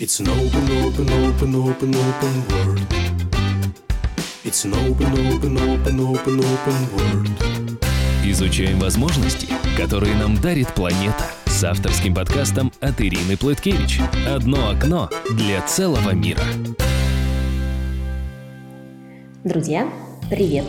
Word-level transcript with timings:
It's 0.00 0.20
an 0.20 0.28
open, 0.28 0.62
open, 0.86 1.10
open, 1.10 1.54
open, 1.56 1.92
open 1.92 2.34
world. 2.50 2.80
It's 4.44 4.64
an 4.64 4.72
open, 4.74 5.10
open, 5.26 5.56
open, 5.58 5.98
open, 5.98 6.38
open 6.38 6.78
world. 6.94 7.28
Изучаем 8.24 8.78
возможности, 8.78 9.48
которые 9.76 10.14
нам 10.14 10.40
дарит 10.40 10.72
планета. 10.72 11.24
С 11.46 11.64
авторским 11.64 12.14
подкастом 12.14 12.70
от 12.78 13.00
Ирины 13.00 13.36
Плыткевич. 13.36 13.98
Одно 14.24 14.70
окно 14.70 15.10
для 15.32 15.62
целого 15.62 16.12
мира. 16.12 16.44
Друзья, 19.42 19.92
привет! 20.30 20.66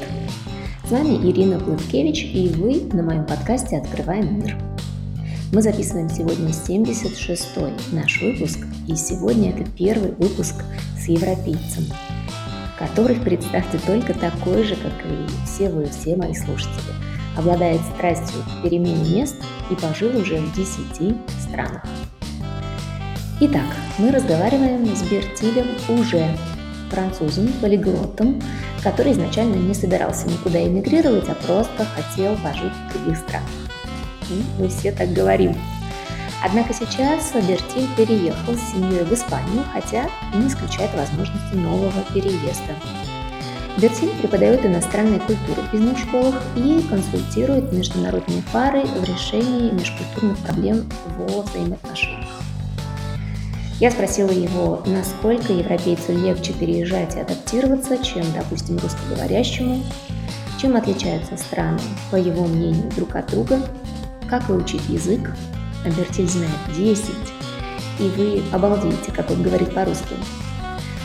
С 0.86 0.89
вами 0.89 1.18
Ирина 1.30 1.59
Плыткевич, 1.59 2.23
и 2.23 2.48
вы 2.48 2.82
на 2.91 3.04
моем 3.04 3.27
подкасте 3.27 3.77
«Открываем 3.77 4.43
мир». 4.43 4.69
Мы 5.52 5.64
записываем 5.64 6.12
сегодня 6.12 6.50
76-й 6.50 7.96
наш 7.96 8.22
выпуск, 8.22 8.60
и 8.88 8.96
сегодня 8.96 9.50
это 9.50 9.68
первый 9.72 10.12
выпуск 10.12 10.54
с 10.96 11.07
европейцем, 11.07 11.86
который, 12.78 13.16
представьте, 13.16 13.80
только 13.88 14.14
такой 14.14 14.64
же, 14.64 14.76
как 14.76 14.93
и 15.06 15.26
все 15.48 15.70
вы, 15.70 15.88
все 15.88 16.16
мои 16.16 16.36
слушатели, 16.36 16.93
обладает 17.36 17.82
страстью 17.96 18.43
к 18.43 18.64
перемене 18.64 19.21
мест 19.21 19.38
и 19.71 19.76
пожил 19.76 20.16
уже 20.16 20.38
в 20.38 20.56
10 20.56 21.16
странах. 21.42 21.84
Итак, 23.40 23.66
мы 23.98 24.12
разговариваем 24.12 24.86
с 24.96 25.02
Бертилем 25.02 25.66
уже, 26.00 26.28
французом, 26.92 27.48
полиглотом, 27.60 28.40
который 28.84 29.14
изначально 29.14 29.56
не 29.56 29.74
собирался 29.74 30.28
никуда 30.28 30.64
эмигрировать, 30.64 31.28
а 31.28 31.34
просто 31.34 31.86
хотел 31.86 32.36
пожить 32.38 32.72
в 32.72 32.94
других 32.94 33.18
странах 33.18 33.69
мы 34.58 34.67
все 34.67 34.92
так 34.92 35.11
говорим. 35.14 35.56
Однако 36.44 36.73
сейчас 36.73 37.33
Бертиль 37.33 37.88
переехал 37.97 38.53
с 38.56 38.72
семьей 38.72 39.03
в 39.03 39.14
Испанию, 39.14 39.66
хотя 39.73 40.09
и 40.33 40.38
не 40.38 40.47
исключает 40.47 40.94
возможности 40.95 41.56
нового 41.56 42.02
переезда. 42.14 42.76
Бертиль 43.78 44.12
преподает 44.22 44.66
иностранные 44.66 45.20
культуры 45.20 45.62
в 45.62 45.73
бизнес-школах 45.73 46.36
и 46.56 46.81
консультирует 46.89 47.72
международные 47.72 48.42
пары 48.52 48.81
в 48.81 49.04
решении 49.04 49.72
межкультурных 49.72 50.38
проблем 50.39 50.89
во 51.17 51.42
взаимоотношениях. 51.42 52.42
Я 53.80 53.92
спросила 53.92 54.32
его, 54.32 54.84
насколько 54.86 55.54
европейцу 55.54 56.11
легче 56.11 56.52
переезжать 56.52 57.16
и 57.16 57.20
адаптироваться, 57.20 57.98
чем, 58.04 58.26
допустим, 58.34 58.78
русскоговорящему, 58.78 59.82
чем 60.59 60.76
отличаются 60.76 61.38
страны, 61.38 61.80
по 62.11 62.17
его 62.17 62.45
мнению, 62.45 62.92
друг 62.92 63.16
от 63.16 63.28
друга, 63.28 63.61
как 64.30 64.48
выучить 64.48 64.88
язык, 64.90 65.32
а 65.86 65.90
Бертиль 65.90 66.28
знает 66.28 66.52
10, 66.76 67.10
и 68.00 68.04
вы 68.04 68.44
обалдеете, 68.54 69.12
как 69.12 69.32
он 69.32 69.42
говорит 69.42 69.74
по-русски. 69.74 70.16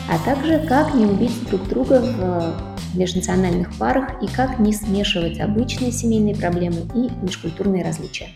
А 0.09 0.23
также, 0.23 0.59
как 0.67 0.93
не 0.93 1.05
убить 1.05 1.47
друг 1.49 1.67
друга 1.67 1.99
в 2.01 2.97
межнациональных 2.97 3.77
парах 3.77 4.21
и 4.21 4.27
как 4.27 4.59
не 4.59 4.73
смешивать 4.73 5.39
обычные 5.39 5.91
семейные 5.91 6.35
проблемы 6.35 6.81
и 6.93 7.09
межкультурные 7.23 7.83
различия. 7.83 8.29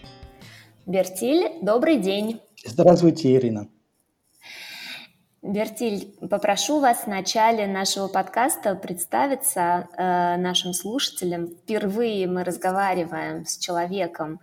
Бертиль, 0.85 1.51
добрый 1.61 1.97
день. 1.97 2.41
Здравствуйте, 2.65 3.35
Ирина. 3.35 3.67
Бертиль, 5.41 6.17
попрошу 6.29 6.81
вас 6.81 7.03
в 7.03 7.07
начале 7.07 7.65
нашего 7.65 8.07
подкаста 8.07 8.75
представиться 8.75 9.87
э, 9.95 10.35
нашим 10.37 10.73
слушателям. 10.73 11.47
Впервые 11.47 12.27
мы 12.27 12.43
разговариваем 12.43 13.45
с 13.45 13.57
человеком, 13.57 14.41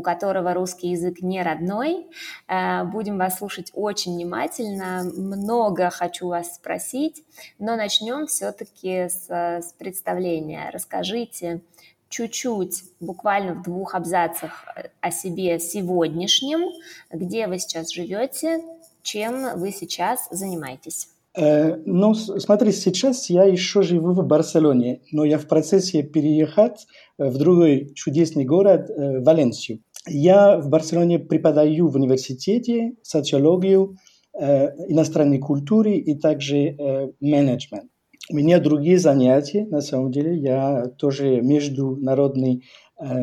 у 0.00 0.02
которого 0.02 0.54
русский 0.54 0.88
язык 0.88 1.20
не 1.20 1.42
родной. 1.42 2.06
Э, 2.48 2.84
будем 2.84 3.18
вас 3.18 3.36
слушать 3.36 3.70
очень 3.74 4.14
внимательно. 4.14 5.04
Много 5.04 5.90
хочу 5.90 6.28
вас 6.28 6.54
спросить, 6.54 7.22
но 7.58 7.76
начнем 7.76 8.26
все-таки 8.26 9.08
с, 9.08 9.28
с 9.28 9.74
представления. 9.78 10.70
Расскажите 10.72 11.60
чуть-чуть, 12.08 12.82
буквально 12.98 13.54
в 13.54 13.62
двух 13.62 13.94
абзацах 13.94 14.66
о 15.00 15.10
себе 15.10 15.60
сегодняшнем, 15.60 16.70
где 17.12 17.46
вы 17.46 17.58
сейчас 17.58 17.92
живете, 17.92 18.62
чем 19.02 19.58
вы 19.60 19.70
сейчас 19.70 20.26
занимаетесь. 20.30 21.08
Э, 21.36 21.76
ну, 21.84 22.14
смотри, 22.14 22.72
сейчас 22.72 23.30
я 23.30 23.44
еще 23.44 23.82
живу 23.82 24.12
в 24.12 24.26
Барселоне, 24.26 25.02
но 25.12 25.24
я 25.24 25.38
в 25.38 25.46
процессе 25.46 26.02
переехать 26.02 26.86
в 27.18 27.36
другой 27.36 27.92
чудесный 27.94 28.44
город, 28.44 28.90
э, 28.90 29.20
Валенсию. 29.20 29.80
Я 30.06 30.58
в 30.58 30.68
Барселоне 30.68 31.18
преподаю 31.18 31.88
в 31.88 31.96
университете 31.96 32.92
социологию, 33.02 33.96
э, 34.38 34.68
иностранной 34.88 35.38
культуры 35.38 35.96
и 35.96 36.18
также 36.18 36.76
менеджмент. 37.20 37.90
У 38.30 38.36
меня 38.36 38.60
другие 38.60 38.98
занятия, 38.98 39.66
на 39.66 39.80
самом 39.80 40.12
деле. 40.12 40.36
Я 40.36 40.86
тоже 40.98 41.40
международный 41.40 42.64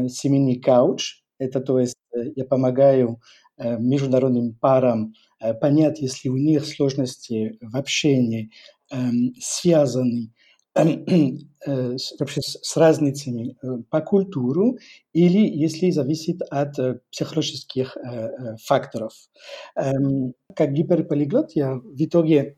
семейный 0.10 0.60
кауч. 0.60 1.22
Это 1.40 1.62
то 1.62 1.80
есть 1.80 1.96
я 2.36 2.44
помогаю 2.46 3.22
международным 3.58 4.56
парам 4.60 5.14
Э, 5.40 5.54
понять, 5.54 6.00
если 6.02 6.30
у 6.30 6.38
них 6.38 6.66
сложности 6.66 7.58
в 7.62 7.76
общении 7.76 8.52
эм, 8.92 9.34
связаны 9.40 10.26
э, 10.26 10.37
вообще 12.20 12.42
с 12.42 12.78
разницами 12.78 13.58
э, 13.62 13.68
по 13.90 14.02
культуру 14.02 14.78
или 15.14 15.40
если 15.40 15.90
зависит 15.92 16.42
от 16.50 16.76
психологических 17.12 17.98
факторов. 18.64 19.14
Эм, 19.76 20.34
как 20.56 20.74
гиперполиглот 20.74 21.52
я 21.56 21.76
в 21.76 21.96
итоге 21.98 22.58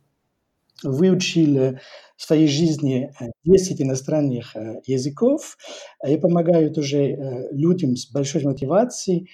выучил 0.83 1.77
в 2.15 2.23
своей 2.23 2.47
жизни 2.47 3.11
10 3.43 3.81
иностранных 3.81 4.55
языков. 4.85 5.57
Я 6.05 6.17
помогаю 6.17 6.71
тоже 6.71 7.49
людям 7.51 7.97
с 7.97 8.09
большой 8.09 8.43
мотивацией 8.43 9.29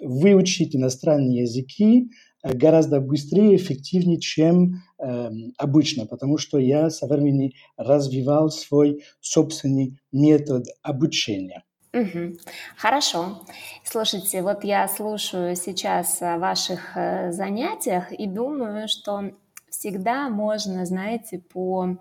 выучить 0.00 0.74
иностранные 0.74 1.42
языки, 1.42 2.10
Э, 2.10 2.27
гораздо 2.42 3.00
быстрее 3.00 3.56
эффективнее, 3.56 4.20
чем 4.20 4.82
э, 4.98 5.30
обычно, 5.56 6.06
потому 6.06 6.38
что 6.38 6.58
я 6.58 6.90
со 6.90 7.06
временем 7.06 7.52
развивал 7.76 8.50
свой 8.50 9.02
собственный 9.20 9.98
метод 10.12 10.66
обучения. 10.82 11.64
Угу. 11.92 12.36
Хорошо. 12.76 13.42
Слушайте, 13.82 14.42
вот 14.42 14.62
я 14.62 14.86
слушаю 14.88 15.56
сейчас 15.56 16.20
о 16.20 16.38
ваших 16.38 16.96
э, 16.96 17.32
занятиях 17.32 18.12
и 18.12 18.26
думаю, 18.26 18.88
что 18.88 19.32
всегда 19.70 20.28
можно, 20.28 20.84
знаете, 20.84 21.38
по 21.38 21.96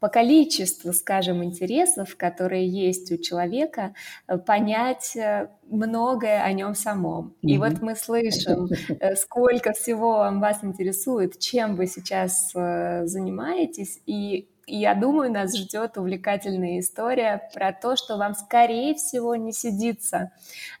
по 0.00 0.08
количеству, 0.08 0.92
скажем, 0.94 1.44
интересов, 1.44 2.16
которые 2.16 2.66
есть 2.66 3.12
у 3.12 3.18
человека, 3.18 3.94
э, 4.26 4.38
понять 4.38 5.14
э, 5.14 5.50
многое 5.68 6.42
о 6.42 6.52
нем 6.52 6.74
самом. 6.74 7.34
Mm-hmm. 7.44 7.48
И 7.48 7.58
вот 7.58 7.82
мы 7.82 7.94
слышим, 7.94 8.68
э, 8.88 9.14
сколько 9.14 9.72
всего 9.72 10.30
вас 10.40 10.64
интересует, 10.64 11.38
чем 11.38 11.76
вы 11.76 11.86
сейчас 11.86 12.50
занимаетесь, 12.52 14.00
и 14.06 14.48
я 14.72 14.94
думаю, 14.94 15.32
нас 15.32 15.56
ждет 15.56 15.98
увлекательная 15.98 16.78
история 16.78 17.50
про 17.52 17.72
то, 17.72 17.96
что 17.96 18.16
вам, 18.16 18.34
скорее 18.34 18.94
всего, 18.94 19.34
не 19.34 19.52
сидится 19.52 20.30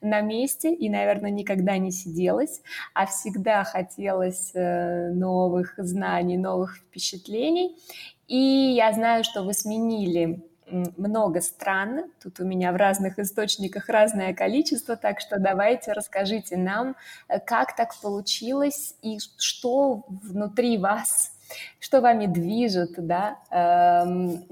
на 0.00 0.20
месте 0.20 0.72
и, 0.72 0.88
наверное, 0.88 1.32
никогда 1.32 1.76
не 1.76 1.90
сиделось, 1.90 2.62
а 2.94 3.06
всегда 3.06 3.64
хотелось 3.64 4.52
новых 4.54 5.74
знаний, 5.76 6.38
новых 6.38 6.76
впечатлений. 6.76 7.76
И 8.30 8.74
я 8.76 8.92
знаю, 8.92 9.24
что 9.24 9.42
вы 9.42 9.52
сменили 9.54 10.40
много 10.70 11.40
стран. 11.40 12.04
Тут 12.22 12.38
у 12.38 12.44
меня 12.44 12.70
в 12.70 12.76
разных 12.76 13.18
источниках 13.18 13.88
разное 13.88 14.32
количество, 14.34 14.96
так 14.96 15.18
что 15.18 15.40
давайте 15.40 15.92
расскажите 15.92 16.56
нам, 16.56 16.94
э, 17.26 17.40
как 17.40 17.74
так 17.74 18.00
получилось 18.00 18.94
и 19.02 19.18
что 19.36 20.04
внутри 20.08 20.78
вас, 20.78 21.32
что 21.80 22.00
вами 22.00 22.26
движет, 22.26 22.92
да, 23.04 23.38
эм, 23.50 24.46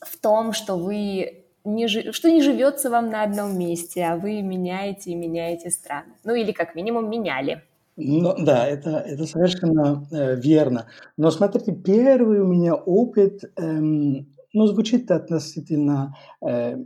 в 0.00 0.16
том, 0.22 0.54
что 0.54 0.76
вы 0.76 1.44
не, 1.64 1.88
что 1.88 2.30
не 2.30 2.40
живется 2.40 2.88
вам 2.88 3.10
на 3.10 3.22
одном 3.22 3.58
месте, 3.58 4.02
а 4.04 4.16
вы 4.16 4.40
меняете 4.40 5.10
и 5.10 5.14
меняете 5.14 5.68
страны. 5.68 6.14
Ну 6.24 6.34
или 6.34 6.52
как 6.52 6.74
минимум 6.74 7.10
меняли. 7.10 7.62
Ну, 8.00 8.32
да, 8.38 8.64
это, 8.64 8.90
это 8.98 9.26
совершенно 9.26 10.06
э, 10.12 10.36
верно. 10.36 10.86
Но 11.16 11.32
смотрите, 11.32 11.72
первый 11.72 12.40
у 12.40 12.46
меня 12.46 12.76
опыт, 12.76 13.42
эм, 13.56 14.32
ну, 14.52 14.66
звучит 14.68 15.10
относительно 15.10 16.14
э, 16.40 16.76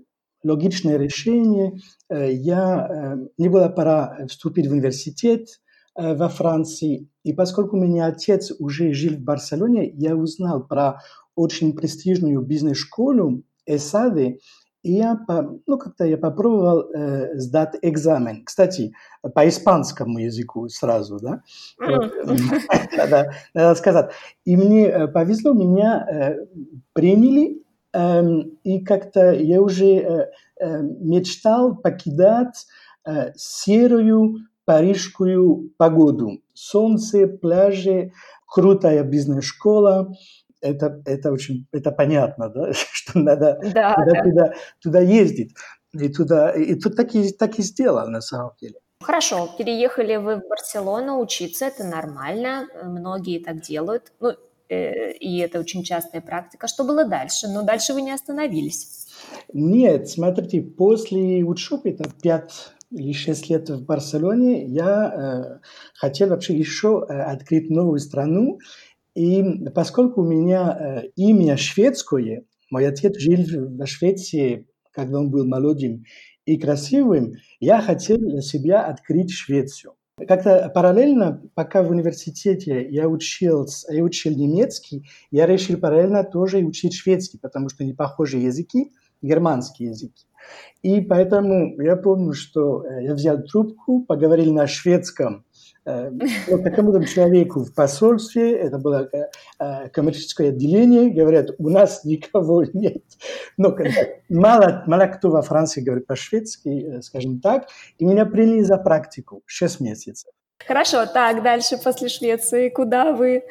логичное 0.43 0.97
решение. 0.97 1.75
Э, 2.09 2.33
я, 2.33 2.89
э, 2.89 3.17
мне 3.37 3.51
было 3.51 3.69
пора 3.69 4.27
вступить 4.27 4.69
в 4.69 4.73
университет 4.73 5.61
э, 5.95 6.15
во 6.15 6.31
Франции, 6.31 7.11
и 7.25 7.35
поскольку 7.35 7.77
у 7.77 7.81
меня 7.81 8.07
отец 8.07 8.51
уже 8.59 8.95
жил 8.95 9.17
в 9.17 9.21
Барселоне, 9.21 9.91
я 9.91 10.17
узнал 10.17 10.67
про 10.67 11.03
очень 11.35 11.75
престижную 11.75 12.41
бизнес-школу 12.41 13.43
ЭСАДы, 13.67 14.39
И 14.83 14.95
я, 14.95 15.19
ну, 15.67 15.79
как-то 15.79 16.05
я 16.05 16.17
попробовал 16.17 16.91
э, 16.93 17.39
сдать 17.39 17.77
экзамен. 17.83 18.45
Кстати, 18.45 18.93
по 19.35 19.49
испанскому 19.49 20.19
языку 20.19 20.69
сразу, 20.69 21.21
да? 21.21 21.43
надо, 21.79 23.33
надо 23.55 23.75
сказать. 23.77 24.11
И 24.45 24.57
мне 24.57 24.87
э, 24.87 25.07
повезло, 25.07 25.53
меня 25.53 26.05
э, 26.11 26.47
приняли, 26.95 27.63
э, 27.93 28.23
и 28.65 28.81
как-то 28.85 29.33
я 29.33 29.63
уже 29.63 29.87
э, 29.87 30.31
э, 30.61 30.83
мечтал 30.83 31.77
покидать 31.77 32.67
э, 33.07 33.33
серую 33.37 34.39
парижскую 34.65 35.71
погоду. 35.77 36.43
Солнце, 36.55 37.29
пляжи, 37.29 38.13
крутая 38.47 39.05
бизнес-школа– 39.05 40.13
это, 40.63 41.03
это 41.05 41.33
очень 41.33 41.67
это 41.73 41.91
понятно, 41.91 42.49
да, 42.49 42.73
что 42.73 43.19
надо 43.19 43.59
да, 43.75 43.95
туда, 43.95 44.13
да. 44.13 44.23
Туда, 44.23 44.55
туда 44.81 45.01
ездить. 45.01 45.55
И, 45.93 46.09
туда, 46.09 46.53
и 46.53 46.75
тут 46.75 46.97
так 46.97 47.15
и, 47.15 47.33
так 47.33 47.59
и 47.59 47.63
сделал 47.63 48.09
на 48.09 48.23
самом 48.23 48.53
деле. 48.61 48.77
Хорошо, 49.03 49.51
переехали 49.59 50.17
вы 50.17 50.37
в 50.37 50.49
Барселону 50.49 51.21
учиться, 51.21 51.67
это 51.67 51.85
нормально, 51.85 52.69
многие 52.85 53.41
так 53.41 53.61
делают, 53.61 54.13
ну, 54.21 54.33
э, 54.69 55.13
и 55.13 55.39
это 55.39 55.59
очень 55.59 55.83
частая 55.83 56.23
практика. 56.23 56.69
Что 56.69 56.85
было 56.85 57.05
дальше? 57.05 57.49
Но 57.49 57.63
дальше 57.63 57.93
вы 57.95 58.03
не 58.03 58.13
остановились. 58.13 59.09
Нет, 59.53 60.09
смотрите, 60.09 60.63
после 60.63 61.45
учебы, 61.45 61.91
это 61.91 62.09
5 62.23 62.53
или 62.93 63.13
6 63.13 63.51
лет 63.51 63.71
в 63.71 63.85
Барселоне, 63.85 64.67
я 64.67 65.61
э, 65.61 65.67
хотел 65.95 66.29
вообще 66.29 66.55
еще 66.55 67.05
э, 67.09 67.13
открыть 67.13 67.71
новую 67.71 67.99
страну, 67.99 68.59
и 69.15 69.43
поскольку 69.75 70.23
у 70.23 70.25
меня 70.25 70.77
э, 70.79 71.09
имя 71.17 71.57
шведское, 71.57 72.45
мой 72.71 72.87
отец 72.87 73.19
жил 73.19 73.45
в 73.69 73.87
Швеции, 73.87 74.67
когда 74.91 75.19
он 75.19 75.31
был 75.31 75.47
молодым 75.47 76.05
и 76.47 76.57
красивым, 76.59 77.35
я 77.61 77.81
хотел 77.81 78.19
для 78.19 78.41
себя 78.41 78.83
открыть 78.85 79.31
Швецию. 79.31 79.95
Как-то 80.29 80.71
параллельно, 80.75 81.43
пока 81.55 81.83
в 81.83 81.91
университете 81.91 82.87
я 82.91 83.09
учил, 83.09 83.67
я 83.89 84.03
учил 84.03 84.35
немецкий, 84.35 85.09
я 85.31 85.47
решил 85.47 85.79
параллельно 85.79 86.23
тоже 86.23 86.59
учить 86.59 86.95
шведский, 86.95 87.39
потому 87.39 87.69
что 87.69 87.85
не 87.85 87.93
похожие 87.93 88.45
языки, 88.45 88.93
германские 89.23 89.91
языки. 89.91 90.27
И 90.83 91.01
поэтому 91.01 91.81
я 91.81 91.97
помню, 91.97 92.33
что 92.33 92.85
э, 92.85 93.05
я 93.05 93.15
взял 93.15 93.43
трубку, 93.43 94.05
поговорил 94.05 94.53
на 94.53 94.67
шведском 94.67 95.45
вот 95.85 96.63
такому 96.63 97.05
человеку 97.05 97.65
в 97.65 97.75
посольстве, 97.75 98.57
это 98.57 98.79
было 98.79 99.11
коммерческое 99.93 100.51
отделение, 100.51 101.11
говорят, 101.11 101.51
у 101.59 101.69
нас 101.69 102.05
никого 102.05 102.65
нет. 102.73 103.03
Но 103.57 103.77
мало, 104.29 104.85
мало 104.87 105.07
кто 105.07 105.31
во 105.31 105.43
Франции 105.43 105.81
говорит 105.81 106.07
по-шведски, 106.07 107.01
скажем 107.03 107.41
так, 107.41 107.67
и 107.99 108.05
меня 108.05 108.27
приняли 108.27 108.63
за 108.63 108.77
практику 108.77 109.43
6 109.47 109.81
месяцев. 109.81 110.31
Хорошо, 110.65 111.07
так, 111.07 111.43
дальше 111.43 111.77
после 111.83 112.09
Швеции, 112.09 112.69
куда 112.69 113.13
вы 113.13 113.43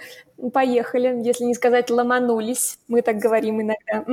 поехали, 0.54 1.22
если 1.26 1.44
не 1.44 1.54
сказать 1.54 1.90
ломанулись, 1.90 2.80
мы 2.88 3.02
так 3.02 3.18
говорим 3.18 3.62
иногда. 3.62 4.06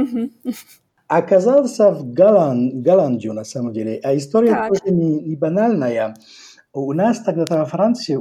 Оказался 1.06 1.90
в 1.90 2.12
Голланд, 2.12 2.82
Голландию, 2.82 3.32
на 3.32 3.44
самом 3.44 3.72
деле, 3.72 3.98
а 4.02 4.14
история 4.14 4.50
так. 4.50 4.68
тоже 4.68 4.94
не, 4.94 5.20
не 5.20 5.36
банальная. 5.36 6.16
У 6.80 6.92
нас 6.92 7.20
тогда 7.20 7.44
во 7.48 7.64
Франции 7.64 8.18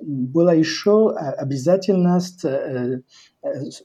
была 0.00 0.54
еще 0.54 1.10
обязательность 1.12 2.44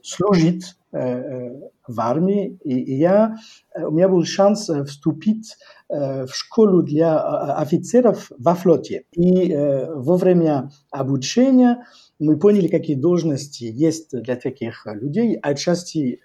служить 0.03 0.75
в 0.91 1.99
армии, 1.99 2.57
и 2.63 2.95
я, 2.95 3.35
у 3.75 3.91
меня 3.91 4.07
был 4.07 4.23
шанс 4.23 4.69
вступить 4.87 5.57
в 5.89 6.29
школу 6.31 6.83
для 6.83 7.17
офицеров 7.57 8.31
во 8.37 8.55
флоте. 8.55 9.03
И 9.11 9.53
во 9.55 10.15
время 10.15 10.69
обучения 10.91 11.85
мы 12.19 12.37
поняли, 12.39 12.67
какие 12.67 12.95
должности 12.95 13.63
есть 13.63 14.11
для 14.11 14.35
таких 14.35 14.85
людей. 14.85 15.35
Отчасти 15.35 16.21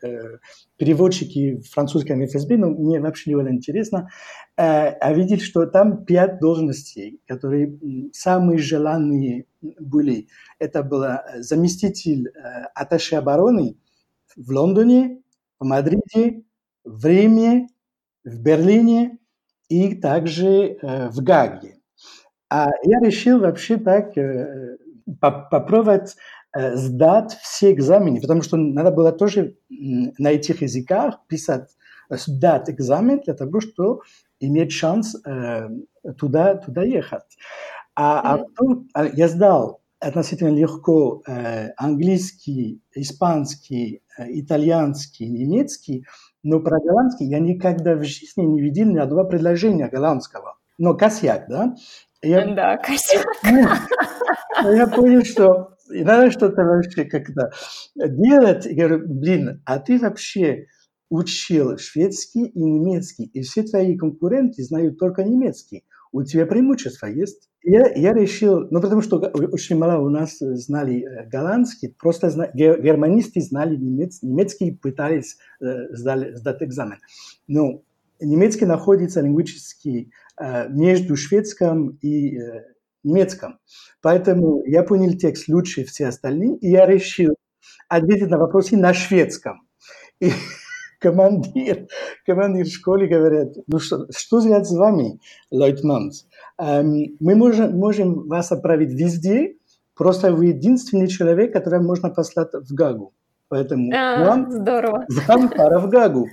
переводчики 0.77 1.57
в 1.57 1.69
французском 1.71 2.25
ФСБ, 2.25 2.57
но 2.57 2.71
мне 2.71 3.01
вообще 3.01 3.31
не 3.31 3.37
было 3.37 3.51
интересно, 3.51 4.09
а 4.57 5.13
видели, 5.13 5.39
что 5.39 5.67
там 5.67 6.05
пять 6.05 6.39
должностей, 6.41 7.21
которые 7.27 7.79
самые 8.13 8.59
желанные 8.59 9.47
были. 9.61 10.29
Это 10.59 10.83
был 10.83 11.05
заместитель 11.39 12.31
аташе 12.75 13.17
обороны 13.17 13.77
в 14.37 14.51
Лондоне, 14.51 15.23
в 15.59 15.65
Мадриде, 15.65 16.45
в 16.85 17.05
Риме, 17.05 17.67
в 18.25 18.41
Берлине 18.41 19.19
и 19.69 19.97
также 19.97 20.79
в 20.83 21.23
Гаге. 21.23 21.77
А 22.51 22.69
я 22.85 23.01
решил 23.01 23.41
вообще 23.41 23.79
так 23.79 24.13
попробовать 25.21 26.17
сдать 26.57 27.37
все 27.43 27.73
экзамены, 27.73 28.21
потому 28.21 28.43
что 28.43 28.57
надо 28.57 28.91
было 28.91 29.13
тоже 29.13 29.57
на 29.69 30.31
этих 30.31 30.63
языках 30.63 31.21
писать, 31.27 31.77
сдать 32.11 32.71
экзамен 32.71 33.21
для 33.21 33.35
того, 33.35 33.61
чтобы 33.61 34.01
иметь 34.41 34.73
шанс 34.73 35.15
туда, 36.19 36.55
туда 36.55 36.83
ехать. 36.83 37.37
А, 37.95 38.35
а 38.35 38.39
потом 38.39 38.89
я 39.13 39.29
сдал 39.29 39.83
относительно 40.01 40.55
легко 40.57 41.23
английский, 41.77 42.81
испанский, 42.95 44.03
итальянский, 44.19 45.29
немецкий, 45.29 46.07
но 46.43 46.61
про 46.61 46.79
голландский 46.81 47.27
я 47.27 47.41
никогда 47.41 47.95
в 47.95 48.05
жизни 48.05 48.43
не 48.43 48.61
видел 48.61 48.87
ни 48.87 48.99
одного 48.99 49.25
предложения 49.25 49.89
голландского. 49.89 50.57
Но 50.79 50.95
косяк, 50.95 51.49
да? 51.49 51.75
Я, 52.23 52.55
да, 52.55 52.77
косяк. 52.79 53.27
Я 54.65 54.87
понял, 54.89 55.25
что 55.25 55.77
и 55.91 56.03
надо 56.05 56.31
что-то 56.31 56.63
вообще 56.63 57.05
как-то 57.05 57.51
делать. 57.95 58.67
Я 58.67 58.89
говорю, 58.89 59.07
блин, 59.07 59.63
а 59.65 59.79
ты 59.79 59.99
вообще 59.99 60.67
учил 61.11 61.79
шведский 61.79 62.47
и 62.47 62.63
немецкий, 62.63 63.25
и 63.25 63.43
все 63.43 63.63
твои 63.63 63.97
конкуренты 63.97 64.63
знают 64.63 64.99
только 64.99 65.23
немецкий. 65.25 65.85
У 66.13 66.23
тебя 66.23 66.47
преимущество 66.47 67.07
есть. 67.07 67.49
Я, 67.63 67.93
я 67.95 68.13
решил, 68.15 68.67
ну 68.71 68.81
потому 68.81 69.03
что 69.03 69.19
очень 69.19 69.77
мало 69.77 70.03
у 70.03 70.09
нас 70.09 70.39
знали 70.39 71.05
голландский, 71.31 71.95
просто 71.99 72.31
зна, 72.31 72.49
германисты 72.55 73.41
знали 73.41 73.77
немец, 73.77 74.23
немецкий, 74.23 74.73
пытались 74.73 75.37
э, 75.61 75.93
сдали, 75.95 76.35
сдать 76.35 76.63
экзамен. 76.63 76.99
Но 77.47 77.83
немецкий 78.21 78.65
находится 78.65 79.21
лингвически 79.21 79.89
э, 79.99 80.11
между 80.69 81.17
шведским 81.17 81.99
и 82.01 82.39
э, 82.39 82.65
немецком. 83.03 83.59
Поэтому 84.03 84.63
я 84.67 84.83
понял 84.83 85.17
текст 85.17 85.49
лучше 85.49 85.85
все 85.85 86.09
остальные, 86.09 86.59
и 86.59 86.71
я 86.71 86.87
решил 86.87 87.35
ответить 87.89 88.29
на 88.29 88.39
вопросы 88.39 88.77
на 88.77 88.95
шведском. 88.95 89.63
И 90.21 90.31
командир, 91.01 91.87
командир 92.27 92.67
школы 92.67 93.07
говорит, 93.07 93.57
ну 93.67 93.79
что, 93.79 94.07
что 94.15 94.41
сделать 94.41 94.67
с 94.67 94.77
вами, 94.77 95.21
лейтенант? 95.51 96.15
Эм, 96.59 97.17
мы 97.21 97.35
можем, 97.35 97.77
можем 97.77 98.29
вас 98.29 98.53
отправить 98.53 98.91
везде, 98.91 99.57
просто 99.95 100.33
вы 100.33 100.47
единственный 100.47 101.09
человек, 101.09 101.53
которого 101.53 101.83
можно 101.83 102.11
послать 102.11 102.53
в 102.53 102.75
Гагу. 102.75 103.15
Поэтому 103.49 103.91
а, 103.95 104.27
вам, 104.27 104.51
здорово. 104.51 105.07
вам 105.27 105.49
пора 105.49 105.79
в 105.79 105.89
Гагу. 105.89 106.29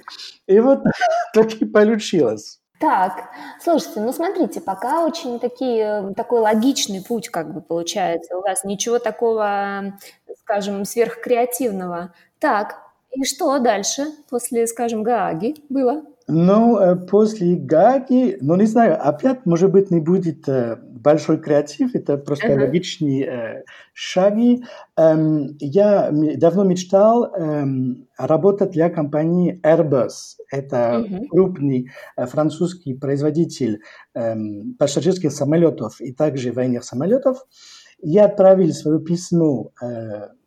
И 0.48 0.60
вот 0.60 0.80
так 1.34 1.54
и 1.62 1.66
получилось. 1.66 2.60
Так, 2.80 3.30
слушайте, 3.62 4.02
ну 4.02 4.12
смотрите, 4.12 4.60
пока 4.60 5.06
очень 5.06 5.40
такие, 5.40 6.14
такой 6.16 6.40
логичный 6.42 7.02
путь 7.02 7.30
как 7.30 7.54
бы 7.54 7.62
получается 7.62 8.38
у 8.38 8.42
вас, 8.42 8.66
ничего 8.66 9.00
такого, 9.00 9.94
скажем, 10.42 10.84
сверхкреативного. 10.84 12.14
Так, 12.40 12.82
и 13.12 13.24
что 13.24 13.58
дальше 13.60 14.08
после, 14.30 14.68
скажем, 14.68 15.04
Гааги 15.04 15.56
было? 15.70 16.04
Ну, 16.28 16.78
э, 16.78 16.96
после 16.96 17.56
Гаги, 17.56 18.38
ну, 18.42 18.56
не 18.56 18.66
знаю, 18.66 18.98
опять, 19.00 19.46
может 19.46 19.72
быть, 19.72 19.92
не 19.92 20.02
будет 20.02 20.50
э, 20.50 20.78
большой 21.06 21.40
креатив, 21.40 21.94
это 21.94 22.18
просто 22.18 22.48
uh-huh. 22.48 22.60
логичные 22.60 23.26
э, 23.26 23.64
шаги. 23.94 24.64
Эм, 24.98 25.56
я 25.60 26.10
давно 26.12 26.64
мечтал 26.64 27.34
эм, 27.34 28.08
работать 28.18 28.72
для 28.72 28.90
компании 28.90 29.62
Airbus. 29.64 30.10
Это 30.52 31.06
uh-huh. 31.08 31.28
крупный 31.30 31.92
французский 32.18 32.96
производитель 32.96 33.82
эм, 34.16 34.76
пассажирских 34.80 35.32
самолетов 35.32 36.02
и 36.02 36.12
также 36.12 36.52
военных 36.52 36.84
самолетов. 36.84 37.38
Я 38.00 38.26
отправил 38.26 38.74
свое 38.74 39.00
письмо 39.00 39.72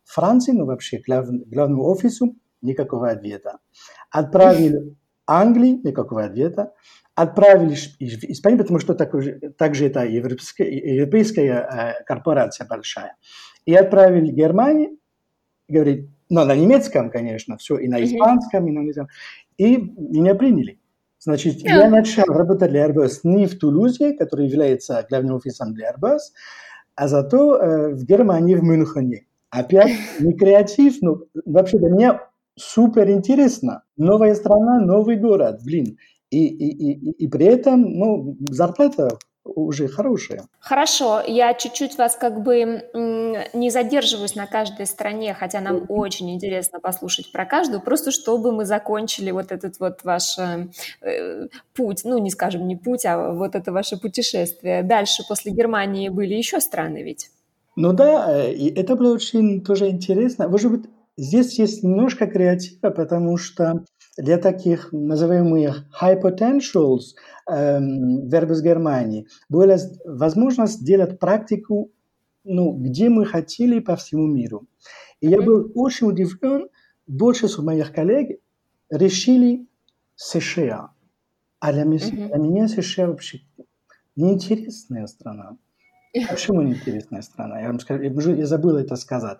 Франции, 0.05 0.51
ну, 0.53 0.65
вообще, 0.65 1.01
глав, 1.05 1.27
главному 1.29 1.85
офису, 1.85 2.35
никакого 2.61 3.09
ответа. 3.09 3.59
Отправил 4.11 4.95
Англии, 5.29 5.79
никакого 5.83 6.23
ответа. 6.23 6.73
Отправили 7.15 7.75
в 7.75 8.23
Испанию, 8.23 8.59
потому 8.59 8.79
что 8.79 8.93
также, 8.93 9.39
также 9.57 9.87
это 9.87 10.05
европейская, 10.05 10.69
европейская 10.97 12.03
корпорация 12.05 12.65
большая. 12.67 13.15
И 13.65 13.73
отправили 13.75 14.31
в 14.31 14.35
Германию, 14.35 14.97
говорит, 15.67 16.09
ну, 16.29 16.45
на 16.45 16.55
немецком, 16.55 17.09
конечно, 17.09 17.57
все, 17.57 17.77
и 17.77 17.87
на 17.87 18.03
испанском, 18.03 18.67
и 18.67 18.71
на 18.71 18.79
немецком. 18.79 19.07
И 19.57 19.77
меня 19.77 20.35
приняли. 20.35 20.79
Значит, 21.19 21.57
yeah. 21.57 21.79
я 21.79 21.89
начал 21.89 22.23
работать 22.23 22.71
для 22.71 22.87
Airbus 22.87 23.19
не 23.23 23.45
в 23.45 23.59
Тулузе, 23.59 24.13
который 24.13 24.47
является 24.47 25.05
главным 25.09 25.35
офисом 25.35 25.73
для 25.73 25.91
Airbus, 25.91 26.19
а 26.95 27.07
зато 27.07 27.57
э, 27.57 27.93
в 27.93 28.05
Германии, 28.05 28.55
в 28.55 28.63
Мюнхене. 28.63 29.25
Опять 29.49 29.91
не 30.19 30.33
креатив, 30.33 31.01
но 31.01 31.23
вообще 31.45 31.77
для 31.77 31.89
меня 31.89 32.21
супер 32.55 33.09
интересно. 33.09 33.83
Новая 33.99 34.33
страна, 34.33 34.79
новый 34.79 35.17
город, 35.17 35.59
блин. 35.63 35.97
И, 36.31 36.47
и, 36.47 36.91
и, 36.91 37.11
и 37.11 37.27
при 37.27 37.45
этом 37.45 37.81
ну, 37.81 38.37
зарплата 38.49 39.17
уже 39.43 39.87
хорошая. 39.87 40.45
Хорошо, 40.59 41.21
я 41.25 41.53
чуть-чуть 41.53 41.97
вас 41.97 42.15
как 42.15 42.43
бы 42.43 42.83
не 43.53 43.69
задерживаюсь 43.69 44.35
на 44.35 44.45
каждой 44.45 44.85
стране, 44.85 45.33
хотя 45.33 45.59
нам 45.59 45.85
очень 45.89 46.31
интересно 46.31 46.79
послушать 46.79 47.31
про 47.31 47.45
каждую, 47.45 47.81
просто 47.81 48.11
чтобы 48.11 48.51
мы 48.51 48.65
закончили 48.65 49.31
вот 49.31 49.51
этот 49.51 49.79
вот 49.79 50.03
ваш 50.03 50.37
э, 50.37 50.67
э, 51.01 51.47
путь, 51.73 52.01
ну 52.03 52.17
не 52.19 52.29
скажем 52.29 52.67
не 52.67 52.75
путь, 52.75 53.05
а 53.05 53.33
вот 53.33 53.55
это 53.55 53.71
ваше 53.71 53.97
путешествие. 53.97 54.83
Дальше 54.83 55.23
после 55.27 55.51
Германии 55.51 56.09
были 56.09 56.35
еще 56.35 56.59
страны 56.59 57.03
ведь? 57.03 57.29
Ну 57.75 57.93
да, 57.93 58.43
э, 58.43 58.53
и 58.53 58.69
это 58.69 58.95
было 58.95 59.13
очень 59.13 59.63
тоже 59.63 59.89
интересно. 59.89 60.47
Может 60.47 60.71
быть, 60.71 60.85
здесь 61.19 61.59
есть 61.59 61.83
немножко 61.83 62.27
креатива, 62.27 62.89
потому 62.89 63.37
что 63.37 63.83
для 64.17 64.37
таких 64.37 64.91
называемых 64.91 65.85
high 66.01 66.21
potentials 66.21 67.15
эм, 67.49 68.27
в 68.27 68.33
Airbus 68.33 68.61
Германии 68.61 69.27
была 69.49 69.77
возможность 70.05 70.79
сделать 70.79 71.19
практику, 71.19 71.91
ну, 72.43 72.73
где 72.73 73.09
мы 73.09 73.25
хотели 73.25 73.79
по 73.79 73.95
всему 73.95 74.27
миру. 74.27 74.67
И 75.21 75.27
я 75.27 75.41
был 75.41 75.71
очень 75.75 76.07
удивлен, 76.07 76.69
большинство 77.07 77.63
моих 77.63 77.93
коллег 77.93 78.39
решили 78.89 79.67
США. 80.15 80.91
А 81.59 81.73
для, 81.73 81.83
mm-hmm. 81.83 82.27
для 82.29 82.37
меня 82.37 82.67
США 82.67 83.07
вообще 83.07 83.41
неинтересная 84.15 85.07
страна. 85.07 85.57
Почему 86.29 86.61
неинтересная 86.61 87.21
страна? 87.21 87.59
Я, 87.59 87.67
вам 87.67 87.79
скажу, 87.79 88.03
я 88.03 88.45
забыл 88.45 88.77
это 88.77 88.95
сказать. 88.95 89.39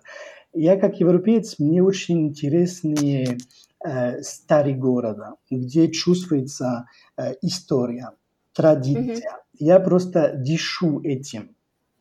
Я 0.52 0.76
как 0.76 0.98
европеец, 1.00 1.58
мне 1.58 1.82
очень 1.82 2.28
интересны 2.28 3.38
э, 3.84 4.22
старые 4.22 4.76
города, 4.76 5.34
где 5.50 5.90
чувствуется 5.90 6.86
э, 7.16 7.34
история, 7.42 8.10
традиция. 8.52 9.16
Mm-hmm. 9.16 9.56
Я 9.58 9.80
просто 9.80 10.32
дышу 10.34 11.00
этим. 11.02 11.54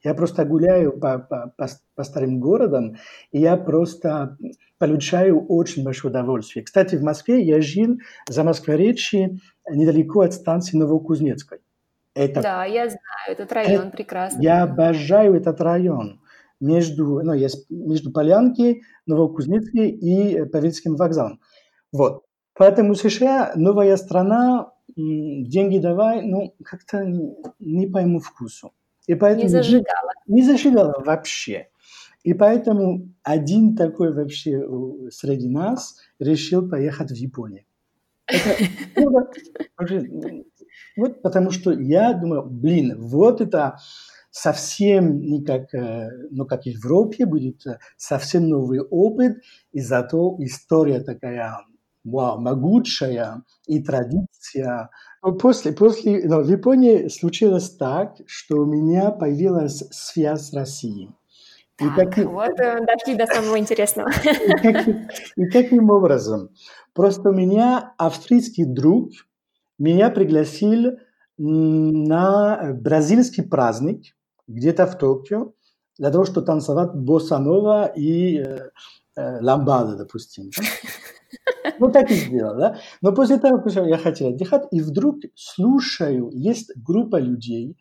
Я 0.03 0.13
просто 0.13 0.45
гуляю 0.45 0.97
по, 0.97 1.19
по, 1.19 1.53
по, 1.57 1.67
по 1.95 2.03
старым 2.03 2.39
городам, 2.39 2.95
и 3.31 3.41
я 3.41 3.57
просто 3.57 4.37
получаю 4.77 5.45
очень 5.45 5.83
большое 5.83 6.11
удовольствие. 6.11 6.63
Кстати, 6.63 6.95
в 6.95 7.03
Москве 7.03 7.43
я 7.43 7.61
жил 7.61 7.99
за 8.27 8.43
Москворечье 8.43 9.39
недалеко 9.69 10.21
от 10.21 10.33
станции 10.33 10.77
Новокузнецкой. 10.77 11.59
Это, 12.15 12.41
да, 12.41 12.65
я 12.65 12.87
знаю, 12.87 13.29
этот 13.29 13.51
район 13.51 13.87
это, 13.87 13.91
прекрасный. 13.91 14.43
Я 14.43 14.63
обожаю 14.63 15.35
этот 15.35 15.61
район 15.61 16.21
между, 16.59 17.21
ну, 17.23 17.33
есть 17.33 17.69
между 17.69 18.11
Полянки, 18.11 18.81
Новокузнецкой 19.05 19.89
и 19.89 20.45
Павельским 20.45 20.95
вокзалом. 20.95 21.39
Вот. 21.91 22.23
Поэтому 22.53 22.95
США 22.95 23.53
новая 23.55 23.95
страна, 23.97 24.71
деньги 24.95 25.77
давай, 25.77 26.21
ну, 26.23 26.53
как-то 26.63 27.05
не 27.59 27.87
пойму 27.87 28.19
вкусу. 28.19 28.73
И 29.07 29.15
поэтому, 29.15 29.43
не 29.43 29.49
зажигала. 29.49 30.11
Не 30.27 30.43
зажигала 30.43 31.01
вообще. 31.03 31.69
И 32.23 32.33
поэтому 32.33 33.09
один 33.23 33.75
такой 33.77 34.13
вообще 34.13 34.61
среди 35.09 35.47
нас 35.49 35.95
решил 36.19 36.69
поехать 36.69 37.11
в 37.11 37.15
Японию. 37.15 37.63
Это, 38.27 38.63
ну, 38.97 40.45
вот 40.97 41.21
потому 41.21 41.51
что 41.51 41.71
я 41.71 42.13
думаю, 42.13 42.45
блин, 42.45 42.95
вот 42.99 43.41
это 43.41 43.77
совсем 44.41 45.19
не 45.22 45.43
как, 45.43 45.74
э, 45.74 46.10
ну, 46.31 46.46
как 46.46 46.63
в 46.63 46.65
Европе, 46.65 47.25
будет 47.25 47.65
э, 47.67 47.79
совсем 47.98 48.48
новый 48.48 48.79
опыт, 48.79 49.38
и 49.72 49.81
зато 49.81 50.36
история 50.39 51.01
такая 51.01 51.58
вау, 52.05 52.39
могучая 52.39 53.43
и 53.67 53.84
традиция. 53.84 54.89
После, 55.41 55.74
после 55.74 56.24
ну, 56.25 56.41
в 56.41 56.50
Японии 56.50 57.10
случилось 57.10 57.75
так, 57.75 58.15
что 58.27 58.62
у 58.62 58.65
меня 58.65 59.12
появилась 59.12 59.84
связь 59.91 60.50
с 60.50 60.53
Россией. 60.53 61.10
И 61.81 61.86
так, 61.96 62.10
каким, 62.10 62.31
вот 62.31 62.60
э, 62.60 62.79
дошли 62.86 63.15
до 63.15 63.25
самого 63.25 63.60
интересного. 63.60 64.10
И 65.36 65.41
и 65.41 65.50
каким 65.50 65.89
образом? 65.89 66.50
Просто 66.93 67.29
у 67.29 67.34
меня 67.34 67.93
австрийский 67.98 68.65
друг 68.65 69.12
меня 69.77 70.10
пригласил 70.10 70.98
на 71.38 72.74
бразильский 72.74 73.43
праздник 73.43 74.13
где-то 74.49 74.87
в 74.87 74.97
Токио 74.97 75.53
для 75.97 76.11
того, 76.11 76.25
чтобы 76.25 76.45
танцевать 76.45 76.93
босса 76.93 77.37
и 77.95 78.39
э, 78.39 78.69
э, 79.15 79.41
ламбада, 79.41 79.95
допустим. 79.95 80.49
Ну, 81.79 81.91
так 81.91 82.09
и 82.09 82.15
сделал, 82.15 82.57
да. 82.57 82.77
Но 83.01 83.11
после 83.11 83.37
того, 83.37 83.61
как 83.61 83.73
я 83.73 83.97
хотел 83.97 84.29
отдыхать, 84.29 84.67
и 84.71 84.81
вдруг 84.81 85.17
слушаю, 85.35 86.31
есть 86.33 86.71
группа 86.75 87.17
людей, 87.17 87.77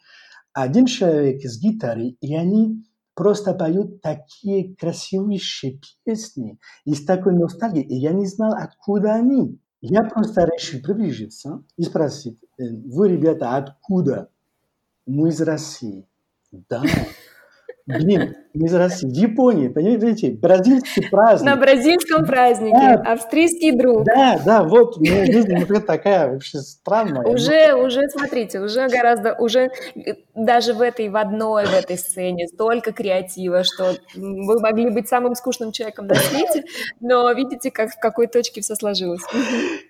один 0.52 0.86
человек 0.86 1.42
с 1.42 1.58
гитарой, 1.60 2.16
и 2.20 2.34
они 2.34 2.84
просто 3.14 3.54
поют 3.54 4.02
такие 4.02 4.74
красивые 4.74 5.40
песни, 6.04 6.58
и 6.84 6.94
с 6.94 7.04
такой 7.04 7.34
ностальгией, 7.34 7.86
и 7.86 7.94
я 7.96 8.12
не 8.12 8.26
знал, 8.26 8.52
откуда 8.52 9.14
они. 9.14 9.58
Я 9.80 10.02
просто 10.02 10.44
решил 10.44 10.80
приблизиться 10.80 11.62
и 11.76 11.84
спросить, 11.84 12.38
«Э, 12.58 12.64
вы, 12.86 13.08
ребята, 13.08 13.56
откуда? 13.56 14.28
Мы 15.06 15.28
из 15.28 15.40
России. 15.40 16.08
Да. 16.52 16.82
Блин, 17.88 18.36
из 18.52 18.74
России, 18.74 19.06
в 19.06 19.12
Японии, 19.12 19.68
понимаете, 19.68 20.32
бразильский 20.32 21.08
праздник. 21.08 21.50
На 21.50 21.56
бразильском 21.56 22.26
празднике, 22.26 22.76
да, 22.76 23.12
австрийский 23.12 23.72
друг. 23.72 24.04
Да, 24.04 24.38
да, 24.44 24.62
вот 24.62 24.98
у 24.98 25.00
меня 25.00 25.24
жизнь 25.24 25.50
например, 25.50 25.80
такая 25.80 26.30
вообще 26.30 26.58
странная. 26.58 27.26
Уже, 27.26 27.72
уже, 27.72 28.10
смотрите, 28.10 28.60
уже 28.60 28.88
гораздо, 28.88 29.34
уже 29.38 29.70
даже 30.34 30.74
в 30.74 30.82
этой, 30.82 31.08
в 31.08 31.16
одной, 31.16 31.64
в 31.64 31.72
этой 31.72 31.96
сцене 31.96 32.46
столько 32.48 32.92
креатива, 32.92 33.64
что 33.64 33.94
вы 34.14 34.60
могли 34.60 34.90
быть 34.90 35.08
самым 35.08 35.34
скучным 35.34 35.72
человеком 35.72 36.08
на 36.08 36.14
свете, 36.14 36.64
но 37.00 37.32
видите, 37.32 37.70
как 37.70 37.90
в 37.90 37.98
какой 37.98 38.26
точке 38.26 38.60
все 38.60 38.74
сложилось. 38.74 39.22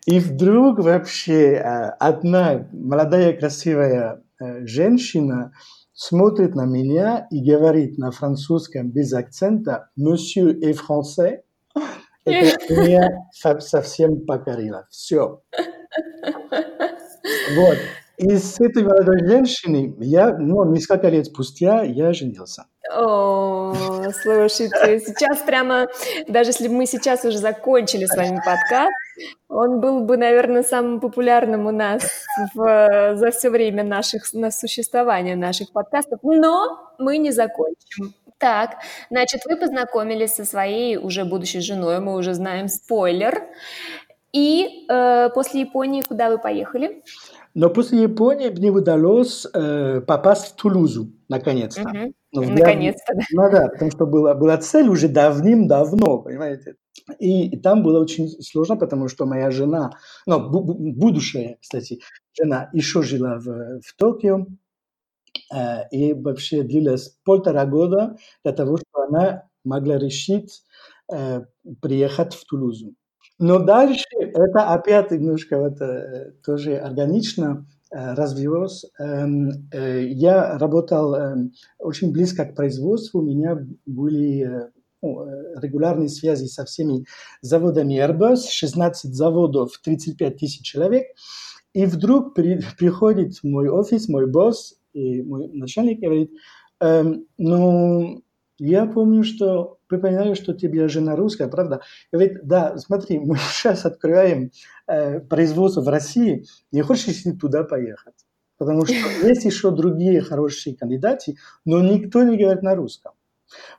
И 0.07 0.21
вдруг 0.21 0.79
вообще 0.79 1.55
э, 1.55 1.91
одна 1.99 2.69
молодая 2.71 3.33
красивая 3.33 4.23
э, 4.41 4.65
женщина, 4.67 5.53
смотрит 5.99 6.55
на 6.55 6.65
меня 6.65 7.27
и 7.29 7.43
говорит 7.45 7.99
на 7.99 8.13
французском 8.13 8.89
без 8.89 9.13
акцента 9.13 9.91
«Monsieur 9.99 10.57
est 10.61 10.79
français», 10.79 11.41
это 12.25 12.73
меня 12.73 13.09
совсем 13.33 14.25
покорило. 14.25 14.87
Все. 14.91 15.43
Вот. 17.57 17.79
И 18.17 18.37
с 18.37 18.61
этой 18.61 18.85
молодой 18.85 19.27
женщиной 19.27 19.93
я, 19.99 20.37
ну, 20.39 20.65
несколько 20.71 21.09
лет 21.09 21.27
спустя 21.27 21.83
я 21.83 22.13
женился. 22.13 22.67
О, 22.91 23.75
слушайте, 24.23 25.01
сейчас 25.01 25.39
прямо, 25.41 25.89
даже 26.27 26.51
если 26.51 26.69
бы 26.69 26.75
мы 26.75 26.87
сейчас 26.87 27.25
уже 27.25 27.39
закончили 27.39 28.07
с 28.07 28.17
вами 28.17 28.37
подкаст, 28.37 28.93
он 29.49 29.81
был 29.81 30.01
бы, 30.01 30.17
наверное, 30.17 30.63
самым 30.63 31.01
популярным 31.01 31.67
у 31.67 31.71
нас 31.71 32.03
в, 32.55 33.17
за 33.17 33.31
все 33.31 33.51
время 33.51 33.85
наших, 33.85 34.33
на 34.33 34.51
существования 34.51 35.37
наших 35.37 35.73
подкастов, 35.73 36.21
но 36.23 36.93
мы 36.99 37.19
не 37.19 37.31
закончим. 37.31 38.15
Так, 38.39 38.77
значит, 39.11 39.43
вы 39.47 39.57
познакомились 39.57 40.35
со 40.35 40.45
своей 40.45 40.97
уже 40.97 41.25
будущей 41.25 41.61
женой, 41.61 41.99
мы 42.01 42.15
уже 42.15 42.35
знаем 42.35 42.69
спойлер. 42.69 43.43
И 44.33 44.87
э, 44.89 45.31
после 45.35 45.63
Японии 45.63 46.03
куда 46.03 46.31
вы 46.31 46.39
поехали? 46.39 47.03
Но 47.55 47.71
после 47.71 48.03
Японии 48.03 48.51
мне 48.51 48.71
удалось 48.71 49.47
э, 49.53 50.01
попасть 50.07 50.53
в 50.53 50.55
Тулузу, 50.55 51.11
наконец-то. 51.29 51.89
Угу. 51.89 52.13
Ну, 52.33 52.43
наконец-то, 52.43 53.15
да. 53.15 53.23
Ну 53.33 53.51
да, 53.51 53.69
потому 53.69 53.91
что 53.91 54.07
была, 54.07 54.35
была 54.35 54.59
цель 54.59 54.89
уже 54.89 55.09
давным-давно, 55.09 56.19
понимаете. 56.19 56.77
И, 57.19 57.49
и 57.49 57.57
там 57.57 57.83
было 57.83 58.01
очень 58.01 58.29
сложно, 58.43 58.77
потому 58.77 59.09
что 59.09 59.25
моя 59.25 59.51
жена, 59.51 59.93
ну, 60.27 60.39
будущая, 60.51 61.57
кстати, 61.61 62.01
жена 62.39 62.69
еще 62.75 63.03
жила 63.03 63.39
в, 63.39 63.81
в 63.81 63.97
Токио, 63.97 64.47
э, 65.55 65.89
и 65.91 66.13
вообще 66.13 66.63
длилось 66.63 67.17
полтора 67.25 67.65
года 67.65 68.17
для 68.45 68.53
того, 68.53 68.77
чтобы 68.77 69.07
она 69.07 69.49
могла 69.65 69.99
решить 69.99 70.63
э, 71.11 71.43
приехать 71.81 72.35
в 72.35 72.45
Тулузу. 72.45 72.95
Но 73.39 73.59
дальше 73.61 74.05
это 74.19 74.73
опять 74.75 75.13
немножко 75.13 75.59
вот, 75.59 75.81
э, 75.81 76.33
тоже 76.45 76.77
органично 76.77 77.67
э, 77.91 78.15
развилось. 78.15 78.85
Эм, 78.99 79.69
э, 79.73 80.05
я 80.07 80.59
работал 80.59 81.15
эм, 81.15 81.53
очень 81.79 82.13
близко 82.13 82.45
к 82.45 82.55
производству, 82.55 83.21
у 83.21 83.25
меня 83.25 83.59
были 83.87 84.71
ну, 85.03 85.25
регулярные 85.61 86.09
связи 86.09 86.47
со 86.47 86.65
всеми 86.65 87.05
заводами 87.41 87.95
Airbus, 87.95 88.49
16 88.51 89.15
заводов, 89.15 89.79
35 89.85 90.37
тысяч 90.37 90.63
человек. 90.67 91.07
И 91.73 91.87
вдруг 91.87 92.35
при, 92.35 92.61
приходит 92.79 93.35
мой 93.43 93.69
офис, 93.69 94.09
мой 94.09 94.27
босс 94.27 94.75
и 94.93 95.23
мой 95.23 95.49
начальник 95.49 96.01
говорит, 96.01 96.33
эм, 96.81 97.27
ну, 97.37 98.23
я 98.59 98.87
помню, 98.87 99.25
что 99.25 99.79
припоминаю, 99.87 100.35
что 100.35 100.53
тебе 100.53 100.89
жена 100.89 101.17
русская, 101.17 101.49
правда? 101.49 101.81
Говорит, 102.13 102.41
да, 102.43 102.77
смотри, 102.79 103.19
мы 103.19 103.37
сейчас 103.53 103.85
открываем 103.85 104.51
э, 104.87 105.21
производство 105.21 105.81
в 105.81 105.89
России, 105.89 106.47
не 106.73 106.83
хочешь 106.83 107.25
ли 107.25 107.33
туда 107.33 107.65
поехать? 107.65 108.15
Потому 108.59 108.85
что 108.85 108.95
есть 109.27 109.45
еще 109.45 109.71
другие 109.71 110.21
хорошие 110.21 110.77
кандидаты, 110.77 111.37
но 111.65 111.81
никто 111.83 112.23
не 112.23 112.37
говорит 112.37 112.63
на 112.63 112.75
русском. 112.75 113.13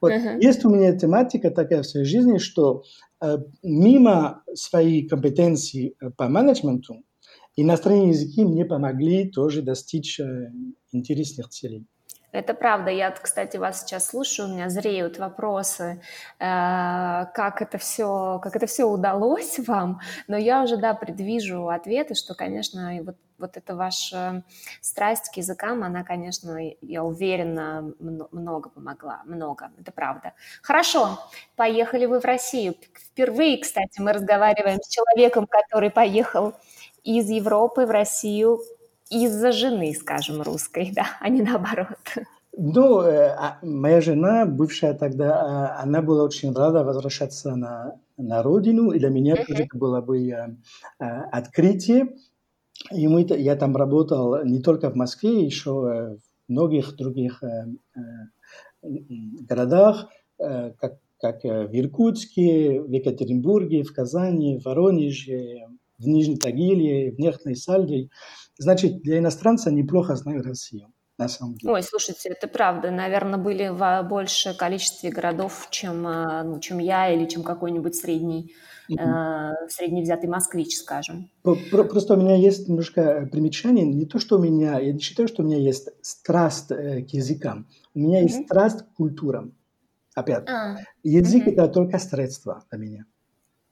Вот 0.02 0.12
uh-huh. 0.12 0.40
есть 0.42 0.66
у 0.66 0.70
меня 0.70 0.98
тематика 0.98 1.52
такая 1.52 1.84
в 1.84 1.86
своей 1.86 2.06
жизни, 2.06 2.40
что 2.40 2.84
э, 3.22 3.38
мимо 3.62 4.44
своей 4.56 5.08
компетенции 5.08 5.96
э, 6.02 6.10
по 6.10 6.28
менеджменту 6.28 7.04
иностранные 7.56 8.10
языки 8.10 8.44
мне 8.44 8.66
помогли 8.66 9.30
тоже 9.30 9.62
достичь 9.62 10.20
э, 10.20 10.52
интересных 10.92 11.50
целей. 11.50 11.86
Это 12.32 12.54
правда. 12.54 12.92
Я, 12.92 13.12
кстати, 13.12 13.58
вас 13.58 13.82
сейчас 13.82 14.10
слушаю, 14.10 14.50
у 14.50 14.52
меня 14.52 14.70
зреют 14.70 15.18
вопросы, 15.18 16.02
э, 16.40 17.26
как 17.34 17.62
это 17.62 17.80
все, 17.80 18.40
как 18.44 18.56
это 18.56 18.68
все 18.68 18.86
удалось 18.86 19.60
вам. 19.68 20.00
Но 20.28 20.38
я 20.38 20.64
уже, 20.64 20.78
да, 20.78 20.94
предвижу 20.94 21.70
ответы, 21.70 22.14
что, 22.14 22.36
конечно, 22.36 23.00
вот, 23.04 23.16
вот 23.40 23.58
эта 23.58 23.76
ваша 23.76 24.44
страсть 24.80 25.32
к 25.34 25.38
языкам, 25.38 25.84
она, 25.84 26.04
конечно, 26.04 26.58
я 26.82 27.04
уверена, 27.04 27.94
много 28.00 28.70
помогла, 28.70 29.22
много. 29.26 29.72
Это 29.80 29.92
правда. 29.92 30.34
Хорошо, 30.62 31.20
поехали 31.56 32.06
вы 32.06 32.20
в 32.20 32.26
Россию. 32.26 32.76
Впервые, 32.94 33.58
кстати, 33.58 34.00
мы 34.00 34.14
разговариваем 34.14 34.80
с 34.84 34.88
человеком, 34.88 35.48
который 35.48 35.90
поехал 35.90 36.54
из 37.04 37.28
Европы 37.30 37.88
в 37.88 37.92
Россию 37.92 38.60
из-за 39.10 39.52
жены, 39.52 39.94
скажем, 39.94 40.42
русской, 40.42 40.92
да, 40.96 41.06
а 41.20 41.30
не 41.30 41.42
наоборот. 41.42 41.98
Ну, 42.62 43.02
э, 43.02 43.30
а 43.30 43.60
моя 43.62 44.02
жена, 44.02 44.46
бывшая 44.46 44.94
тогда, 44.94 45.42
а, 45.42 45.82
она 45.82 46.02
была 46.02 46.24
очень 46.24 46.54
рада 46.54 46.84
возвращаться 46.84 47.56
на, 47.56 47.96
на 48.18 48.44
родину, 48.44 48.92
и 48.92 49.00
для 49.00 49.10
меня 49.10 49.36
тоже 49.38 49.64
это 49.64 49.78
было 49.78 50.02
бы 50.02 50.30
э, 50.30 50.56
э, 51.00 51.06
открытие. 51.32 52.16
И 52.92 53.08
мы, 53.08 53.26
я 53.30 53.56
там 53.56 53.76
работал 53.76 54.44
не 54.44 54.62
только 54.62 54.90
в 54.90 54.96
Москве, 54.96 55.44
еще 55.44 55.72
в 55.72 56.20
многих 56.48 56.96
других 56.96 57.44
городах, 58.82 60.08
как, 60.38 61.00
как 61.20 61.44
в 61.44 61.78
Иркутске, 61.78 62.82
в 62.82 62.90
Екатеринбурге, 62.90 63.84
в 63.84 63.94
Казани, 63.94 64.58
в 64.58 64.64
Воронеже, 64.64 65.68
в 65.98 66.08
Нижнем 66.08 66.38
Тагиле, 66.38 67.12
в 67.12 67.20
Нехтной 67.20 67.58
Сальве. 67.58 68.10
Значит, 68.60 69.02
для 69.02 69.20
иностранца 69.20 69.72
неплохо 69.72 70.16
знаю 70.16 70.44
Россию. 70.44 70.92
На 71.18 71.28
самом 71.28 71.56
деле. 71.56 71.74
Ой, 71.74 71.84
слушайте, 71.84 72.30
это 72.30 72.48
правда. 72.48 72.92
Наверное, 72.92 73.38
были 73.38 73.68
в 73.68 74.08
большее 74.10 74.56
количестве 74.56 75.10
городов, 75.10 75.68
чем, 75.70 76.08
э, 76.08 76.44
ну, 76.44 76.62
чем 76.62 76.78
я 76.78 77.14
или 77.14 77.26
чем 77.26 77.44
какой-нибудь 77.44 77.94
средний, 77.94 78.54
mm-hmm. 78.90 78.96
э, 78.98 79.68
средний 79.68 80.02
взятый 80.02 80.30
москвич, 80.30 80.78
скажем. 80.78 81.30
Просто 81.44 82.14
у 82.14 82.18
меня 82.18 82.36
есть 82.36 82.70
немножко 82.70 83.28
примечание. 83.30 83.86
Не 83.86 84.06
то, 84.06 84.18
что 84.18 84.38
у 84.38 84.42
меня, 84.42 84.80
я 84.80 84.94
не 84.94 85.00
считаю, 85.00 85.28
что 85.28 85.44
у 85.44 85.46
меня 85.46 85.58
есть 85.58 85.90
страсть 86.02 86.72
э, 86.72 87.02
к 87.02 87.10
языкам. 87.10 87.68
У 87.94 88.00
меня 88.00 88.20
mm-hmm. 88.20 88.24
есть 88.24 88.46
страсть 88.46 88.84
к 88.84 88.94
культурам. 88.94 89.54
Опять. 90.16 90.48
А, 90.48 90.78
Язык 91.04 91.48
mm-hmm. 91.48 91.52
это 91.52 91.68
только 91.68 92.00
средство 92.00 92.64
для 92.72 92.80
меня. 92.80 93.06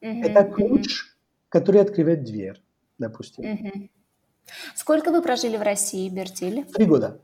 Mm-hmm. 0.01 0.23
Это 0.25 0.43
ключ, 0.43 0.87
mm-hmm. 0.87 1.47
который 1.47 1.79
открывает 1.79 2.25
дверь, 2.25 2.61
допустим. 2.97 3.45
Mm-hmm. 3.45 3.89
Сколько 4.75 5.11
вы 5.11 5.21
прожили 5.21 5.57
в 5.57 5.61
России, 5.61 6.09
Бертиль? 6.09 6.65
Три 6.65 6.85
года. 6.85 7.19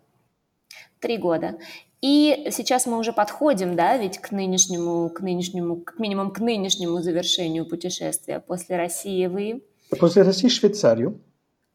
Три 1.00 1.18
года. 1.18 1.58
И 2.02 2.50
сейчас 2.52 2.86
мы 2.86 2.98
уже 2.98 3.14
подходим, 3.14 3.76
да, 3.76 3.98
ведь 3.98 4.18
к 4.18 4.32
нынешнему, 4.32 5.10
к 5.10 5.22
нынешнему, 5.22 5.78
как 5.78 6.00
минимум 6.00 6.32
к 6.32 6.40
нынешнему 6.40 7.02
завершению 7.02 7.66
путешествия. 7.66 8.40
После 8.40 8.76
России 8.76 9.26
вы... 9.28 9.64
После 10.00 10.24
России 10.24 10.50
Швейцарию. 10.50 11.22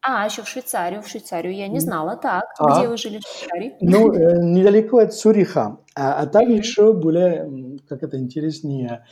А, 0.01 0.25
еще 0.25 0.43
в 0.43 0.47
Швейцарию. 0.47 1.01
В 1.01 1.07
Швейцарию 1.07 1.53
я 1.53 1.67
не 1.67 1.79
знала. 1.79 2.15
Так, 2.15 2.45
а, 2.57 2.77
где 2.77 2.87
вы 2.87 2.97
жили 2.97 3.19
в 3.19 3.21
Швейцарии? 3.21 3.75
Ну, 3.81 4.13
э, 4.13 4.37
недалеко 4.41 4.99
от 4.99 5.13
Цюриха. 5.13 5.79
А, 5.95 6.21
а 6.21 6.27
там 6.27 6.47
mm-hmm. 6.47 6.57
еще 6.57 6.93
более, 6.93 7.79
как 7.87 8.03
это 8.03 8.17
интереснее, 8.17 9.05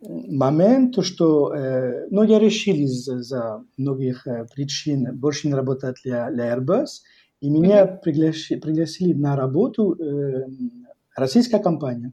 момент, 0.00 1.04
что 1.04 1.54
э, 1.54 2.06
ну, 2.10 2.22
я 2.22 2.38
решил 2.38 2.74
из-за 2.76 3.64
многих 3.76 4.26
э, 4.26 4.46
причин 4.54 5.16
больше 5.18 5.48
не 5.48 5.54
работать 5.54 5.96
для, 6.04 6.30
для 6.30 6.54
Airbus, 6.54 6.86
и 7.40 7.50
меня 7.50 7.84
mm-hmm. 7.84 8.00
пригласили, 8.02 8.60
пригласили 8.60 9.12
на 9.12 9.36
работу 9.36 9.94
э, 9.94 10.46
российская 11.16 11.58
компания. 11.58 12.12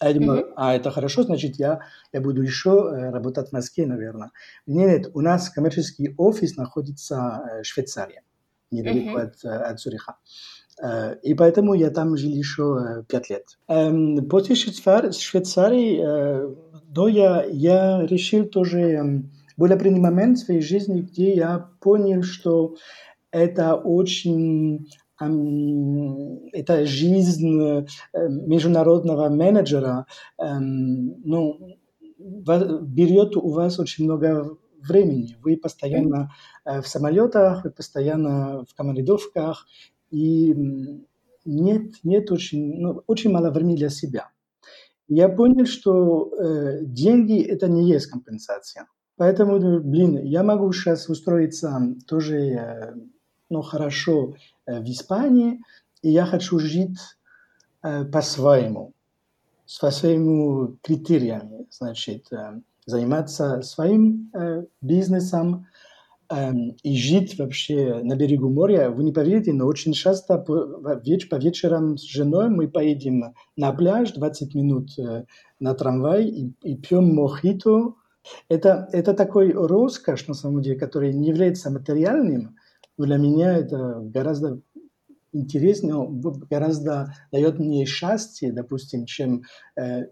А 0.00 0.08
я 0.08 0.14
думаю, 0.14 0.46
mm-hmm. 0.46 0.52
а 0.56 0.74
это 0.74 0.90
хорошо, 0.90 1.22
значит, 1.22 1.56
я, 1.56 1.80
я 2.12 2.20
буду 2.20 2.42
еще 2.42 2.70
э, 2.70 3.10
работать 3.10 3.50
в 3.50 3.52
Москве, 3.52 3.86
наверное. 3.86 4.32
Нет, 4.66 5.04
нет, 5.04 5.10
у 5.14 5.20
нас 5.20 5.50
коммерческий 5.50 6.14
офис 6.16 6.56
находится 6.56 7.42
э, 7.50 7.62
в 7.62 7.66
Швейцарии, 7.66 8.22
недалеко 8.70 9.20
mm-hmm. 9.20 9.22
от, 9.22 9.44
от 9.44 9.80
Цюриха. 9.80 10.12
Э, 10.12 10.14
и 11.22 11.34
поэтому 11.34 11.74
я 11.74 11.90
там 11.90 12.16
жил 12.16 12.32
еще 12.32 13.04
пять 13.08 13.30
лет. 13.30 13.44
Эм, 13.68 14.28
после 14.28 14.54
Швейцарии, 14.56 16.02
да, 16.88 17.08
я, 17.08 17.44
я 17.44 18.06
решил 18.06 18.46
тоже, 18.46 18.80
эм, 18.80 19.30
был 19.56 19.72
определенный 19.72 20.00
момент 20.00 20.38
в 20.38 20.44
своей 20.44 20.60
жизни, 20.60 21.02
где 21.02 21.34
я 21.34 21.70
понял, 21.80 22.22
что 22.22 22.76
это 23.30 23.74
очень 23.74 24.88
это 26.52 26.86
жизнь 26.86 27.60
э, 27.60 27.86
международного 28.28 29.28
менеджера 29.28 30.06
эм, 30.38 31.22
ну, 31.24 31.78
берет 32.18 33.36
у 33.36 33.48
вас 33.50 33.78
очень 33.78 34.04
много 34.04 34.56
времени. 34.80 35.36
Вы 35.42 35.56
постоянно 35.56 36.32
э, 36.64 36.80
в 36.80 36.88
самолетах, 36.88 37.64
вы 37.64 37.70
постоянно 37.70 38.64
в 38.68 38.74
командировках, 38.74 39.66
и 40.14 40.54
нет, 41.44 41.94
нет 42.04 42.30
очень, 42.30 42.80
ну, 42.80 43.02
очень 43.06 43.32
мало 43.32 43.50
времени 43.50 43.76
для 43.76 43.90
себя. 43.90 44.30
Я 45.08 45.28
понял, 45.28 45.66
что 45.66 46.32
э, 46.32 46.84
деньги 46.84 47.42
это 47.42 47.68
не 47.68 47.90
есть 47.90 48.06
компенсация. 48.06 48.86
Поэтому, 49.16 49.58
блин, 49.80 50.18
я 50.22 50.42
могу 50.42 50.72
сейчас 50.72 51.08
устроиться 51.08 51.94
тоже 52.06 52.36
э, 52.38 52.94
ну, 53.50 53.62
хорошо 53.62 54.34
э, 54.66 54.80
в 54.80 54.84
Испании, 54.84 55.60
и 56.02 56.10
я 56.10 56.24
хочу 56.26 56.58
жить 56.58 56.98
э, 57.82 58.04
по-своему, 58.04 58.92
по 59.80 59.90
своими 59.90 60.76
критериями, 60.82 61.66
значит, 61.70 62.32
э, 62.32 62.60
заниматься 62.86 63.62
своим 63.62 64.30
э, 64.32 64.64
бизнесом 64.80 65.66
и 66.82 66.96
жить 66.96 67.38
вообще 67.38 68.00
на 68.02 68.16
берегу 68.16 68.48
моря. 68.48 68.90
Вы 68.90 69.04
не 69.04 69.12
поверите, 69.12 69.52
но 69.52 69.66
очень 69.66 69.92
часто 69.92 70.38
по, 70.38 70.98
веч, 71.04 71.28
по 71.28 71.36
вечерам 71.36 71.96
с 71.96 72.02
женой 72.02 72.48
мы 72.48 72.68
поедем 72.68 73.34
на 73.56 73.72
пляж 73.72 74.12
20 74.12 74.54
минут 74.54 74.98
э, 74.98 75.24
на 75.60 75.74
трамвай 75.74 76.26
и, 76.26 76.52
и 76.62 76.76
пьем 76.76 77.14
мохито. 77.14 77.94
Это, 78.48 78.88
это 78.92 79.14
такой 79.14 79.52
роскошь, 79.52 80.26
на 80.26 80.34
самом 80.34 80.62
деле, 80.62 80.78
который 80.78 81.12
не 81.12 81.28
является 81.28 81.70
материальным, 81.70 82.56
для 82.96 83.16
меня 83.16 83.56
это 83.56 84.00
гораздо 84.02 84.60
интереснее, 85.32 86.08
гораздо 86.48 87.12
дает 87.32 87.58
мне 87.58 87.84
счастье, 87.86 88.52
допустим, 88.52 89.04
чем 89.04 89.42
э, 89.76 90.06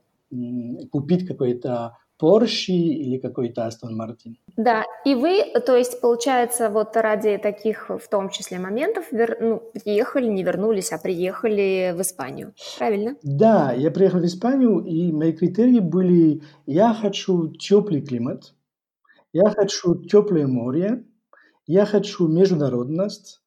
купить 0.91 1.27
какой-то 1.27 1.97
Porsche 2.23 2.73
или 2.73 3.19
какой-то 3.19 3.63
Aston 3.63 3.97
Martin. 3.99 4.35
Да, 4.57 4.85
и 5.05 5.15
вы, 5.17 5.43
то 5.67 5.77
есть, 5.77 6.01
получается, 6.01 6.71
вот 6.71 6.97
ради 6.97 7.37
таких, 7.39 7.91
в 7.91 8.09
том 8.09 8.29
числе, 8.29 8.59
моментов, 8.59 9.11
вер... 9.11 9.37
ну, 9.41 9.63
приехали, 9.85 10.29
не 10.29 10.45
вернулись, 10.45 10.93
а 10.93 10.99
приехали 10.99 11.93
в 11.97 12.01
Испанию, 12.01 12.55
правильно? 12.79 13.17
Да, 13.23 13.73
я 13.73 13.91
приехал 13.91 14.21
в 14.21 14.25
Испанию, 14.25 14.85
и 14.85 15.11
мои 15.11 15.33
критерии 15.33 15.81
были, 15.81 16.43
я 16.67 16.95
хочу 16.95 17.49
теплый 17.49 18.03
климат, 18.03 18.55
я 19.33 19.51
хочу 19.51 19.97
теплое 19.97 20.47
море, 20.47 21.05
я 21.67 21.87
хочу 21.87 22.29
международность, 22.29 23.41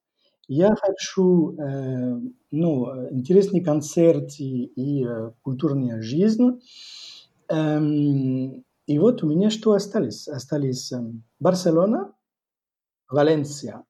я 0.48 0.76
хочу 0.76 1.58
э, 1.58 2.20
ну, 2.52 3.10
интересный 3.12 3.62
концерт 3.62 4.32
и, 4.40 4.66
и 4.66 5.06
э, 5.06 5.32
культурная 5.42 6.02
жизнь. 6.02 6.60
Эм, 7.48 8.65
и 8.88 9.00
вот 9.00 9.24
у 9.24 9.30
меня 9.30 9.50
что 9.50 9.74
остались? 9.74 10.28
Остались 10.28 10.92
э, 10.92 11.02
Барселона, 11.40 12.14
Валенсия. 13.10 13.84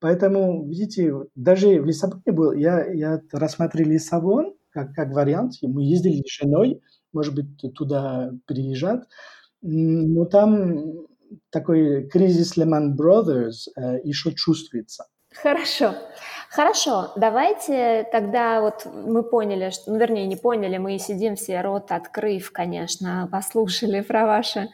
Поэтому, 0.00 0.66
видите, 0.66 1.12
даже 1.34 1.80
в 1.80 1.86
Лиссабоне 1.86 2.22
был, 2.26 2.52
я, 2.52 2.86
я 2.92 3.20
рассмотрел 3.32 3.88
Лиссабон 3.88 4.54
как, 4.70 4.94
как 4.94 5.12
вариант. 5.12 5.54
Мы 5.62 5.82
ездили 5.82 6.22
с 6.26 6.32
женой, 6.32 6.80
может 7.12 7.34
быть, 7.34 7.74
туда 7.74 8.30
переезжать. 8.46 9.02
Но 9.62 10.24
там 10.24 11.06
такой 11.50 12.08
кризис 12.08 12.56
Lehman 12.56 12.96
Brothers 12.96 13.68
э, 13.76 14.00
еще 14.04 14.32
чувствуется. 14.32 15.06
Хорошо. 15.34 15.94
Хорошо, 16.50 17.12
давайте 17.14 18.08
тогда 18.10 18.60
вот 18.60 18.84
мы 18.84 19.22
поняли, 19.22 19.70
что, 19.70 19.92
ну, 19.92 19.98
вернее, 19.98 20.26
не 20.26 20.34
поняли, 20.34 20.78
мы 20.78 20.98
сидим 20.98 21.36
все 21.36 21.60
рот 21.60 21.92
открыв, 21.92 22.50
конечно, 22.50 23.28
послушали 23.30 24.00
про 24.00 24.26
ваше 24.26 24.68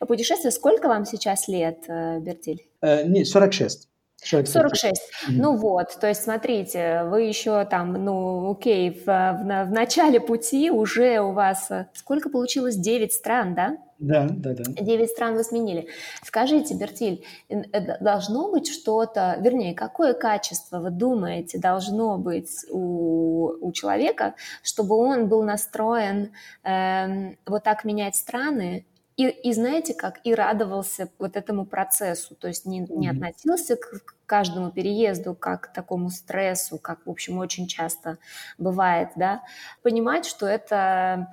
путешествие. 0.00 0.50
Сколько 0.50 0.88
вам 0.88 1.04
сейчас 1.04 1.46
лет, 1.46 1.84
э, 1.86 2.18
Бертиль? 2.18 2.66
Э, 2.82 3.06
не, 3.06 3.24
46. 3.24 3.89
46. 4.22 4.52
46. 4.52 5.00
Mm-hmm. 5.00 5.32
Ну 5.36 5.56
вот, 5.56 5.98
то 6.00 6.08
есть 6.08 6.22
смотрите, 6.22 7.04
вы 7.04 7.22
еще 7.22 7.64
там, 7.64 7.92
ну 7.92 8.52
окей, 8.52 8.90
в, 8.90 9.06
в, 9.06 9.64
в 9.66 9.72
начале 9.72 10.20
пути 10.20 10.70
уже 10.70 11.20
у 11.20 11.32
вас 11.32 11.70
э, 11.70 11.86
сколько 11.94 12.28
получилось? 12.28 12.76
9 12.76 13.12
стран, 13.12 13.54
да? 13.54 13.76
Да, 14.00 14.28
да, 14.30 14.54
да. 14.54 14.64
Девять 14.82 15.10
стран 15.10 15.34
вы 15.34 15.44
сменили. 15.44 15.86
Скажите, 16.24 16.74
Бертиль, 16.74 17.22
э, 17.50 17.98
должно 18.00 18.50
быть 18.50 18.66
что-то, 18.66 19.36
вернее, 19.40 19.74
какое 19.74 20.14
качество 20.14 20.78
вы 20.78 20.90
думаете 20.90 21.58
должно 21.58 22.16
быть 22.16 22.64
у, 22.70 23.52
у 23.60 23.72
человека, 23.72 24.34
чтобы 24.62 24.96
он 24.96 25.28
был 25.28 25.42
настроен 25.42 26.32
э, 26.64 27.34
вот 27.44 27.62
так 27.62 27.84
менять 27.84 28.16
страны 28.16 28.86
и, 29.20 29.28
и 29.28 29.52
знаете 29.52 29.92
как, 29.92 30.20
и 30.24 30.34
радовался 30.34 31.10
вот 31.18 31.36
этому 31.36 31.66
процессу, 31.66 32.34
то 32.34 32.48
есть 32.48 32.64
не, 32.64 32.80
не 32.80 33.08
относился 33.08 33.76
к 33.76 34.16
каждому 34.24 34.70
переезду 34.70 35.34
как 35.34 35.64
к 35.70 35.72
такому 35.74 36.08
стрессу, 36.08 36.78
как, 36.78 37.04
в 37.04 37.10
общем, 37.10 37.36
очень 37.36 37.66
часто 37.66 38.16
бывает, 38.56 39.10
да, 39.16 39.42
понимать, 39.82 40.24
что 40.24 40.46
это 40.46 41.28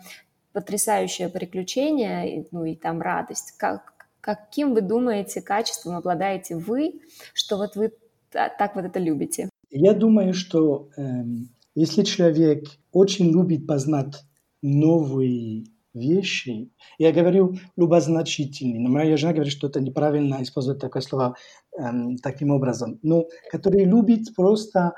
потрясающее 0.52 1.30
приключение, 1.30 2.46
ну 2.52 2.66
и 2.66 2.76
там 2.76 3.02
радость. 3.02 3.54
Как, 3.58 3.94
каким 4.20 4.74
вы 4.74 4.82
думаете 4.82 5.42
качеством 5.42 5.96
обладаете 5.96 6.58
вы, 6.58 7.00
что 7.34 7.56
вот 7.56 7.78
вы 7.78 7.94
так 8.32 8.76
вот 8.76 8.84
это 8.84 9.00
любите? 9.00 9.50
Я 9.70 9.94
думаю, 9.94 10.34
что 10.34 10.90
э, 10.98 11.24
если 11.74 12.04
человек 12.04 12.66
очень 12.92 13.32
любит 13.32 13.66
познать 13.66 14.26
новые 14.62 15.68
вещи, 15.98 16.70
я 16.98 17.12
говорю 17.12 17.56
любозначительный, 17.76 18.80
но 18.80 18.90
моя 18.90 19.18
жена 19.18 19.34
говорит, 19.34 19.52
что 19.52 19.68
это 19.68 19.82
неправильно 19.82 20.42
использовать 20.42 20.82
такое 20.82 21.02
слово 21.02 21.36
э, 21.78 21.82
таким 22.22 22.52
образом, 22.52 23.00
но 23.04 23.28
который 23.52 23.84
любит 23.86 24.36
просто 24.36 24.94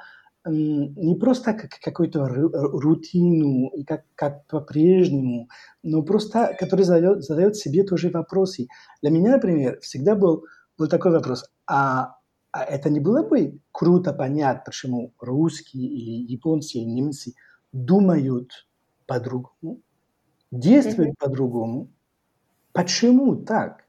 не 0.46 1.16
просто 1.16 1.54
как 1.54 1.72
какую-то 1.82 2.26
рутину, 2.26 3.72
как, 3.86 4.06
как 4.16 4.48
по-прежнему, 4.48 5.50
но 5.84 6.02
просто 6.02 6.56
который 6.58 6.86
задает, 6.86 7.24
задает 7.24 7.56
себе 7.56 7.84
тоже 7.84 8.10
вопросы. 8.10 8.68
Для 9.02 9.12
меня, 9.12 9.32
например, 9.32 9.80
всегда 9.82 10.16
был, 10.16 10.46
был 10.78 10.88
такой 10.88 11.12
вопрос, 11.12 11.46
а, 11.68 12.16
а 12.52 12.64
это 12.64 12.90
не 12.90 13.00
было 13.00 13.24
бы 13.28 13.60
круто 13.72 14.14
понять, 14.14 14.64
почему 14.64 15.14
русские 15.20 15.88
или 15.88 16.32
японцы 16.32 16.78
или 16.78 16.86
немцы 16.86 17.34
думают 17.72 18.68
по-другому, 19.06 19.82
действуют 20.52 21.12
mm-hmm. 21.12 21.20
по-другому? 21.20 21.90
Почему 22.74 23.36
так? 23.36 23.86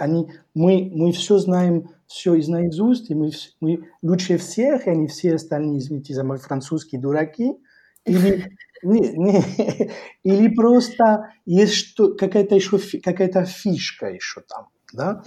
Они, 0.00 0.28
мы, 0.54 0.90
мы 0.92 1.12
все 1.12 1.38
знаем, 1.38 1.90
все 2.06 2.34
из 2.34 2.48
наизусть, 2.48 3.10
и 3.10 3.14
мы, 3.14 3.30
мы 3.60 3.88
лучше 4.02 4.36
всех, 4.38 4.86
и 4.86 4.90
они 4.90 5.06
все 5.06 5.34
остальные, 5.34 5.78
извините 5.78 6.14
за 6.14 6.24
мой 6.24 6.38
французский, 6.38 6.98
дураки. 6.98 7.56
Или, 8.04 8.56
не, 8.82 9.08
не, 9.16 9.90
или 10.24 10.48
просто 10.54 11.32
есть 11.46 11.74
что, 11.74 12.14
какая-то 12.14 12.56
еще 12.56 12.78
какая-то 13.00 13.44
фишка 13.44 14.06
еще 14.06 14.40
там. 14.40 14.68
Да? 14.92 15.22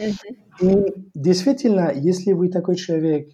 И 0.60 0.86
действительно, 1.14 1.92
если 1.94 2.34
вы 2.34 2.50
такой 2.50 2.76
человек, 2.76 3.30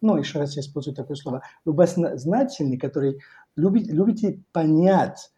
ну, 0.00 0.16
еще 0.16 0.40
раз 0.40 0.56
я 0.56 0.62
использую 0.62 0.96
такое 0.96 1.16
слово, 1.16 1.42
любознательный, 1.64 2.76
который 2.76 3.20
любит, 3.56 3.86
любите 3.86 4.42
понять 4.52 5.30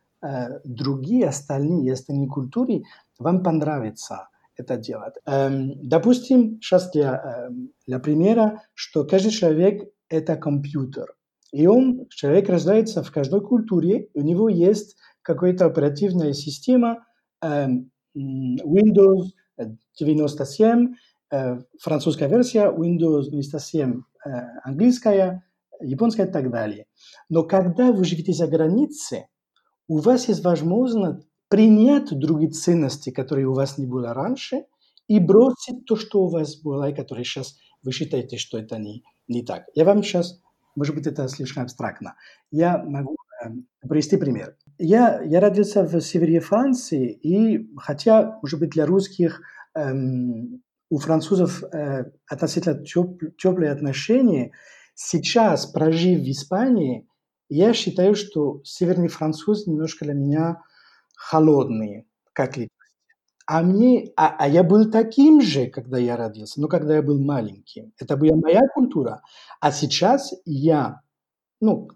другие 0.64 1.28
остальные, 1.28 1.92
остальные 1.92 2.28
культуры, 2.28 2.82
вам 3.18 3.42
понравится 3.42 4.28
это 4.56 4.76
делать. 4.76 5.14
Эм, 5.26 5.72
допустим, 5.82 6.60
сейчас 6.60 6.90
для, 6.92 7.48
эм, 7.48 7.70
для 7.86 7.98
примера, 7.98 8.62
что 8.74 9.04
каждый 9.04 9.30
человек– 9.30 9.88
это 10.08 10.36
компьютер. 10.36 11.14
И 11.52 11.66
он, 11.66 12.06
человек 12.10 12.48
рождается 12.48 13.02
в 13.02 13.10
каждой 13.10 13.40
культуре, 13.40 14.08
у 14.14 14.22
него 14.22 14.48
есть 14.48 14.96
какая-то 15.22 15.66
оперативная 15.66 16.32
система 16.32 17.04
эм, 17.42 17.90
Windows 18.16 19.30
97, 19.98 20.94
э, 21.30 21.58
французская 21.80 22.28
версия, 22.28 22.70
Windows 22.70 23.24
97 23.30 24.02
э, 24.24 24.30
английская, 24.64 25.44
японская 25.80 26.26
и 26.26 26.30
так 26.30 26.50
далее. 26.50 26.86
Но 27.28 27.42
когда 27.42 27.92
вы 27.92 28.04
живете 28.04 28.32
за 28.32 28.46
границей, 28.46 29.26
у 29.88 29.98
вас 29.98 30.28
есть 30.28 30.44
возможность 30.44 31.26
принять 31.48 32.16
другие 32.18 32.50
ценности, 32.50 33.10
которые 33.10 33.46
у 33.46 33.54
вас 33.54 33.78
не 33.78 33.86
было 33.86 34.14
раньше, 34.14 34.64
и 35.08 35.20
бросить 35.20 35.84
то, 35.84 35.96
что 35.96 36.22
у 36.22 36.28
вас 36.28 36.56
было, 36.56 36.88
и 36.88 36.94
которое 36.94 37.24
сейчас 37.24 37.56
вы 37.82 37.92
считаете, 37.92 38.38
что 38.38 38.58
это 38.58 38.78
не, 38.78 39.04
не 39.28 39.44
так. 39.44 39.64
Я 39.74 39.84
вам 39.84 40.02
сейчас, 40.02 40.40
может 40.74 40.94
быть, 40.94 41.06
это 41.06 41.28
слишком 41.28 41.64
абстрактно. 41.64 42.16
Я 42.50 42.78
могу 42.78 43.16
э, 43.44 43.48
привести 43.86 44.16
пример. 44.16 44.56
Я, 44.78 45.20
я 45.22 45.40
родился 45.40 45.84
в 45.84 46.00
севере 46.00 46.40
Франции, 46.40 47.12
и 47.12 47.70
хотя, 47.76 48.38
может 48.42 48.58
быть, 48.58 48.70
для 48.70 48.86
русских 48.86 49.42
эм, 49.74 50.62
у 50.90 50.98
французов 50.98 51.62
э, 51.62 52.10
относительно 52.26 52.82
теп, 52.82 53.36
теплые 53.36 53.70
отношения, 53.70 54.52
сейчас, 54.94 55.66
прожив 55.66 56.20
в 56.20 56.30
Испании, 56.30 57.06
я 57.48 57.74
считаю, 57.74 58.14
что 58.14 58.60
северный 58.64 59.08
француз 59.08 59.66
немножко 59.66 60.04
для 60.04 60.14
меня 60.14 60.62
холодные, 61.16 62.06
как 62.32 62.56
личность. 62.56 62.70
А, 63.46 63.62
мне, 63.62 64.12
а, 64.16 64.34
а 64.38 64.48
я 64.48 64.62
был 64.62 64.90
таким 64.90 65.42
же, 65.42 65.66
когда 65.66 65.98
я 65.98 66.16
родился, 66.16 66.60
но 66.60 66.68
когда 66.68 66.96
я 66.96 67.02
был 67.02 67.22
маленьким. 67.22 67.92
Это 67.98 68.16
была 68.16 68.36
моя 68.36 68.62
культура. 68.74 69.22
А 69.60 69.70
сейчас 69.70 70.32
я 70.46 71.02
ну, 71.60 71.88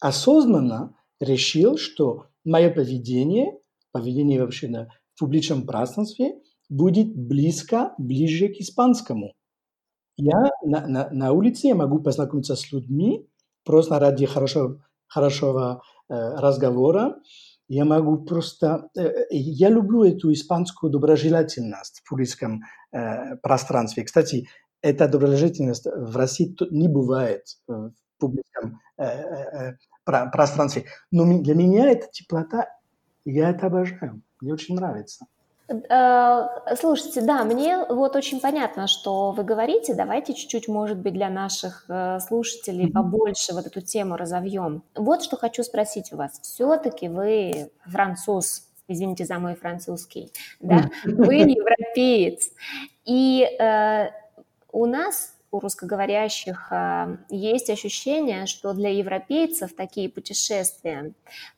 осознанно 0.00 0.96
решил, 1.20 1.78
что 1.78 2.26
мое 2.44 2.70
поведение, 2.70 3.58
поведение 3.92 4.40
вообще 4.40 4.68
на, 4.68 4.88
публичном 5.18 5.66
пространстве 5.66 6.40
будет 6.68 7.14
близко, 7.14 7.94
ближе 7.98 8.48
к 8.48 8.60
испанскому. 8.60 9.34
Я 10.16 10.50
на, 10.64 10.86
на, 10.86 11.10
на 11.10 11.32
улице 11.32 11.68
я 11.68 11.74
могу 11.74 12.00
познакомиться 12.00 12.56
с 12.56 12.72
людьми 12.72 13.26
просто 13.64 13.98
ради 13.98 14.26
хорошего, 14.26 14.84
хорошего 15.08 15.82
э, 16.08 16.14
разговора, 16.14 17.16
я 17.68 17.84
могу 17.84 18.18
просто... 18.24 18.88
Э, 18.96 19.02
э, 19.02 19.26
я 19.30 19.68
люблю 19.68 20.04
эту 20.04 20.32
испанскую 20.32 20.90
доброжелательность 20.90 22.00
в 22.04 22.08
публичном 22.08 22.62
пространстве. 23.42 24.04
Кстати, 24.04 24.48
эта 24.80 25.08
доброжелательность 25.08 25.84
в 25.84 26.16
России 26.16 26.56
не 26.70 26.88
бывает 26.88 27.44
в 27.66 27.92
публичном 28.18 28.80
пространстве. 30.06 30.86
Но 31.10 31.42
для 31.42 31.54
меня 31.54 31.90
эта 31.90 32.08
теплота, 32.10 32.66
я 33.26 33.50
это 33.50 33.66
обожаю. 33.66 34.22
Мне 34.40 34.54
очень 34.54 34.74
нравится. 34.76 35.26
Э, 35.68 36.46
слушайте, 36.80 37.20
да, 37.20 37.44
мне 37.44 37.84
вот 37.88 38.16
очень 38.16 38.40
понятно, 38.40 38.86
что 38.86 39.32
вы 39.32 39.44
говорите. 39.44 39.94
Давайте 39.94 40.34
чуть-чуть, 40.34 40.66
может 40.68 40.98
быть, 40.98 41.12
для 41.12 41.28
наших 41.28 41.84
э, 41.88 42.20
слушателей 42.20 42.90
побольше 42.90 43.52
вот 43.52 43.66
эту 43.66 43.80
тему 43.80 44.16
разовьем. 44.16 44.82
Вот 44.94 45.22
что 45.22 45.36
хочу 45.36 45.62
спросить 45.62 46.12
у 46.12 46.16
вас. 46.16 46.40
Все-таки 46.40 47.08
вы 47.08 47.70
француз, 47.86 48.66
извините 48.88 49.26
за 49.26 49.38
мой 49.38 49.54
французский, 49.54 50.32
да? 50.60 50.90
Вы 51.04 51.34
европеец. 51.34 52.50
И 53.04 53.42
э, 53.42 54.10
у 54.72 54.86
нас 54.86 55.34
у 55.50 55.60
русскоговорящих 55.60 56.70
есть 57.30 57.70
ощущение, 57.70 58.46
что 58.46 58.74
для 58.74 58.90
европейцев 58.90 59.74
такие 59.74 60.08
путешествия 60.08 61.12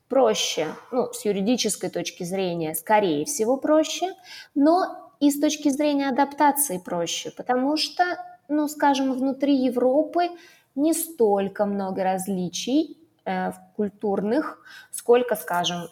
проще, 0.08 0.68
ну, 0.92 1.12
с 1.12 1.24
юридической 1.24 1.90
точки 1.90 2.24
зрения, 2.24 2.74
скорее 2.74 3.24
всего, 3.24 3.56
проще, 3.56 4.12
но 4.54 5.12
и 5.20 5.30
с 5.30 5.40
точки 5.40 5.68
зрения 5.68 6.08
адаптации 6.08 6.78
проще, 6.78 7.30
потому 7.30 7.76
что, 7.76 8.04
ну, 8.48 8.68
скажем, 8.68 9.12
внутри 9.12 9.56
Европы 9.56 10.30
не 10.74 10.94
столько 10.94 11.66
много 11.66 12.02
различий 12.04 12.98
э, 13.24 13.52
культурных, 13.76 14.58
сколько, 14.90 15.36
скажем, 15.36 15.88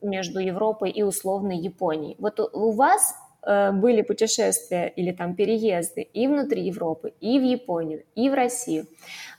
между 0.00 0.38
Европой 0.40 0.90
и 0.90 1.02
условной 1.02 1.58
Японией. 1.58 2.16
Вот 2.18 2.40
у, 2.40 2.72
вас 2.72 3.14
были 3.44 4.02
путешествия 4.02 4.86
или 4.86 5.12
там 5.12 5.34
переезды 5.34 6.02
и 6.02 6.28
внутри 6.28 6.62
Европы, 6.62 7.12
и 7.20 7.38
в 7.38 7.42
Японию, 7.42 8.04
и 8.14 8.30
в 8.30 8.34
Россию. 8.34 8.86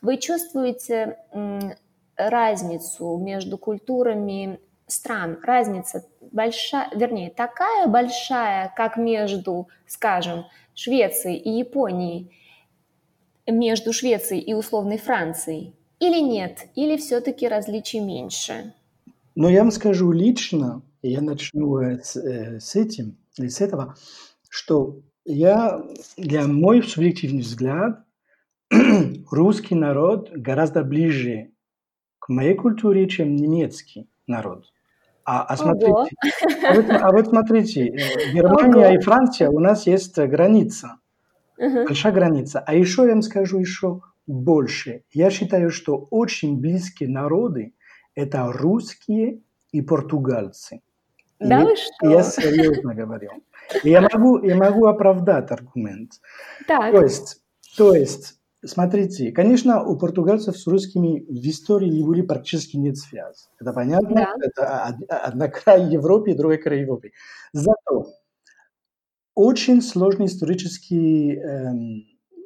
Вы 0.01 0.17
чувствуете 0.17 1.17
разницу 2.17 3.17
между 3.17 3.57
культурами 3.57 4.59
стран 4.87 5.39
разница 5.41 6.05
большая, 6.31 6.89
вернее, 6.95 7.29
такая 7.29 7.87
большая, 7.87 8.73
как 8.75 8.97
между, 8.97 9.67
скажем, 9.87 10.45
Швецией 10.75 11.37
и 11.37 11.49
Японией, 11.59 12.31
между 13.47 13.93
Швецией 13.93 14.41
и 14.41 14.53
условной 14.53 14.97
Францией? 14.97 15.75
Или 15.99 16.19
нет? 16.19 16.67
Или 16.75 16.97
все-таки 16.97 17.47
различий 17.47 17.99
меньше? 17.99 18.73
Но 19.35 19.49
я 19.49 19.61
вам 19.61 19.71
скажу 19.71 20.11
лично, 20.11 20.81
я 21.01 21.21
начну 21.21 21.77
с, 21.81 22.15
э, 22.15 22.59
с 22.59 22.75
этим, 22.75 23.17
с 23.37 23.61
этого, 23.61 23.95
что 24.49 25.01
я, 25.25 25.83
для 26.17 26.47
мой 26.47 26.83
субъективный 26.83 27.41
взгляд, 27.41 28.03
русский 29.31 29.75
народ 29.75 30.31
гораздо 30.31 30.83
ближе 30.83 31.51
к 32.19 32.29
моей 32.29 32.55
культуре, 32.55 33.07
чем 33.07 33.35
немецкий 33.35 34.09
народ. 34.27 34.65
А, 35.25 35.43
а 35.43 35.55
смотрите, 35.55 36.15
а 36.67 36.73
вот, 36.73 36.85
а 36.89 37.11
вот 37.11 37.27
смотрите, 37.27 37.87
э, 37.87 38.33
Германия 38.33 38.87
Ого. 38.87 38.95
и 38.95 38.99
Франция, 38.99 39.49
у 39.49 39.59
нас 39.59 39.87
есть 39.87 40.17
граница, 40.17 40.97
угу. 41.57 41.85
большая 41.85 42.11
граница. 42.11 42.59
А 42.59 42.73
еще 42.73 43.03
я 43.03 43.09
вам 43.09 43.21
скажу 43.21 43.59
еще 43.59 44.01
больше. 44.27 45.03
Я 45.11 45.29
считаю, 45.29 45.69
что 45.69 46.07
очень 46.09 46.59
близкие 46.59 47.09
народы– 47.09 47.73
это 48.15 48.51
русские 48.51 49.41
и 49.71 49.81
португальцы. 49.81 50.81
Да 51.43 51.61
и, 51.61 51.65
вы 51.65 51.75
что? 51.75 52.09
Я 52.09 52.23
серьезно 52.23 52.93
говорю. 52.95 53.31
я 53.83 54.01
могу, 54.01 54.43
я 54.43 54.55
могу 54.55 54.85
оправдать 54.85 55.51
аргумент. 55.51 56.13
Так. 56.67 56.91
То 56.91 57.01
есть, 57.01 57.41
то 57.77 57.95
есть 57.95 58.39
Смотрите, 58.65 59.33
конечно, 59.33 59.83
у 59.83 59.97
португальцев 59.97 60.57
с 60.57 60.65
русскими 60.67 61.25
в 61.27 61.49
истории 61.49 61.89
не 61.89 62.01
были 62.01 62.21
практически 62.21 62.77
нет 62.77 62.95
связи. 62.95 63.49
Это 63.59 63.73
понятно? 63.73 64.15
Да. 64.15 64.33
Это 64.39 64.85
одна 65.17 65.49
край 65.49 65.89
Европы, 65.89 66.33
другой 66.33 66.57
край 66.57 66.79
Европы. 66.79 67.11
Зато 67.51 68.07
очень 69.35 69.81
сложный 69.81 70.27
исторический 70.27 71.35
эм, 71.35 72.05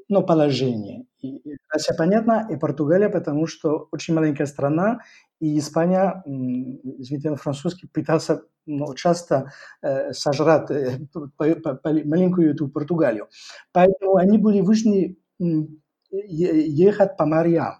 ну, 0.09 0.25
положение. 0.25 1.05
И 1.21 1.39
Россия 1.69 1.95
понятно, 1.95 2.47
и 2.49 2.55
Португалия, 2.55 3.09
потому 3.09 3.45
что 3.45 3.87
очень 3.91 4.15
маленькая 4.15 4.47
страна, 4.47 5.01
и 5.39 5.57
Испания, 5.59 6.23
извините, 6.25 7.29
на 7.29 7.35
французский, 7.35 7.87
пытался 7.87 8.43
ну, 8.65 8.93
часто 8.95 9.51
э, 9.81 10.11
сожрать 10.13 10.69
э, 10.71 10.99
маленькую 11.39 12.51
эту 12.51 12.67
Португалию. 12.67 13.27
Поэтому 13.71 14.17
они 14.17 14.37
были 14.37 14.61
вынуждены 14.61 15.17
ехать 16.09 17.17
по 17.17 17.25
морям. 17.25 17.75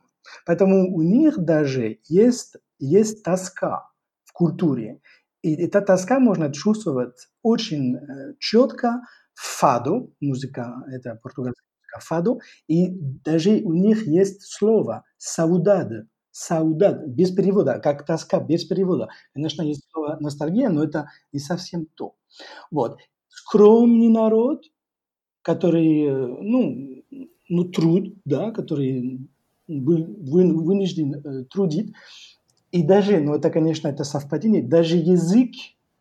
Поэтому 0.46 0.94
у 0.94 1.02
них 1.02 1.38
даже 1.38 2.00
есть, 2.06 2.58
есть 2.80 3.24
тоска 3.24 3.90
в 4.26 4.34
культуре. 4.34 5.02
И 5.42 5.56
эта 5.56 5.82
тоска 5.82 6.20
можно 6.20 6.52
чувствовать 6.52 7.28
очень 7.42 7.96
э, 7.96 8.34
четко 8.40 9.02
в 9.34 9.60
фаду, 9.60 10.14
музыка, 10.20 10.84
это 10.92 11.20
португальская 11.22 11.68
музыка 11.68 12.00
фаду, 12.06 12.42
и 12.68 12.90
даже 13.24 13.62
у 13.64 13.74
них 13.74 14.06
есть 14.08 14.42
слово 14.44 15.04
«саудад», 15.18 16.08
«саудад», 16.38 17.08
без 17.08 17.32
перевода, 17.32 17.80
как 17.80 18.06
тоска, 18.06 18.40
без 18.40 18.64
перевода. 18.64 19.10
Конечно, 19.34 19.64
есть 19.64 19.88
слово 19.92 20.18
«ностальгия», 20.20 20.70
но 20.70 20.84
это 20.84 21.10
не 21.34 21.40
совсем 21.40 21.88
то. 21.96 22.14
Вот. 22.70 23.00
Скромный 23.28 24.10
народ, 24.10 24.64
который, 25.42 26.04
э, 26.04 26.28
ну, 26.28 27.04
ну, 27.50 27.64
труд, 27.64 28.14
да, 28.26 28.52
который 28.52 29.28
был 29.68 30.06
вынужден 30.06 31.16
э, 31.16 31.46
трудить. 31.46 31.94
И 32.72 32.84
даже, 32.84 33.20
ну 33.20 33.34
это, 33.34 33.50
конечно, 33.50 33.88
это 33.88 34.04
совпадение, 34.04 34.62
даже 34.62 34.98
язык 34.98 35.52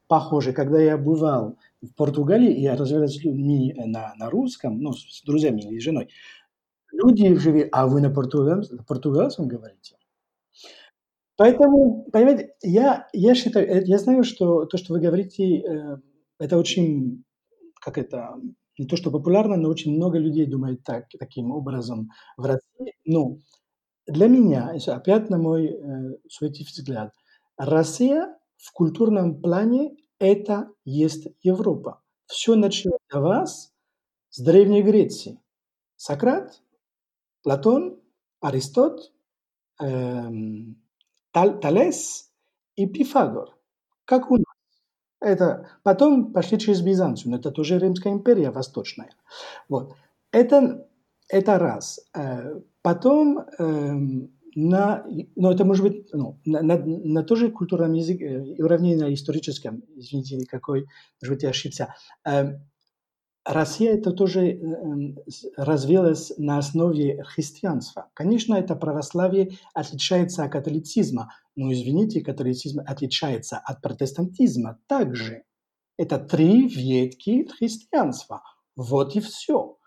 похожий. 0.06 0.52
Когда 0.52 0.78
я 0.78 0.98
бывал 0.98 1.56
в 1.80 1.94
Португалии, 1.94 2.60
я 2.60 2.76
разговаривал 2.76 3.12
с 3.12 3.24
людьми 3.24 3.74
на, 3.74 4.14
на 4.16 4.28
русском, 4.28 4.80
ну, 4.80 4.92
с 4.92 5.22
друзьями 5.22 5.62
или 5.62 5.78
женой, 5.78 6.08
люди 6.92 7.34
живы, 7.36 7.68
а 7.72 7.86
вы 7.86 8.02
на 8.02 8.10
португальском, 8.10 8.84
португальском 8.84 9.48
говорите? 9.48 9.96
Поэтому, 11.36 12.06
понимаете, 12.12 12.54
я, 12.62 13.08
я 13.12 13.34
считаю, 13.34 13.68
э, 13.68 13.82
я 13.84 13.98
знаю, 13.98 14.24
что 14.24 14.64
то, 14.64 14.78
что 14.78 14.94
вы 14.94 15.00
говорите, 15.00 15.58
э, 15.58 15.96
это 16.38 16.56
очень, 16.58 17.24
как 17.80 17.98
это, 17.98 18.36
не 18.78 18.86
то 18.86 18.96
что 18.96 19.10
популярно, 19.10 19.56
но 19.56 19.68
очень 19.68 19.94
много 19.94 20.18
людей 20.18 20.46
думают 20.46 20.82
так, 20.84 21.06
таким 21.18 21.50
образом 21.50 22.10
в 22.36 22.44
России. 22.44 22.94
Но 23.04 23.38
для 24.06 24.28
меня, 24.28 24.74
опять 24.86 25.30
на 25.30 25.38
мой 25.38 25.66
э, 25.66 26.16
взгляд, 26.40 27.12
Россия 27.58 28.36
в 28.56 28.72
культурном 28.72 29.40
плане 29.40 29.96
это 30.18 30.70
есть 30.84 31.28
Европа. 31.42 32.02
Все 32.26 32.54
началось 32.54 33.00
для 33.10 33.20
вас 33.20 33.72
с 34.30 34.42
Древней 34.42 34.82
Греции. 34.82 35.40
Сократ, 35.96 36.62
Платон, 37.42 38.00
Аристот, 38.40 39.12
эм, 39.80 40.82
Талес 41.60 42.30
и 42.76 42.86
Пифагор. 42.86 43.56
Как 44.04 44.30
у 44.30 44.36
нас. 44.36 44.44
Это 45.20 45.68
потом 45.82 46.32
пошли 46.32 46.58
через 46.58 46.80
Бизанцию, 46.80 47.32
но 47.32 47.38
это 47.38 47.50
тоже 47.50 47.78
Римская 47.78 48.12
империя 48.12 48.50
восточная. 48.50 49.10
Вот. 49.68 49.94
Это, 50.30 50.86
это 51.28 51.58
раз. 51.58 52.00
Потом 52.82 53.46
на, 54.54 55.06
ну, 55.36 55.50
это 55.50 55.64
может 55.64 55.84
быть 55.84 56.08
ну, 56.12 56.40
на, 56.44 56.62
на, 56.62 56.78
на 56.78 57.22
тоже 57.22 57.50
культурном 57.50 57.92
языке 57.92 58.56
уравнение 58.58 58.98
на 58.98 59.12
историческом, 59.12 59.82
извините, 59.96 60.46
какой, 60.46 60.86
может 61.20 61.34
быть, 61.34 61.42
я 61.42 61.50
ошибся. 61.50 61.94
Россия 63.46 63.94
это 63.94 64.10
тоже 64.10 64.50
эм, 64.50 65.18
развилась 65.56 66.32
на 66.36 66.58
основе 66.58 67.22
христианства. 67.22 68.10
Конечно, 68.12 68.56
это 68.56 68.74
православие 68.74 69.58
отличается 69.72 70.44
от 70.44 70.50
католицизма, 70.50 71.32
но, 71.54 71.72
извините, 71.72 72.22
католицизм 72.22 72.80
отличается 72.84 73.58
от 73.58 73.80
протестантизма 73.82 74.78
также. 74.88 75.44
Это 75.96 76.18
три 76.18 76.66
ветки 76.66 77.48
христианства. 77.56 78.42
Вот 78.74 79.14
и 79.14 79.20
все. 79.20 79.78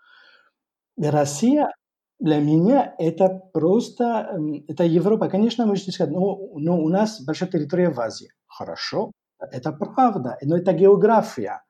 Россия 0.96 1.70
для 2.18 2.38
меня 2.38 2.94
это 2.98 3.28
просто, 3.52 4.30
эм, 4.32 4.64
это 4.68 4.84
Европа. 4.84 5.28
Конечно, 5.28 5.66
можете 5.66 5.92
сказать, 5.92 6.12
ну, 6.14 6.58
ну 6.58 6.82
у 6.82 6.88
нас 6.88 7.20
большая 7.20 7.50
территория 7.50 7.90
в 7.90 8.00
Азии. 8.00 8.32
Хорошо, 8.46 9.12
это 9.38 9.72
правда, 9.72 10.38
но 10.42 10.56
это 10.56 10.72
география. 10.72 11.62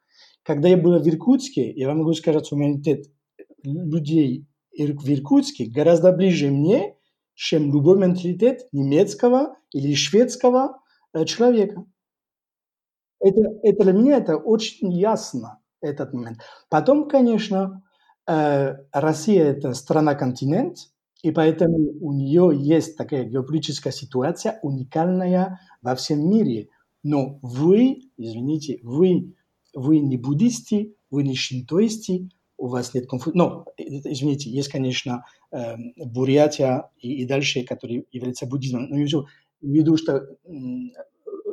Когда 0.42 0.68
я 0.68 0.76
был 0.76 0.98
в 0.98 1.08
Иркутске, 1.08 1.70
я 1.72 1.88
вам 1.88 1.98
могу 1.98 2.12
сказать, 2.14 2.46
что 2.46 2.56
менталитет 2.56 3.06
людей 3.62 4.46
в 4.72 5.10
Иркутске 5.10 5.66
гораздо 5.66 6.12
ближе 6.12 6.50
мне, 6.50 6.96
чем 7.34 7.72
любой 7.72 7.98
менталитет 7.98 8.68
немецкого 8.72 9.56
или 9.72 9.94
шведского 9.94 10.80
э, 11.12 11.24
человека. 11.24 11.84
Это, 13.18 13.40
это 13.62 13.84
для 13.84 13.92
меня 13.92 14.16
это 14.16 14.36
очень 14.36 14.92
ясно, 14.92 15.60
этот 15.80 16.12
момент. 16.12 16.38
Потом, 16.68 17.08
конечно, 17.08 17.82
э, 18.26 18.76
Россия– 18.92 19.44
это 19.52 19.74
страна-континент, 19.74 20.76
и 21.22 21.30
поэтому 21.30 21.76
у 22.00 22.12
нее 22.12 22.50
есть 22.54 22.96
такая 22.96 23.24
геополитическая 23.24 23.92
ситуация 23.92 24.58
уникальная 24.62 25.60
во 25.82 25.94
всем 25.94 26.28
мире. 26.28 26.68
Но 27.02 27.38
вы, 27.42 28.10
извините, 28.16 28.80
вы 28.82 29.34
вы 29.74 30.00
не 30.00 30.16
буддисты, 30.16 30.94
вы 31.10 31.22
не 31.22 31.34
шинтоисты, 31.34 32.28
у 32.56 32.68
вас 32.68 32.94
нет 32.94 33.08
конфликта. 33.08 33.38
Но, 33.38 33.66
извините, 33.76 34.50
есть, 34.50 34.68
конечно, 34.68 35.24
э, 35.50 35.76
Бурятия 35.96 36.90
и, 36.98 37.22
и 37.22 37.26
дальше, 37.26 37.64
который 37.64 38.06
является 38.12 38.46
буддизмом. 38.46 38.88
Но 38.90 38.98
я 38.98 39.06
имею 39.06 39.18
в 39.60 39.62
виду, 39.62 39.96
что 39.96 40.26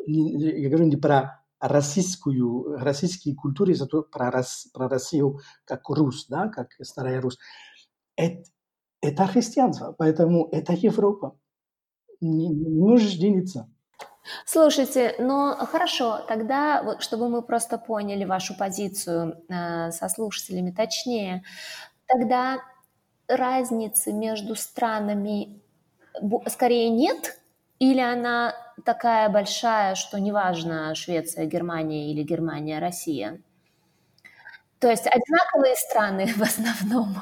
я 0.05 0.69
говорю 0.69 0.85
не 0.85 0.97
про 0.97 1.43
российскую, 1.59 2.77
российские 2.77 3.35
культуры, 3.35 3.73
зато 3.73 4.03
про, 4.03 4.31
Рос, 4.31 4.67
про 4.73 4.87
Россию 4.87 5.39
как 5.65 5.89
Рус, 5.89 6.27
да, 6.27 6.49
как 6.49 6.69
старая 6.81 7.21
Рус. 7.21 7.37
Это, 8.15 8.43
это 9.01 9.27
христианство, 9.27 9.95
поэтому 9.97 10.49
это 10.51 10.73
Европа. 10.73 11.39
Не, 12.19 12.47
не 12.49 12.69
можешь 12.69 13.15
делиться. 13.15 13.71
Слушайте, 14.45 15.15
ну 15.19 15.55
хорошо, 15.55 16.19
тогда, 16.27 16.81
вот, 16.83 17.01
чтобы 17.01 17.29
мы 17.29 17.41
просто 17.41 17.77
поняли 17.77 18.25
вашу 18.25 18.55
позицию 18.57 19.43
э, 19.49 19.91
со 19.91 20.09
слушателями 20.09 20.71
точнее, 20.71 21.43
тогда 22.07 22.59
разницы 23.27 24.13
между 24.13 24.55
странами 24.55 25.61
скорее 26.47 26.89
нет, 26.89 27.39
или 27.79 27.99
она 28.01 28.55
такая 28.85 29.29
большая, 29.29 29.95
что 29.95 30.19
неважно, 30.19 30.95
Швеция, 30.95 31.45
Германия 31.45 32.11
или 32.11 32.23
Германия, 32.23 32.79
Россия? 32.79 33.39
То 34.79 34.89
есть 34.89 35.07
одинаковые 35.07 35.75
страны 35.75 36.27
в 36.35 36.41
основном, 36.41 37.15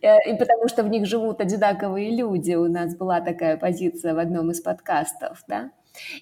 э, 0.00 0.30
и 0.30 0.36
потому 0.36 0.68
что 0.68 0.82
в 0.82 0.88
них 0.88 1.06
живут 1.06 1.40
одинаковые 1.40 2.14
люди. 2.16 2.54
У 2.54 2.68
нас 2.68 2.96
была 2.96 3.20
такая 3.20 3.56
позиция 3.56 4.14
в 4.14 4.18
одном 4.18 4.50
из 4.50 4.60
подкастов, 4.60 5.42
да? 5.46 5.70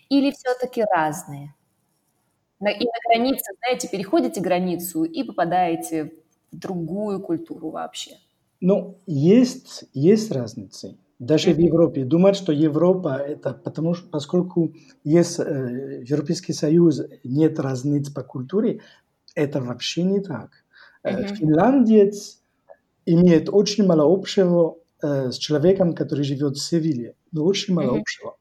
Или 0.09 0.31
все-таки 0.33 0.85
разные? 0.95 1.55
И 2.61 2.65
на 2.85 2.99
границе, 3.09 3.53
знаете, 3.59 3.89
переходите 3.89 4.41
границу 4.41 5.05
и 5.05 5.25
попадаете 5.25 6.13
в 6.53 6.59
другую 6.59 7.21
культуру 7.21 7.71
вообще. 7.71 8.13
Ну, 8.61 8.99
есть, 9.07 9.85
есть 9.93 10.31
разницы. 10.31 10.97
Даже 11.19 11.51
mm-hmm. 11.51 11.55
в 11.55 11.59
Европе. 11.59 12.05
Думать, 12.05 12.37
что 12.37 12.53
Европа 12.53 13.17
это 13.17 13.53
потому 13.53 13.95
что, 13.95 14.09
поскольку 14.09 14.75
есть 15.03 15.41
э, 15.41 16.05
Европейский 16.05 16.53
Союз, 16.53 17.01
нет 17.25 17.59
разниц 17.59 18.11
по 18.11 18.23
культуре, 18.23 18.81
это 19.35 19.61
вообще 19.61 20.05
не 20.05 20.21
так. 20.21 20.51
Mm-hmm. 21.05 21.35
Финляндец 21.35 22.41
имеет 23.07 23.49
очень 23.49 23.87
мало 23.87 24.13
общего 24.13 24.79
э, 25.03 25.33
с 25.33 25.39
человеком, 25.39 25.95
который 25.95 26.25
живет 26.25 26.57
в 26.57 26.63
Севиле. 26.63 27.17
Но 27.33 27.45
очень 27.45 27.75
мало 27.75 27.97
mm-hmm. 27.97 28.01
общего. 28.01 28.37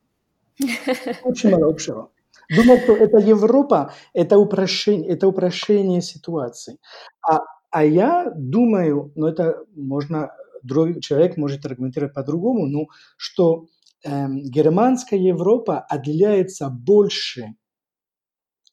Очень 1.24 1.52
мало 1.52 1.70
общего. 1.70 2.12
Думаю, 2.54 2.80
что 2.82 2.96
это 2.96 3.18
Европа, 3.18 3.94
это 4.14 4.38
упрощение, 4.38 5.10
это 5.10 5.28
упрощение 5.28 6.02
ситуации. 6.02 6.80
А, 7.28 7.40
а 7.70 7.86
я 7.86 8.32
думаю, 8.36 9.12
ну 9.16 9.28
это 9.28 9.64
можно, 9.74 10.32
другой 10.62 11.00
человек 11.00 11.38
может 11.38 11.66
аргументировать 11.66 12.14
по-другому, 12.14 12.68
ну, 12.68 12.88
что 13.16 13.68
э, 14.04 14.28
германская 14.28 15.20
Европа 15.20 15.80
отделяется 15.80 16.70
больше 16.70 17.56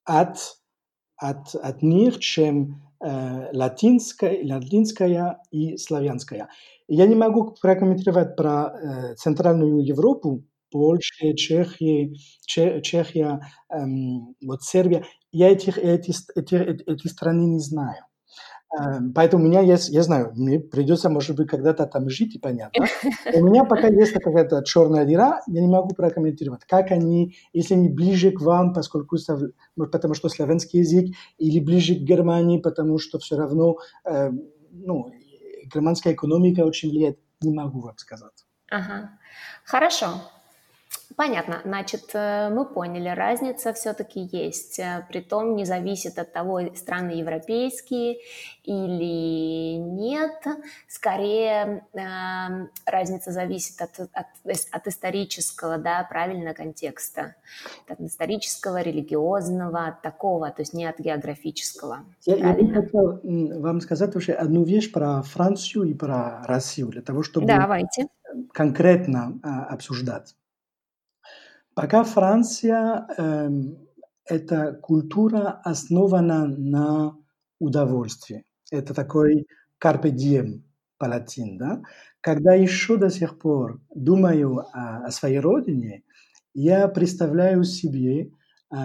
от, 0.04 0.38
от, 1.16 1.54
от 1.54 1.82
них, 1.82 2.18
чем 2.18 2.82
э, 3.00 3.50
латинская, 3.52 4.44
латинская 4.44 5.40
и 5.52 5.76
славянская. 5.76 6.48
Я 6.88 7.06
не 7.06 7.14
могу 7.14 7.54
прокомментировать 7.60 8.34
про 8.34 8.72
э, 8.72 9.14
Центральную 9.14 9.84
Европу, 9.84 10.42
Польша, 10.70 11.34
Чехия, 11.34 12.12
Чехия, 12.46 13.40
эм, 13.70 14.34
вот 14.42 14.62
Сербия. 14.62 15.04
Я 15.32 15.50
этих, 15.50 15.78
эти, 15.78 16.12
эти, 16.34 16.54
эти 16.54 17.06
страны 17.08 17.46
не 17.46 17.60
знаю. 17.60 18.04
Эм, 18.76 19.14
поэтому 19.14 19.44
у 19.44 19.46
меня 19.48 19.60
есть, 19.60 19.88
я 19.88 20.02
знаю, 20.02 20.32
мне 20.34 20.60
придется, 20.60 21.08
может 21.08 21.36
быть, 21.36 21.48
когда-то 21.48 21.86
там 21.86 22.10
жить, 22.10 22.36
и 22.36 22.38
понятно. 22.38 22.84
У 23.34 23.44
меня 23.44 23.64
пока 23.64 23.88
есть 23.88 24.12
какая-то 24.12 24.62
черная 24.62 25.06
дыра, 25.06 25.40
я 25.46 25.62
не 25.62 25.68
могу 25.68 25.94
прокомментировать, 25.94 26.64
как 26.66 26.90
они, 26.90 27.34
если 27.54 27.74
они 27.74 27.88
ближе 27.88 28.30
к 28.30 28.40
вам, 28.42 28.74
поскольку, 28.74 29.16
потому 29.74 30.14
что 30.14 30.28
славянский 30.28 30.80
язык, 30.80 31.14
или 31.38 31.60
ближе 31.60 31.94
к 31.94 32.00
Германии, 32.00 32.60
потому 32.60 32.98
что 32.98 33.18
все 33.18 33.36
равно, 33.36 33.78
э, 34.04 34.30
ну, 34.70 35.12
германская 35.72 36.12
экономика 36.12 36.60
очень 36.60 36.90
влияет, 36.90 37.18
не 37.40 37.54
могу 37.54 37.80
вам 37.80 37.96
сказать. 37.96 38.44
Ага. 38.70 39.18
Хорошо. 39.64 40.08
Понятно. 41.18 41.60
Значит, 41.64 42.10
э, 42.14 42.48
мы 42.48 42.64
поняли, 42.64 43.08
разница 43.08 43.72
все-таки 43.72 44.20
есть. 44.20 44.78
Э, 44.78 45.04
Притом 45.08 45.56
не 45.56 45.64
зависит 45.64 46.16
от 46.16 46.32
того, 46.32 46.60
страны 46.76 47.10
европейские 47.10 48.18
или 48.62 49.78
нет. 49.78 50.44
Скорее, 50.86 51.82
эм, 51.92 52.70
разница 52.86 53.32
зависит 53.32 53.82
от, 53.82 53.98
от, 54.12 54.26
от 54.70 54.86
исторического, 54.86 55.76
да, 55.76 56.06
правильно, 56.08 56.54
контекста. 56.54 57.34
От 57.88 58.00
исторического, 58.00 58.80
религиозного, 58.80 59.88
от 59.88 60.02
такого, 60.02 60.50
то 60.50 60.62
есть 60.62 60.72
не 60.72 60.86
от 60.86 61.00
географического. 61.00 62.04
Я, 62.26 62.36
я 62.36 62.52
бы 62.52 62.72
хотел 62.72 63.20
вам 63.60 63.80
сказать 63.80 64.14
уже 64.14 64.34
одну 64.34 64.62
вещь 64.62 64.92
про 64.92 65.22
Францию 65.22 65.82
и 65.86 65.94
про 65.94 66.44
Россию, 66.44 66.90
для 66.90 67.02
того, 67.02 67.24
чтобы 67.24 67.48
Давайте. 67.48 68.06
конкретно 68.52 69.40
а, 69.42 69.64
обсуждать. 69.64 70.36
Пока 71.78 72.02
Франция 72.02 73.06
э,– 73.16 73.50
это 74.24 74.72
культура, 74.82 75.60
основана 75.62 76.48
на 76.48 77.16
удовольствии. 77.60 78.44
Это 78.72 78.94
такой 78.94 79.46
carpe 79.80 80.10
diem 80.10 80.62
по-латин, 80.98 81.56
да? 81.56 81.80
Когда 82.20 82.54
еще 82.54 82.96
до 82.96 83.10
сих 83.10 83.38
пор 83.38 83.80
думаю 83.94 84.58
о, 84.58 85.06
о 85.06 85.10
своей 85.12 85.38
родине, 85.38 86.02
я 86.52 86.88
представляю 86.88 87.62
себе 87.62 88.32
э, 88.74 88.76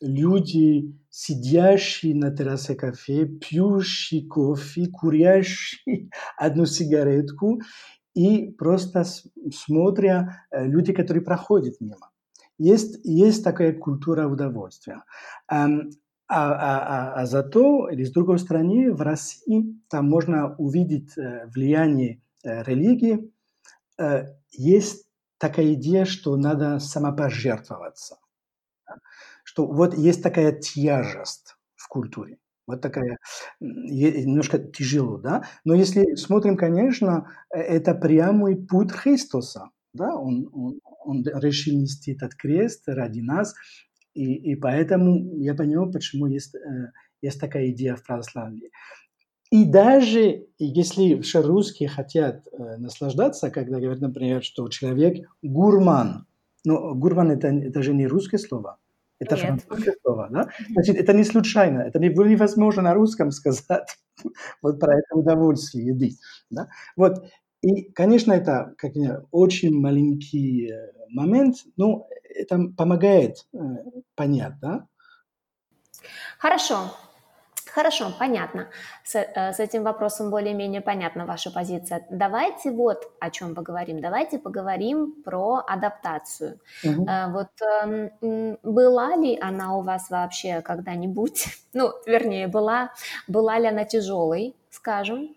люди, 0.00 0.98
сидящие 1.08 2.16
на 2.16 2.36
террасе 2.36 2.74
кафе, 2.74 3.26
пьющие 3.26 4.26
кофе, 4.26 4.88
курящие 4.88 6.10
одну 6.36 6.66
сигаретку 6.66 7.60
и 8.14 8.50
просто 8.50 9.04
смотря 9.52 10.44
э, 10.50 10.66
люди, 10.66 10.92
которые 10.92 11.22
проходят 11.22 11.80
мимо. 11.80 12.10
Есть, 12.58 13.00
есть 13.04 13.44
такая 13.44 13.72
культура 13.72 14.26
удовольствия. 14.26 15.02
А, 15.48 15.66
а, 16.28 16.52
а, 16.54 17.12
а 17.20 17.26
зато, 17.26 17.88
или 17.88 18.02
с 18.02 18.12
другой 18.12 18.38
стороны, 18.38 18.92
в 18.92 19.00
России 19.02 19.78
там 19.88 20.08
можно 20.08 20.56
увидеть 20.56 21.16
э, 21.16 21.46
влияние 21.54 22.20
э, 22.42 22.62
религии. 22.64 23.30
Э, 23.98 24.26
есть 24.50 25.06
такая 25.38 25.74
идея, 25.74 26.04
что 26.04 26.36
надо 26.36 26.80
самопожертвоваться. 26.80 28.18
Что 29.44 29.66
вот 29.66 29.94
есть 29.96 30.22
такая 30.22 30.52
тяжесть 30.52 31.56
в 31.76 31.88
культуре. 31.88 32.38
Вот 32.66 32.80
такая, 32.80 33.18
немножко 33.60 34.58
тяжело, 34.58 35.18
да? 35.18 35.44
Но 35.64 35.74
если 35.74 36.16
смотрим, 36.16 36.56
конечно, 36.56 37.30
это 37.50 37.94
прямой 37.94 38.56
путь 38.56 38.90
Христоса, 38.90 39.70
да? 39.94 40.16
Он, 40.16 40.50
он, 40.52 40.80
он 41.06 41.24
решил 41.24 41.78
нести 41.78 42.12
этот 42.12 42.34
крест 42.34 42.84
ради 42.86 43.20
нас, 43.20 43.54
и, 44.14 44.34
и 44.34 44.56
поэтому 44.56 45.36
я 45.38 45.54
понимаю, 45.54 45.92
почему 45.92 46.26
есть, 46.26 46.54
э, 46.54 46.58
есть 47.22 47.40
такая 47.40 47.70
идея 47.70 47.96
в 47.96 48.02
православии. 48.02 48.70
И 49.50 49.64
даже 49.64 50.46
если 50.58 51.20
все 51.20 51.42
русские 51.42 51.88
хотят 51.88 52.46
э, 52.50 52.76
наслаждаться, 52.78 53.50
когда 53.50 53.78
говорят, 53.78 54.00
например, 54.00 54.42
что 54.42 54.68
человек 54.68 55.28
гурман, 55.42 56.26
но 56.64 56.94
гурман 56.94 57.30
это, 57.30 57.48
это 57.48 57.82
же 57.82 57.94
не 57.94 58.06
русское 58.06 58.38
слово, 58.38 58.78
это 59.18 59.36
Нет. 59.36 59.44
французское 59.44 59.94
слово, 60.02 60.28
да? 60.30 60.48
Значит, 60.70 60.96
это 60.96 61.12
не 61.12 61.24
случайно, 61.24 61.80
это 61.80 61.98
невозможно 61.98 62.82
на 62.82 62.94
русском 62.94 63.30
сказать 63.30 63.98
вот 64.62 64.80
про 64.80 64.98
это 64.98 65.14
удовольствие 65.14 65.86
еды, 65.86 66.10
да? 66.50 66.68
Вот, 66.96 67.24
и, 67.66 67.90
конечно, 67.92 68.32
это 68.32 68.74
как 68.78 68.92
очень 69.32 69.74
маленький 69.74 70.70
э, 70.70 70.92
момент, 71.08 71.56
но 71.76 72.06
это 72.22 72.60
помогает 72.76 73.44
э, 73.52 73.58
понять, 74.14 74.54
да? 74.60 74.86
Хорошо. 76.38 76.92
Хорошо, 77.76 78.10
понятно. 78.18 78.68
С, 79.04 79.16
э, 79.16 79.52
с 79.52 79.60
этим 79.60 79.82
вопросом 79.82 80.30
более-менее 80.30 80.80
понятна 80.80 81.26
ваша 81.26 81.50
позиция. 81.50 82.06
Давайте 82.08 82.70
вот 82.70 83.06
о 83.20 83.30
чем 83.30 83.54
поговорим. 83.54 84.00
Давайте 84.00 84.38
поговорим 84.38 85.12
про 85.22 85.62
адаптацию. 85.66 86.58
Угу. 86.82 87.06
Вот 87.32 87.50
эм, 87.60 88.58
была 88.62 89.16
ли 89.16 89.38
она 89.38 89.76
у 89.76 89.82
вас 89.82 90.08
вообще 90.08 90.62
когда-нибудь? 90.62 91.46
Ну, 91.76 91.92
вернее, 92.06 92.48
была, 92.48 92.92
была 93.28 93.58
ли 93.58 93.66
она 93.66 93.84
тяжелой, 93.84 94.56
скажем? 94.70 95.36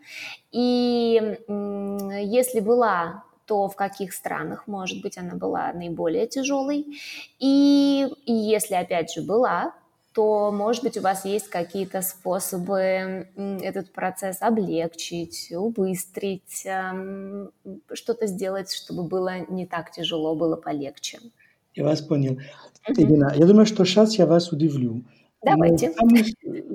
И 0.53 1.37
если 1.49 2.61
была, 2.61 3.23
то 3.45 3.67
в 3.67 3.75
каких 3.75 4.13
странах, 4.13 4.63
может 4.65 5.01
быть, 5.01 5.17
она 5.17 5.35
была 5.35 5.73
наиболее 5.73 6.27
тяжелой. 6.27 6.85
И, 7.39 8.07
и 8.25 8.31
если, 8.31 8.75
опять 8.75 9.11
же, 9.11 9.21
была, 9.21 9.73
то, 10.13 10.51
может 10.51 10.83
быть, 10.83 10.97
у 10.97 11.01
вас 11.01 11.25
есть 11.25 11.49
какие-то 11.49 12.01
способы 12.01 13.27
этот 13.35 13.91
процесс 13.91 14.41
облегчить, 14.41 15.51
убыстрить, 15.51 16.63
эм, 16.65 17.51
что-то 17.93 18.25
сделать, 18.27 18.73
чтобы 18.73 19.03
было 19.03 19.45
не 19.49 19.65
так 19.65 19.91
тяжело, 19.91 20.35
было 20.35 20.55
полегче. 20.55 21.19
Я 21.75 21.83
вас 21.83 22.01
понял. 22.01 22.39
Ирина, 22.87 23.33
я 23.35 23.45
думаю, 23.45 23.65
что 23.65 23.85
сейчас 23.85 24.17
я 24.17 24.25
вас 24.25 24.51
удивлю. 24.51 25.03
Давайте. 25.43 25.93
самый 25.93 26.25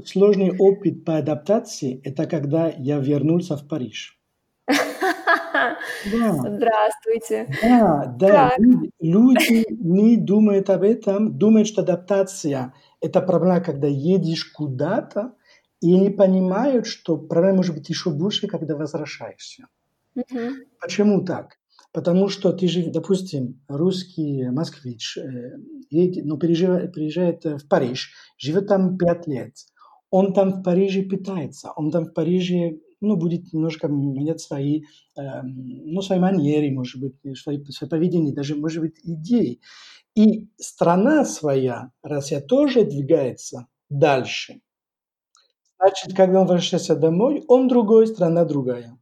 сложный 0.06 0.56
опыт 0.56 1.04
по 1.04 1.18
адаптации– 1.18 2.00
это 2.04 2.26
когда 2.26 2.72
я 2.78 2.98
вернулся 2.98 3.56
в 3.56 3.66
Париж. 3.68 4.18
Да. 6.12 6.32
Здравствуйте. 6.32 7.46
Да, 7.62 8.14
да. 8.18 8.52
Люди, 8.58 8.90
люди 9.00 9.66
не 9.70 10.16
думают 10.16 10.68
об 10.68 10.82
этом, 10.82 11.38
думают, 11.38 11.68
что 11.68 11.80
адаптация– 11.82 12.74
это 13.04 13.20
проблема, 13.20 13.60
когда 13.60 13.86
едешь 13.86 14.46
куда-то, 14.46 15.34
и 15.80 15.94
не 15.98 16.08
понимают, 16.08 16.86
что 16.86 17.18
проблема 17.18 17.58
может 17.58 17.74
быть 17.74 17.90
еще 17.90 18.10
больше, 18.10 18.46
когда 18.46 18.74
возвращаешься. 18.74 19.66
Угу. 20.14 20.40
Почему 20.80 21.24
так? 21.24 21.58
Потому 21.92 22.28
что 22.28 22.52
ты 22.52 22.66
же, 22.66 22.90
допустим, 22.90 23.60
русский 23.68 24.48
москвич, 24.48 25.18
э, 25.18 25.58
едет, 25.90 26.24
ну, 26.24 26.38
приезжает, 26.38 26.92
приезжает 26.92 27.44
в 27.44 27.68
Париж, 27.68 28.12
живет 28.38 28.68
там 28.68 28.96
пять 28.96 29.26
лет. 29.26 29.54
Он 30.10 30.32
там 30.32 30.50
в 30.50 30.62
Париже 30.62 31.02
питается, 31.02 31.72
он 31.76 31.90
там 31.90 32.06
в 32.06 32.14
Париже 32.14 32.78
ну, 33.00 33.16
будет 33.16 33.52
немножко 33.52 33.88
менять 33.88 34.40
свои, 34.40 34.84
э, 35.16 35.42
ну, 35.42 36.00
свои 36.00 36.18
манеры, 36.18 36.70
может 36.72 37.00
быть, 37.00 37.38
свои, 37.38 37.62
свое 37.66 37.90
поведение, 37.90 38.34
даже, 38.34 38.56
может 38.56 38.80
быть, 38.80 38.98
идеи. 39.02 39.60
И 40.14 40.48
страна 40.58 41.24
своя, 41.24 41.90
Россия, 42.02 42.40
тоже 42.40 42.84
двигается 42.84 43.66
дальше. 43.90 44.60
Значит, 45.78 46.16
когда 46.16 46.40
он 46.40 46.46
возвращается 46.46 46.94
домой, 46.94 47.44
он 47.48 47.68
другой, 47.68 48.06
страна 48.06 48.44
другая. 48.44 48.96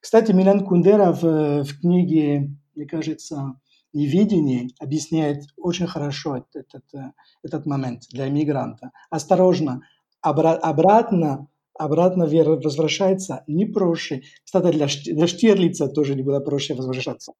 Кстати, 0.00 0.32
Милан 0.32 0.66
Кундера 0.66 1.12
в, 1.12 1.64
в 1.64 1.80
книге, 1.80 2.50
мне 2.74 2.86
кажется, 2.86 3.58
«Невидение» 3.94 4.68
объясняет 4.78 5.44
очень 5.56 5.86
хорошо 5.86 6.36
этот, 6.36 6.68
этот, 7.42 7.64
момент 7.64 8.02
для 8.10 8.28
иммигранта. 8.28 8.90
Осторожно, 9.08 9.80
обра- 10.22 10.58
обратно, 10.58 11.48
обратно 11.78 12.26
возвращается 12.26 13.44
не 13.46 13.64
проще. 13.64 14.22
Кстати, 14.44 14.76
для 14.76 15.26
Штирлица 15.26 15.88
тоже 15.88 16.14
не 16.14 16.22
было 16.22 16.40
проще 16.40 16.74
возвращаться. 16.74 17.32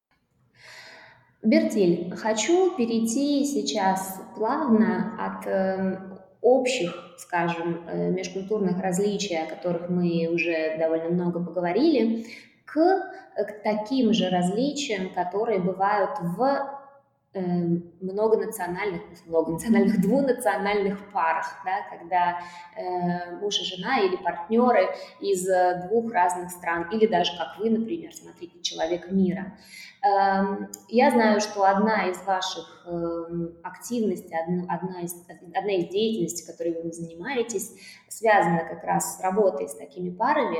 Бертель, 1.45 2.11
хочу 2.17 2.75
перейти 2.77 3.45
сейчас 3.45 4.21
плавно 4.35 5.13
от 5.19 5.47
э, 5.47 5.99
общих, 6.41 7.15
скажем, 7.19 7.85
э, 7.87 8.11
межкультурных 8.11 8.81
различий, 8.81 9.37
о 9.37 9.47
которых 9.47 9.91
мы 9.91 10.27
уже 10.33 10.77
довольно 10.79 11.11
много 11.11 11.45
поговорили, 11.45 12.27
к, 12.65 12.81
к 13.37 13.63
таким 13.63 14.15
же 14.15 14.31
различиям, 14.31 15.13
которые 15.13 15.61
бывают 15.61 16.19
в 16.21 16.41
Эм, 16.43 16.84
многонациональных, 17.35 19.03
многонациональных, 19.27 20.01
двунациональных 20.03 21.13
парах, 21.13 21.47
да, 21.65 21.83
когда 21.91 22.39
э, 22.77 23.37
муж 23.41 23.61
и 23.61 23.65
жена 23.65 24.01
или 24.01 24.17
партнеры 24.17 24.89
из 25.21 25.49
э, 25.49 25.89
двух 25.89 26.13
разных 26.13 26.51
стран, 26.51 26.89
или 26.91 27.07
даже 27.07 27.37
как 27.37 27.59
вы, 27.59 27.71
например, 27.71 28.13
смотрите, 28.15 28.61
человек 28.61 29.11
мира. 29.11 29.59
Э, 30.05 30.69
я 30.89 31.11
знаю, 31.11 31.41
что 31.41 31.65
одна 31.65 32.09
из 32.09 32.23
ваших 32.23 32.85
э, 32.87 33.49
активностей, 33.63 34.37
одна, 34.39 34.73
одна, 34.73 35.01
из, 35.01 35.15
одна 35.55 35.73
из 35.73 35.89
деятельностей, 35.89 36.47
которой 36.47 36.83
вы 36.83 36.93
занимаетесь, 36.93 37.73
связана 38.09 38.65
как 38.65 38.85
раз 38.85 39.17
с 39.17 39.21
работой 39.21 39.69
с 39.69 39.75
такими 39.75 40.11
парами. 40.11 40.59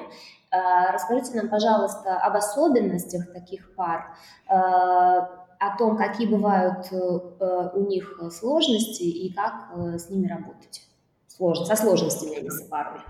Э, 0.51 0.93
расскажите 0.93 1.37
нам, 1.37 1.49
пожалуйста, 1.49 2.17
об 2.17 2.37
особенностях 2.37 3.33
таких 3.33 3.75
пар, 3.75 4.17
э, 4.49 5.44
о 5.59 5.77
том, 5.77 5.97
какие 5.97 6.27
бывают 6.27 6.87
э, 6.91 6.97
э, 6.97 7.71
у 7.75 7.87
них 7.87 8.21
сложности 8.31 9.03
и 9.03 9.33
как 9.33 9.71
э, 9.75 9.99
с 9.99 10.11
ними 10.11 10.29
работать. 10.29 10.87
Сложно, 11.29 11.67
со 11.67 11.77
сложностями, 11.77 12.43
не 12.43 12.51
с 12.51 12.63
парами. 12.63 13.03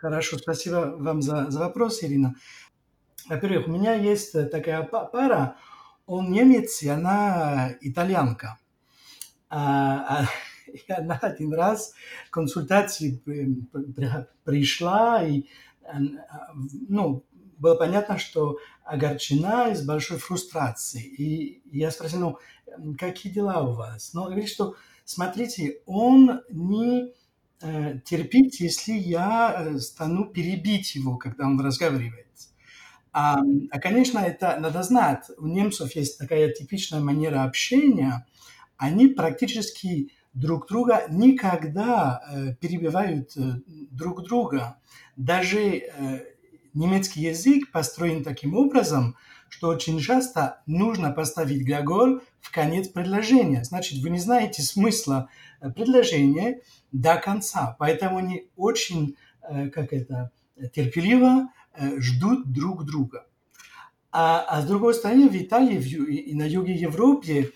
Хорошо, 0.00 0.38
спасибо 0.38 0.94
вам 0.98 1.22
за, 1.22 1.50
за 1.50 1.60
вопрос, 1.60 2.02
Ирина. 2.02 2.34
Во-первых, 3.28 3.68
у 3.68 3.70
меня 3.70 3.94
есть 3.94 4.32
такая 4.50 4.82
пара, 4.82 5.56
он 6.06 6.30
немец, 6.30 6.82
и 6.82 6.88
она 6.88 7.70
итальянка. 7.80 8.58
А, 9.50 10.20
а, 10.20 10.24
и 10.72 10.92
она 10.92 11.18
один 11.20 11.52
раз 11.52 11.94
в 12.26 12.30
консультации 12.30 13.22
пришла, 14.44 15.22
и 15.22 15.44
ну, 16.88 17.24
было 17.58 17.74
понятно, 17.74 18.18
что 18.18 18.58
огорчена 18.88 19.70
и 19.70 19.74
с 19.74 19.82
большой 19.84 20.18
фрустрацией. 20.18 21.04
И 21.04 21.62
я 21.76 21.90
спросил, 21.90 22.20
ну, 22.78 22.96
какие 22.98 23.32
дела 23.32 23.62
у 23.62 23.74
вас? 23.74 24.14
Но 24.14 24.22
он 24.22 24.30
говорит, 24.30 24.48
что, 24.48 24.74
смотрите, 25.04 25.80
он 25.86 26.40
не 26.50 27.12
э, 27.60 28.00
терпит, 28.04 28.54
если 28.56 28.92
я 28.92 29.54
э, 29.58 29.78
стану 29.78 30.26
перебить 30.26 30.94
его, 30.94 31.16
когда 31.16 31.46
он 31.46 31.60
разговаривает. 31.60 32.26
А, 33.12 33.40
а, 33.70 33.80
конечно, 33.80 34.18
это 34.18 34.58
надо 34.60 34.82
знать. 34.82 35.24
У 35.38 35.46
немцев 35.46 35.94
есть 35.96 36.18
такая 36.18 36.52
типичная 36.52 37.00
манера 37.00 37.44
общения. 37.44 38.26
Они 38.76 39.08
практически 39.08 40.12
друг 40.34 40.68
друга 40.68 41.06
никогда 41.10 42.20
э, 42.30 42.54
перебивают 42.54 43.36
э, 43.36 43.60
друг 43.90 44.22
друга. 44.22 44.78
Даже 45.16 45.60
э, 45.60 46.20
немецкий 46.78 47.22
язык 47.22 47.70
построен 47.72 48.22
таким 48.24 48.54
образом, 48.54 49.16
что 49.48 49.68
очень 49.68 49.98
часто 49.98 50.60
нужно 50.66 51.10
поставить 51.10 51.66
глагол 51.66 52.20
в 52.40 52.52
конец 52.52 52.88
предложения. 52.88 53.64
Значит, 53.64 53.98
вы 54.00 54.10
не 54.10 54.18
знаете 54.18 54.62
смысла 54.62 55.28
э, 55.60 55.70
предложения 55.70 56.60
до 56.92 57.16
конца, 57.16 57.76
поэтому 57.78 58.18
они 58.18 58.48
очень, 58.56 59.16
э, 59.42 59.68
как 59.70 59.92
это, 59.92 60.30
терпеливо 60.74 61.48
э, 61.74 62.00
ждут 62.00 62.52
друг 62.52 62.84
друга. 62.84 63.26
А, 64.10 64.44
а 64.48 64.62
с 64.62 64.66
другой 64.66 64.94
стороны, 64.94 65.28
в 65.28 65.36
Италии 65.36 65.80
и 65.80 66.34
на 66.34 66.44
юге 66.44 66.74
Европы 66.74 67.52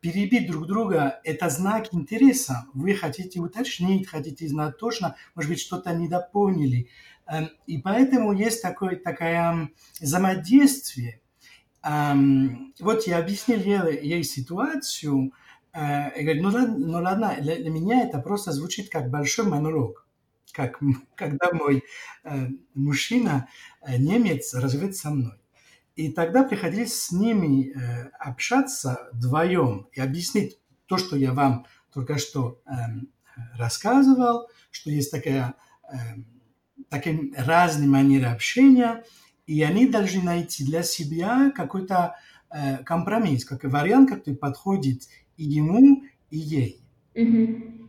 перебить 0.00 0.50
друг 0.50 0.66
друга– 0.66 1.20
это 1.24 1.50
знак 1.50 1.92
интереса. 1.92 2.64
Вы 2.72 2.94
хотите 2.94 3.40
уточнить, 3.40 4.08
хотите 4.08 4.48
знать 4.48 4.78
точно, 4.78 5.16
может 5.34 5.50
быть, 5.50 5.60
что-то 5.60 5.92
недопоняли. 5.92 6.88
Эм, 7.30 7.48
и 7.66 7.78
поэтому 7.78 8.32
есть 8.32 8.60
такое, 8.60 8.96
такое 8.96 9.70
взаимодействие. 10.00 11.20
Эм, 11.84 12.74
вот 12.80 13.06
я 13.06 13.18
объяснил 13.18 13.86
ей 13.86 14.24
ситуацию, 14.24 15.32
э, 15.72 16.20
и 16.20 16.24
говорю, 16.24 16.42
ну 16.42 16.50
ладно, 16.50 16.78
ну 16.78 16.98
ладно, 17.00 17.36
для 17.40 17.70
меня 17.70 18.02
это 18.02 18.18
просто 18.18 18.50
звучит 18.50 18.90
как 18.90 19.10
большой 19.10 19.46
монолог. 19.46 20.08
Как, 20.52 20.80
когда 21.14 21.52
мой 21.52 21.84
э, 22.24 22.48
мужчина, 22.74 23.46
э, 23.82 23.96
немец, 23.96 24.52
живет 24.52 24.96
со 24.96 25.10
мной. 25.10 25.40
И 25.94 26.10
тогда 26.10 26.42
приходилось 26.42 26.94
с 26.94 27.12
ними 27.12 27.74
общаться 28.18 29.10
вдвоем 29.12 29.88
и 29.92 30.00
объяснить 30.00 30.58
то, 30.86 30.96
что 30.96 31.16
я 31.16 31.32
вам 31.34 31.66
только 31.92 32.16
что 32.16 32.62
эм, 32.66 33.08
рассказывал, 33.58 34.48
что 34.70 34.90
есть 34.90 35.10
такая 35.10 35.56
такие 36.90 37.32
разные 37.36 37.88
манеры 37.88 38.26
общения, 38.26 39.04
и 39.46 39.62
они 39.62 39.86
должны 39.86 40.22
найти 40.22 40.64
для 40.64 40.82
себя 40.82 41.50
какой-то 41.54 42.16
э, 42.50 42.78
компромисс, 42.84 43.44
как 43.44 43.64
вариант, 43.64 44.10
который 44.10 44.36
подходит 44.36 45.02
и 45.36 45.44
ему, 45.44 46.02
и 46.30 46.38
ей. 46.38 46.80
Угу. 47.14 47.80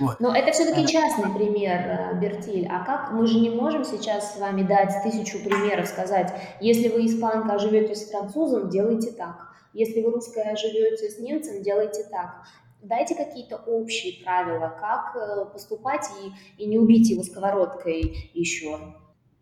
Вот. 0.00 0.20
Но 0.20 0.34
это 0.34 0.52
все-таки 0.52 0.84
э, 0.84 0.86
частный 0.86 1.32
пример, 1.34 1.80
э, 1.80 2.20
Бертиль. 2.20 2.66
А 2.70 2.84
как 2.84 3.12
мы 3.12 3.26
же 3.26 3.40
не 3.40 3.50
можем 3.50 3.84
сейчас 3.84 4.34
с 4.34 4.38
вами 4.38 4.62
дать 4.62 4.94
тысячу 5.02 5.38
примеров, 5.42 5.88
сказать, 5.88 6.32
если 6.60 6.88
вы 6.88 7.06
испанка, 7.06 7.54
а 7.54 7.58
живете 7.58 7.94
с 7.94 8.10
французом, 8.10 8.68
делайте 8.68 9.10
так. 9.10 9.48
Если 9.72 10.00
вы 10.02 10.12
русская, 10.12 10.52
а 10.52 10.56
живете 10.56 11.10
с 11.10 11.18
немцем, 11.18 11.62
делайте 11.62 12.04
так 12.10 12.44
дайте 12.82 13.14
какие-то 13.14 13.56
общие 13.56 14.22
правила, 14.22 14.76
как 14.80 15.16
э, 15.16 15.44
поступать 15.52 16.06
и, 16.22 16.62
и 16.62 16.66
не 16.66 16.78
убить 16.78 17.10
его 17.10 17.22
сковородкой 17.22 18.30
еще. 18.34 18.94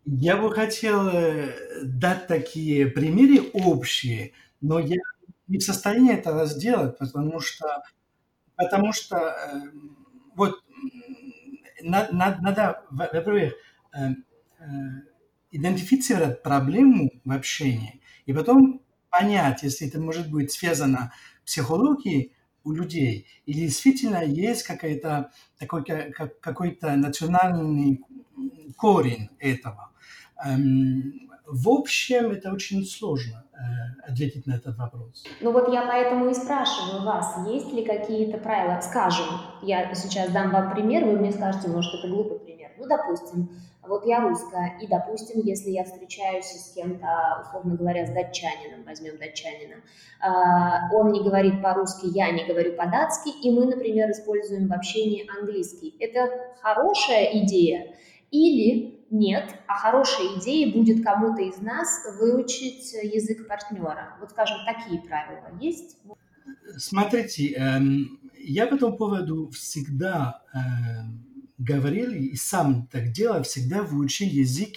Я 0.05 0.37
бы 0.37 0.53
хотел 0.53 1.09
э, 1.09 1.53
дать 1.83 2.27
такие 2.27 2.87
примеры 2.87 3.49
общие, 3.53 4.33
но 4.61 4.79
я 4.79 4.97
не 5.49 5.59
в 5.59 5.63
состоянии 5.63 6.15
этого 6.15 6.47
сделать, 6.47 6.99
потому 6.99 7.41
что, 7.41 7.83
потому 8.57 8.93
что 8.93 9.17
э, 9.17 9.61
вот 10.35 10.63
надо, 11.83 12.43
надо 12.43 12.83
во-первых, 12.91 13.55
идентифицировать 15.51 16.43
проблему 16.43 17.11
в 17.25 17.31
общении 17.31 18.01
и 18.27 18.33
потом 18.33 18.83
понять, 19.09 19.63
если 19.63 19.89
это 19.89 20.01
может 20.01 20.31
быть 20.31 20.53
связано 20.53 21.13
с 21.45 21.53
психологией, 21.53 22.33
у 22.67 22.73
людей? 22.73 23.27
Или 23.47 23.61
действительно 23.61 24.23
есть 24.25 24.65
какая-то, 24.65 25.31
такой, 25.59 25.85
как, 25.85 26.41
какой-то 26.41 26.97
национальный 26.97 28.03
корень 28.77 29.31
этого? 29.39 29.91
Эм, 30.45 31.31
в 31.47 31.69
общем, 31.69 32.33
это 32.33 32.53
очень 32.53 32.85
сложно 32.85 33.45
э, 33.53 34.11
ответить 34.11 34.47
на 34.47 34.55
этот 34.55 34.77
вопрос. 34.77 35.25
Ну 35.41 35.53
вот 35.53 35.73
я 35.73 35.87
поэтому 35.87 36.29
и 36.29 36.35
спрашиваю 36.35 37.05
вас, 37.05 37.47
есть 37.47 37.73
ли 37.73 37.85
какие-то 37.85 38.39
правила? 38.39 38.81
Скажем, 38.81 39.27
я 39.63 39.95
сейчас 39.95 40.31
дам 40.33 40.51
вам 40.51 40.73
пример, 40.75 41.05
вы 41.05 41.13
мне 41.13 41.31
скажете, 41.31 41.69
может, 41.69 41.95
это 41.95 42.09
глупый 42.09 42.41
пример. 42.41 42.71
Ну, 42.79 42.87
допустим, 42.89 43.49
вот 43.89 44.07
я 44.07 44.21
русская, 44.21 44.79
и, 44.81 44.87
допустим, 44.87 45.41
если 45.41 45.71
я 45.71 45.85
встречаюсь 45.85 46.47
с 46.47 46.75
кем-то, 46.75 47.43
условно 47.43 47.77
говоря, 47.77 48.07
с 48.07 48.11
датчанином, 48.11 48.85
возьмем 48.85 49.19
датчанина, 49.19 49.77
а, 50.21 50.93
он 50.95 51.13
не 51.13 51.23
говорит 51.23 51.63
по-русски, 51.63 52.07
я 52.07 52.31
не 52.31 52.45
говорю 52.45 52.75
по-датски, 52.77 53.31
и 53.43 53.51
мы, 53.51 53.67
например, 53.67 54.11
используем 54.11 54.69
в 54.69 54.73
общении 54.73 55.29
английский. 55.39 55.97
Это 56.01 56.31
хорошая 56.61 57.43
идея 57.43 57.95
или 58.31 59.07
нет, 59.11 59.55
а 59.67 59.75
хорошая 59.75 60.39
идея 60.39 60.73
будет 60.73 61.05
кому-то 61.05 61.43
из 61.43 61.59
нас 61.59 62.05
выучить 62.19 62.93
язык 63.03 63.47
партнера? 63.47 64.17
Вот, 64.21 64.31
скажем, 64.31 64.59
такие 64.67 65.01
правила 65.01 65.51
есть? 65.61 65.99
Смотрите, 66.77 67.53
эм, 67.53 68.21
я 68.39 68.67
по 68.67 68.75
этому 68.75 68.97
поводу 68.97 69.49
всегда 69.51 70.43
эм, 70.53 71.26
говорил 71.59 72.13
и 72.13 72.35
сам 72.37 72.87
так 72.87 73.13
делал, 73.13 73.43
всегда 73.43 73.83
выучил 73.83 74.27
язык, 74.27 74.75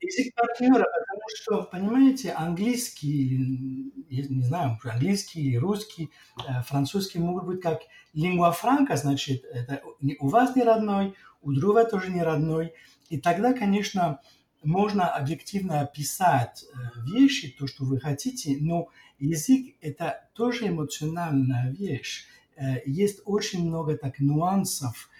язык 0.00 0.34
партнера, 0.34 0.84
потому 0.84 1.22
что, 1.36 1.62
понимаете, 1.64 2.32
английский, 2.32 3.92
не 4.08 4.42
знаю, 4.42 4.78
английский, 4.84 5.58
русский, 5.58 6.10
э, 6.46 6.62
французский 6.62 7.18
могут 7.18 7.46
быть 7.46 7.60
как 7.60 7.80
лингва 8.12 8.52
франка, 8.52 8.96
значит, 8.96 9.44
это 9.44 9.82
у 10.20 10.28
вас 10.28 10.54
не 10.54 10.62
родной, 10.62 11.14
у 11.42 11.52
друга 11.52 11.84
тоже 11.84 12.10
не 12.10 12.22
родной. 12.22 12.72
И 13.10 13.20
тогда, 13.20 13.52
конечно, 13.52 14.20
можно 14.62 15.08
объективно 15.08 15.80
описать 15.80 16.64
э, 16.64 17.00
вещи, 17.10 17.54
то, 17.58 17.66
что 17.66 17.84
вы 17.84 18.00
хотите, 18.00 18.56
но 18.60 18.88
язык– 19.18 19.74
это 19.80 20.28
тоже 20.34 20.68
эмоциональная 20.68 21.72
вещь. 21.72 22.26
Э, 22.56 22.76
есть 22.86 23.20
очень 23.24 23.66
много 23.66 23.96
так 23.96 24.20
нюансов. 24.20 25.10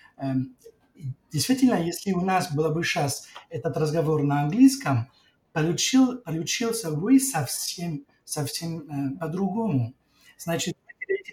Действительно, 1.33 1.75
если 1.75 2.13
у 2.13 2.21
нас 2.21 2.55
был 2.55 2.71
бы 2.71 2.85
сейчас 2.85 3.27
этот 3.51 3.77
разговор 3.77 4.23
на 4.23 4.43
английском, 4.43 5.11
получил, 5.53 6.19
получился 6.19 6.91
вы 6.91 7.19
совсем, 7.19 8.05
совсем 8.25 8.81
э, 8.81 9.19
по-другому. 9.19 9.95
Значит, 10.39 10.77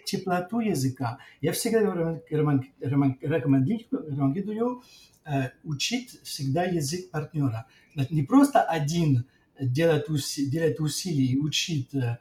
теплоту 0.04 0.60
языка. 0.60 1.18
Я 1.40 1.52
всегда 1.52 1.80
рекомендую 3.20 4.82
э, 5.24 5.50
учить 5.64 6.20
всегда 6.22 6.64
язык 6.64 7.10
партнера. 7.10 7.66
Не 8.10 8.22
просто 8.22 8.62
один 8.62 9.26
делать, 9.60 10.08
уси, 10.08 10.50
делать 10.50 10.80
усилия 10.80 11.26
и 11.26 11.38
учить 11.38 11.94
э, 11.94 12.18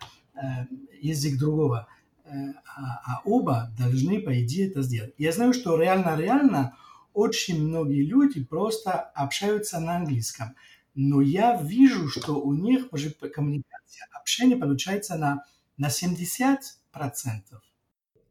язык 1.01 1.37
другого, 1.37 1.87
а, 2.25 3.01
а 3.05 3.21
оба 3.25 3.71
должны, 3.77 4.21
по 4.21 4.41
идее, 4.41 4.69
это 4.69 4.81
сделать. 4.81 5.13
Я 5.17 5.31
знаю, 5.31 5.53
что 5.53 5.77
реально-реально 5.77 6.75
очень 7.13 7.67
многие 7.67 8.03
люди 8.03 8.43
просто 8.43 8.91
общаются 8.91 9.79
на 9.79 9.97
английском. 9.97 10.55
Но 10.93 11.21
я 11.21 11.59
вижу, 11.61 12.07
что 12.07 12.35
у 12.41 12.53
них 12.53 12.91
может, 12.91 13.17
коммуникация, 13.33 14.07
общение 14.13 14.57
получается 14.57 15.15
на, 15.15 15.45
на 15.77 15.87
70%. 15.87 16.59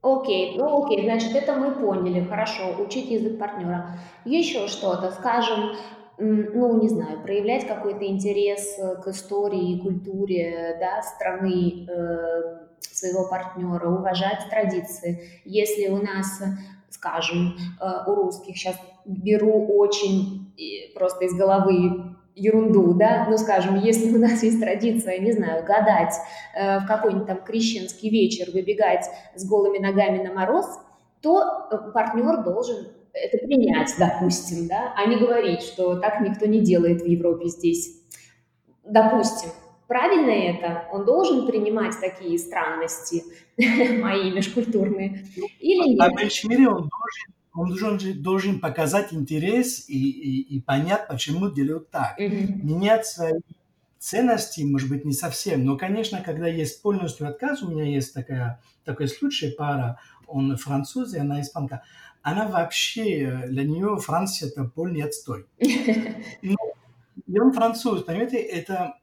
Окей, 0.03 0.57
ну 0.57 0.85
окей, 0.85 1.05
значит, 1.05 1.35
это 1.35 1.55
мы 1.55 1.72
поняли, 1.72 2.24
хорошо, 2.24 2.74
учить 2.78 3.11
язык 3.11 3.39
партнера. 3.39 3.99
Еще 4.24 4.66
что-то, 4.66 5.11
скажем, 5.11 5.76
ну, 6.18 6.81
не 6.81 6.89
знаю, 6.89 7.22
проявлять 7.22 7.66
какой-то 7.66 8.07
интерес 8.07 8.78
к 9.03 9.09
истории 9.09 9.76
и 9.76 9.81
культуре 9.81 10.76
да, 10.78 11.03
страны 11.03 11.87
э, 11.89 12.66
своего 12.81 13.28
партнера, 13.28 13.89
уважать 13.89 14.49
традиции. 14.51 15.41
Если 15.45 15.89
у 15.89 16.03
нас, 16.03 16.43
скажем, 16.91 17.57
э, 17.80 18.11
у 18.11 18.14
русских. 18.14 18.57
Сейчас 18.57 18.76
беру 19.07 19.66
очень 19.78 20.53
просто 20.95 21.24
из 21.24 21.34
головы 21.34 22.11
ерунду, 22.34 22.95
да, 22.95 23.26
ну, 23.28 23.36
скажем, 23.36 23.78
если 23.78 24.14
у 24.14 24.18
нас 24.18 24.43
есть 24.43 24.61
традиция, 24.61 25.18
не 25.18 25.32
знаю, 25.32 25.64
гадать 25.64 26.14
э, 26.55 26.80
в 26.80 26.86
какой-нибудь 26.86 27.26
там 27.26 27.43
крещенский 27.43 28.11
вечер, 28.11 28.51
выбегать 28.53 29.05
с 29.34 29.47
голыми 29.49 29.78
ногами 29.78 30.22
на 30.22 30.32
мороз, 30.32 30.66
то 31.20 31.68
э, 31.70 31.76
партнер 31.93 32.43
должен 32.43 32.88
это 33.12 33.38
принять, 33.38 33.93
допустим, 33.99 34.68
да, 34.68 34.95
а 34.97 35.07
не 35.07 35.16
говорить, 35.16 35.62
что 35.62 35.97
так 35.97 36.20
никто 36.20 36.47
не 36.47 36.61
делает 36.61 37.03
в 37.03 37.07
Европе 37.07 37.49
здесь. 37.49 38.01
Допустим, 38.84 39.51
правильно 39.91 40.30
это? 40.30 40.86
Он 40.93 41.05
должен 41.05 41.49
принимать 41.49 41.99
такие 42.01 42.38
странности 42.38 43.24
мои 43.59 44.30
межкультурные 44.30 45.26
или 45.59 45.97
нет? 45.97 46.16
Меньшей 46.16 46.49
мере 46.49 46.68
он 46.68 46.88
должен 46.88 47.34
он 47.53 47.74
должен, 47.74 48.22
должен 48.22 48.61
показать 48.61 49.12
интерес 49.12 49.88
и, 49.88 49.99
и, 49.99 50.57
и 50.57 50.61
понять, 50.61 51.09
почему 51.09 51.51
делают 51.51 51.91
так. 51.91 52.16
Mm-hmm. 52.20 52.62
Менять 52.62 53.07
свои 53.07 53.41
ценности, 53.99 54.62
может 54.62 54.88
быть, 54.88 55.05
не 55.05 55.12
совсем, 55.12 55.64
но, 55.64 55.76
конечно, 55.76 56.22
когда 56.24 56.47
есть 56.47 56.80
полностью 56.80 57.28
отказ, 57.28 57.62
у 57.62 57.70
меня 57.70 57.84
есть 57.84 58.14
такая, 58.14 58.61
такой 58.84 59.09
случай, 59.09 59.51
пара, 59.51 59.99
он 60.28 60.57
француз, 60.57 61.12
и 61.12 61.18
она 61.18 61.41
испанка, 61.41 61.82
она 62.22 62.47
вообще, 62.47 63.47
для 63.49 63.64
нее 63.64 63.97
Франция 63.99 64.49
это 64.49 64.64
полный 64.64 65.03
отстой. 65.03 65.47
Но, 66.43 66.57
и 67.26 67.38
он 67.38 67.53
француз, 67.53 68.05
понимаете, 68.05 68.38
это, 68.38 68.95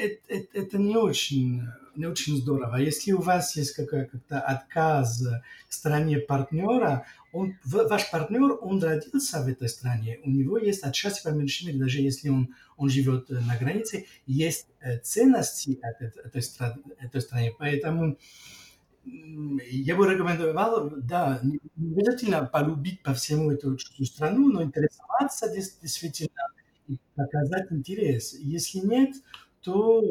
это, 0.00 0.20
это, 0.28 0.58
это 0.58 0.78
не 0.78 0.96
очень 0.96 1.62
не 1.96 2.06
очень 2.06 2.36
здорово. 2.36 2.76
Если 2.76 3.12
у 3.12 3.20
вас 3.20 3.56
есть 3.56 3.74
какой-то 3.74 4.40
отказ 4.40 5.22
в 5.68 5.74
стране 5.74 6.18
партнера, 6.18 7.04
он, 7.32 7.56
ваш 7.64 8.10
партнер, 8.10 8.56
он 8.60 8.82
родился 8.82 9.42
в 9.42 9.48
этой 9.48 9.68
стране, 9.68 10.18
у 10.24 10.30
него 10.30 10.58
есть 10.58 10.82
отчасти 10.82 11.22
по 11.22 11.28
меньшей 11.28 11.66
мере, 11.66 11.78
даже 11.78 12.00
если 12.00 12.28
он, 12.28 12.54
он 12.76 12.88
живет 12.88 13.28
на 13.28 13.56
границе, 13.56 14.06
есть 14.26 14.66
ценности 15.02 15.78
от 15.82 16.00
этой, 16.00 16.42
этой 16.98 17.20
страны. 17.20 17.54
Поэтому 17.58 18.18
я 19.04 19.96
бы 19.96 20.08
рекомендовал, 20.08 20.90
да, 20.96 21.40
не 21.42 21.58
обязательно 21.76 22.44
полюбить 22.46 23.02
по 23.02 23.14
всему 23.14 23.50
эту 23.50 23.78
страну, 23.78 24.50
но 24.50 24.62
интересоваться 24.62 25.52
действительно 25.52 26.30
и 26.88 26.98
показать 27.14 27.70
интерес. 27.70 28.34
Если 28.34 28.78
нет, 28.78 29.14
то 29.62 30.02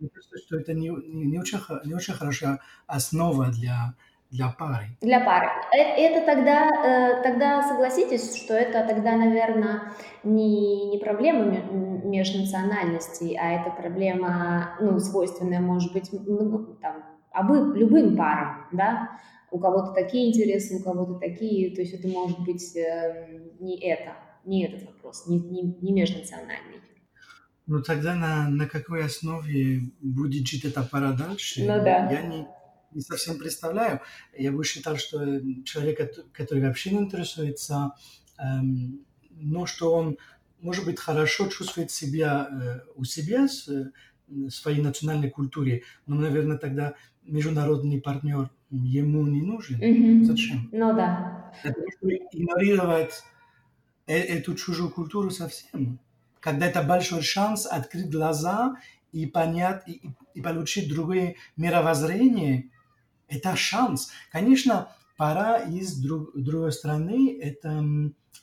мне 0.00 0.08
кажется, 0.08 0.38
что 0.38 0.58
это 0.58 0.72
не, 0.72 0.88
не, 0.88 1.38
очень, 1.38 1.58
не 1.84 1.94
очень 1.94 2.14
хорошая 2.14 2.60
основа 2.86 3.48
для, 3.48 3.94
для 4.30 4.48
пары. 4.48 4.86
Для 5.00 5.20
пары. 5.20 5.48
Э, 5.74 5.78
это 5.78 6.24
тогда, 6.24 6.68
э, 6.68 7.22
тогда 7.22 7.62
согласитесь, 7.62 8.36
что 8.36 8.54
это 8.54 8.86
тогда, 8.88 9.16
наверное, 9.16 9.92
не, 10.24 10.90
не 10.90 10.98
проблема 10.98 11.60
межнациональностей, 12.04 13.36
а 13.36 13.60
это 13.60 13.70
проблема, 13.70 14.76
ну, 14.80 14.98
свойственная, 14.98 15.60
может 15.60 15.92
быть, 15.92 16.08
ну, 16.12 16.76
там, 16.80 17.04
обы, 17.32 17.78
любым 17.78 18.16
парам, 18.16 18.68
да? 18.72 19.10
У 19.50 19.58
кого-то 19.58 19.92
такие 19.92 20.30
интересы, 20.30 20.76
у 20.80 20.82
кого-то 20.82 21.14
такие, 21.14 21.74
то 21.74 21.82
есть 21.82 21.92
это 21.92 22.08
может 22.08 22.38
быть 22.44 22.74
э, 22.76 23.50
не 23.58 23.78
это, 23.80 24.12
не 24.44 24.64
этот 24.64 24.86
вопрос, 24.86 25.26
не, 25.26 25.40
не, 25.40 25.76
не 25.80 25.92
межнациональный. 25.92 26.80
Ну 27.66 27.82
тогда 27.82 28.14
на, 28.14 28.48
на 28.48 28.66
какой 28.66 29.04
основе 29.04 29.90
будет 30.00 30.46
жить 30.46 30.64
эта 30.64 30.82
пара 30.82 31.12
дальше? 31.12 31.60
Ну 31.60 31.82
да. 31.84 32.10
Я 32.10 32.22
не, 32.22 32.46
не 32.92 33.00
совсем 33.00 33.38
представляю. 33.38 34.00
Я 34.36 34.52
бы 34.52 34.64
считал, 34.64 34.96
что 34.96 35.40
человек, 35.64 36.32
который 36.32 36.62
вообще 36.62 36.90
не 36.90 36.98
интересуется, 36.98 37.92
эм, 38.38 39.04
но 39.30 39.66
что 39.66 39.94
он, 39.94 40.18
может 40.60 40.84
быть, 40.84 40.98
хорошо 40.98 41.48
чувствует 41.48 41.90
себя 41.90 42.48
э, 42.50 42.80
у 42.96 43.04
себя, 43.04 43.46
с, 43.46 43.68
э, 43.68 43.90
своей 44.48 44.82
национальной 44.82 45.30
культуре, 45.30 45.82
но, 46.06 46.16
наверное, 46.16 46.58
тогда 46.58 46.94
международный 47.22 48.00
партнер 48.00 48.50
ему 48.70 49.26
не 49.26 49.42
нужен. 49.42 49.80
Mm-hmm. 49.80 50.24
Зачем? 50.24 50.68
Ну 50.72 50.94
да. 50.94 51.52
Это 51.62 51.80
игнорировать 52.32 53.22
э, 54.06 54.18
эту 54.18 54.54
чужую 54.54 54.90
культуру 54.90 55.30
совсем 55.30 56.00
когда 56.40 56.66
это 56.66 56.82
большой 56.82 57.22
шанс 57.22 57.66
открыть 57.66 58.10
глаза 58.10 58.76
и 59.12 59.26
понять, 59.26 59.82
и, 59.86 60.02
и 60.34 60.40
получить 60.40 60.88
другое 60.88 61.36
мировоззрение, 61.56 62.70
это 63.28 63.56
шанс. 63.56 64.10
Конечно, 64.32 64.92
пора 65.16 65.58
из 65.58 65.96
друг, 65.96 66.30
другой 66.34 66.72
страны, 66.72 67.38
это, 67.40 67.84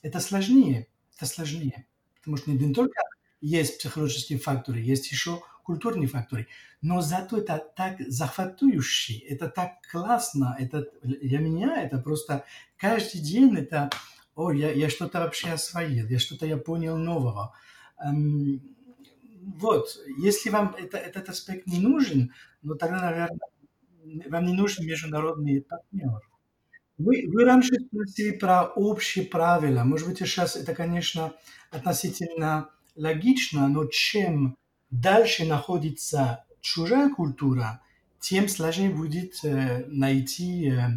это 0.01 0.19
сложнее, 0.19 0.87
это 1.15 1.25
сложнее. 1.25 1.85
Потому 2.17 2.37
что 2.37 2.51
не 2.51 2.73
только 2.73 3.01
есть 3.41 3.79
психологические 3.79 4.39
факторы, 4.39 4.79
есть 4.79 5.11
еще 5.11 5.41
культурные 5.63 6.07
факторы. 6.07 6.47
Но 6.81 7.01
зато 7.01 7.37
это 7.37 7.61
так 7.75 7.99
захватывающе, 7.99 9.17
это 9.17 9.49
так 9.49 9.81
классно, 9.91 10.55
это 10.57 10.85
для 11.03 11.39
меня 11.39 11.81
это 11.81 11.97
просто 11.97 12.45
каждый 12.77 13.19
день 13.19 13.57
это, 13.57 13.89
о, 14.35 14.51
я, 14.51 14.71
я 14.71 14.89
что-то 14.89 15.19
вообще 15.19 15.49
освоил, 15.51 16.07
я 16.07 16.19
что-то 16.19 16.45
я 16.45 16.57
понял 16.57 16.97
нового. 16.97 17.53
Эм, 18.03 18.61
вот, 19.55 19.87
если 20.17 20.49
вам 20.49 20.75
это, 20.77 20.97
этот 20.97 21.29
аспект 21.29 21.67
не 21.67 21.79
нужен, 21.79 22.33
ну 22.61 22.75
тогда, 22.75 23.01
наверное, 23.01 23.39
вам 24.29 24.45
не 24.45 24.53
нужен 24.53 24.85
международный 24.85 25.61
партнер. 25.61 26.21
Вы, 26.97 27.25
вы 27.27 27.45
раньше 27.45 27.75
спросили 27.75 28.31
про 28.31 28.63
общие 28.63 29.25
правила. 29.25 29.83
Может 29.83 30.07
быть, 30.07 30.17
сейчас 30.17 30.55
это, 30.55 30.73
конечно, 30.73 31.33
относительно 31.71 32.69
логично, 32.95 33.67
но 33.67 33.85
чем 33.85 34.57
дальше 34.89 35.45
находится 35.45 36.45
чужая 36.61 37.13
культура, 37.13 37.81
тем 38.19 38.47
сложнее 38.49 38.89
будет 38.89 39.43
э, 39.43 39.85
найти 39.87 40.71
э, 40.71 40.87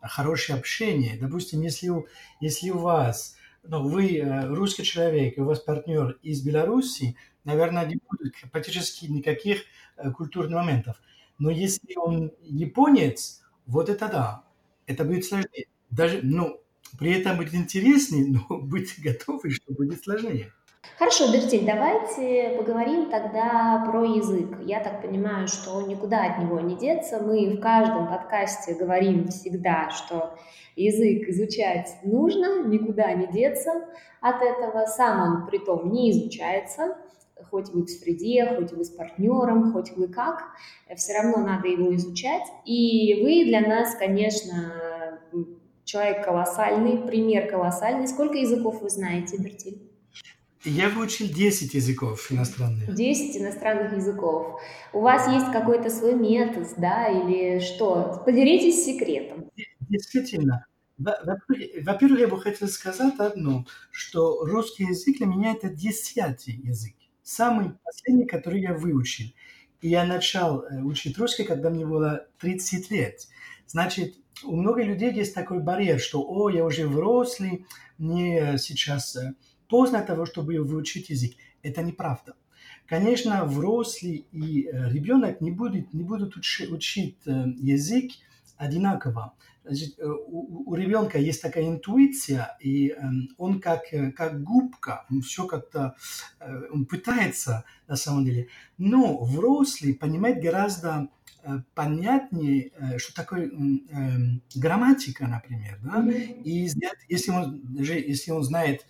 хорошее 0.00 0.58
общение. 0.58 1.18
Допустим, 1.20 1.60
если 1.60 1.88
у, 1.90 2.06
если 2.40 2.70
у 2.70 2.78
вас 2.78 3.36
но 3.62 3.82
вы 3.82 4.18
э, 4.18 4.46
русский 4.46 4.84
человек, 4.84 5.38
у 5.38 5.44
вас 5.44 5.60
партнер 5.60 6.18
из 6.22 6.42
Беларуси, 6.42 7.16
наверное, 7.44 7.86
не 7.86 7.96
будет 7.96 8.34
практически 8.50 9.06
никаких 9.06 9.62
э, 9.96 10.10
культурных 10.10 10.54
моментов. 10.54 11.00
Но 11.38 11.50
если 11.50 11.96
он 11.96 12.32
японец, 12.42 13.42
вот 13.66 13.88
это 13.88 14.08
да, 14.08 14.44
это 14.86 15.04
будет 15.04 15.24
сложнее. 15.24 15.66
Даже, 15.90 16.20
ну, 16.22 16.60
при 16.98 17.12
этом 17.12 17.36
будет 17.36 17.54
интереснее, 17.54 18.26
но 18.48 18.58
быть 18.58 19.00
готовы, 19.00 19.50
что 19.50 19.72
будет 19.72 20.02
сложнее. 20.02 20.52
Хорошо, 21.00 21.32
Бертиль, 21.32 21.64
давайте 21.64 22.56
поговорим 22.58 23.10
тогда 23.10 23.82
про 23.84 24.04
язык. 24.04 24.58
Я 24.66 24.80
так 24.80 25.00
понимаю, 25.00 25.48
что 25.48 25.80
никуда 25.80 26.24
от 26.24 26.38
него 26.38 26.60
не 26.60 26.76
деться. 26.76 27.20
Мы 27.20 27.56
в 27.56 27.58
каждом 27.58 28.06
подкасте 28.06 28.74
говорим 28.74 29.28
всегда, 29.28 29.88
что 29.88 30.36
язык 30.76 31.26
изучать 31.30 31.96
нужно, 32.04 32.64
никуда 32.66 33.12
не 33.14 33.26
деться 33.26 33.72
от 34.20 34.42
этого. 34.42 34.84
Сам 34.84 35.22
он 35.22 35.46
при 35.46 35.56
том 35.56 35.90
не 35.90 36.10
изучается, 36.10 36.98
хоть 37.50 37.70
вы 37.70 37.86
в 37.86 37.88
среде, 37.88 38.54
хоть 38.54 38.72
вы 38.72 38.84
с 38.84 38.90
партнером, 38.90 39.72
хоть 39.72 39.92
вы 39.96 40.06
как, 40.06 40.44
все 40.96 41.14
равно 41.14 41.38
надо 41.38 41.66
его 41.66 41.94
изучать. 41.96 42.44
И 42.66 43.22
вы 43.24 43.46
для 43.46 43.62
нас, 43.62 43.94
конечно, 43.94 45.18
человек 45.84 46.24
колоссальный, 46.24 46.98
пример 46.98 47.48
колоссальный. 47.50 48.06
Сколько 48.06 48.36
языков 48.36 48.82
вы 48.82 48.90
знаете, 48.90 49.38
Бертиль? 49.38 49.89
Я 50.64 50.90
выучил 50.90 51.26
10 51.26 51.72
языков 51.72 52.30
иностранных. 52.30 52.94
10 52.94 53.36
иностранных 53.38 53.94
языков. 53.94 54.60
У 54.92 55.00
вас 55.00 55.26
есть 55.32 55.50
какой-то 55.52 55.88
свой 55.88 56.14
метод, 56.14 56.68
да, 56.76 57.08
или 57.08 57.60
что? 57.60 58.22
Поделитесь 58.26 58.84
секретом. 58.84 59.50
Действительно. 59.88 60.66
Во-первых, 60.98 62.20
я 62.20 62.28
бы 62.28 62.38
хотел 62.38 62.68
сказать 62.68 63.14
одно, 63.18 63.64
что 63.90 64.44
русский 64.44 64.84
язык 64.84 65.16
для 65.16 65.26
меня 65.26 65.52
это 65.52 65.70
десятый 65.70 66.54
язык. 66.54 66.94
Самый 67.22 67.72
последний, 67.82 68.26
который 68.26 68.60
я 68.60 68.74
выучил. 68.74 69.32
И 69.80 69.88
я 69.88 70.04
начал 70.04 70.62
э, 70.62 70.82
учить 70.82 71.16
русский, 71.16 71.44
когда 71.44 71.70
мне 71.70 71.86
было 71.86 72.26
30 72.38 72.90
лет. 72.90 73.28
Значит, 73.66 74.16
у 74.44 74.56
многих 74.56 74.86
людей 74.86 75.12
есть 75.12 75.34
такой 75.34 75.60
барьер, 75.60 75.98
что 76.00 76.22
«О, 76.22 76.50
я 76.50 76.66
уже 76.66 76.86
взрослый, 76.86 77.64
мне 77.96 78.58
сейчас 78.58 79.16
э, 79.16 79.34
поздно 79.70 80.02
того, 80.02 80.26
чтобы 80.26 80.60
выучить 80.60 81.10
язык. 81.10 81.32
Это 81.62 81.82
неправда. 81.82 82.34
Конечно, 82.90 83.44
взрослый 83.44 84.26
и 84.32 84.66
э, 84.66 84.90
ребенок 84.90 85.40
не 85.40 85.52
будут, 85.52 85.94
не 85.94 86.02
будут 86.02 86.36
учи, 86.36 86.66
учить 86.66 87.16
э, 87.24 87.44
язык 87.56 88.10
одинаково. 88.56 89.34
Значит, 89.64 89.94
э, 89.98 90.04
у, 90.08 90.64
у 90.68 90.74
ребенка 90.74 91.18
есть 91.18 91.40
такая 91.40 91.68
интуиция, 91.68 92.56
и 92.60 92.88
эм, 92.88 93.28
он 93.38 93.60
как, 93.60 93.82
как 94.16 94.42
губка, 94.42 95.06
он 95.08 95.22
все 95.22 95.46
как-то, 95.46 95.94
он 96.72 96.84
пытается 96.84 97.64
на 97.86 97.94
самом 97.94 98.24
деле. 98.24 98.48
Но 98.76 99.22
взрослый 99.22 99.94
понимает 99.94 100.42
гораздо 100.42 101.08
понятнее, 101.74 102.72
что 102.98 103.14
такое 103.14 103.50
эм, 103.50 104.42
грамматика, 104.56 105.28
например, 105.28 105.78
да, 105.82 106.04
и 106.10 106.68
если 107.08 107.30
он, 107.30 107.60
даже 107.62 107.94
если 107.94 108.32
он 108.32 108.42
знает 108.42 108.84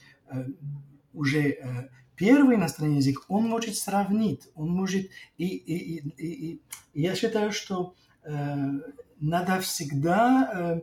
уже 1.13 1.51
э, 1.51 1.89
первый 2.17 2.57
иностранный 2.57 2.97
язык, 2.97 3.25
он 3.29 3.45
может 3.49 3.77
сравнить, 3.77 4.49
он 4.55 4.71
может... 4.71 5.11
И, 5.39 5.47
и, 5.47 5.97
и, 5.97 6.13
и, 6.17 6.63
и 6.93 7.03
я 7.03 7.15
считаю, 7.15 7.53
что 7.53 7.95
э, 8.23 8.69
надо 9.21 9.61
всегда 9.61 10.51
э, 10.53 10.81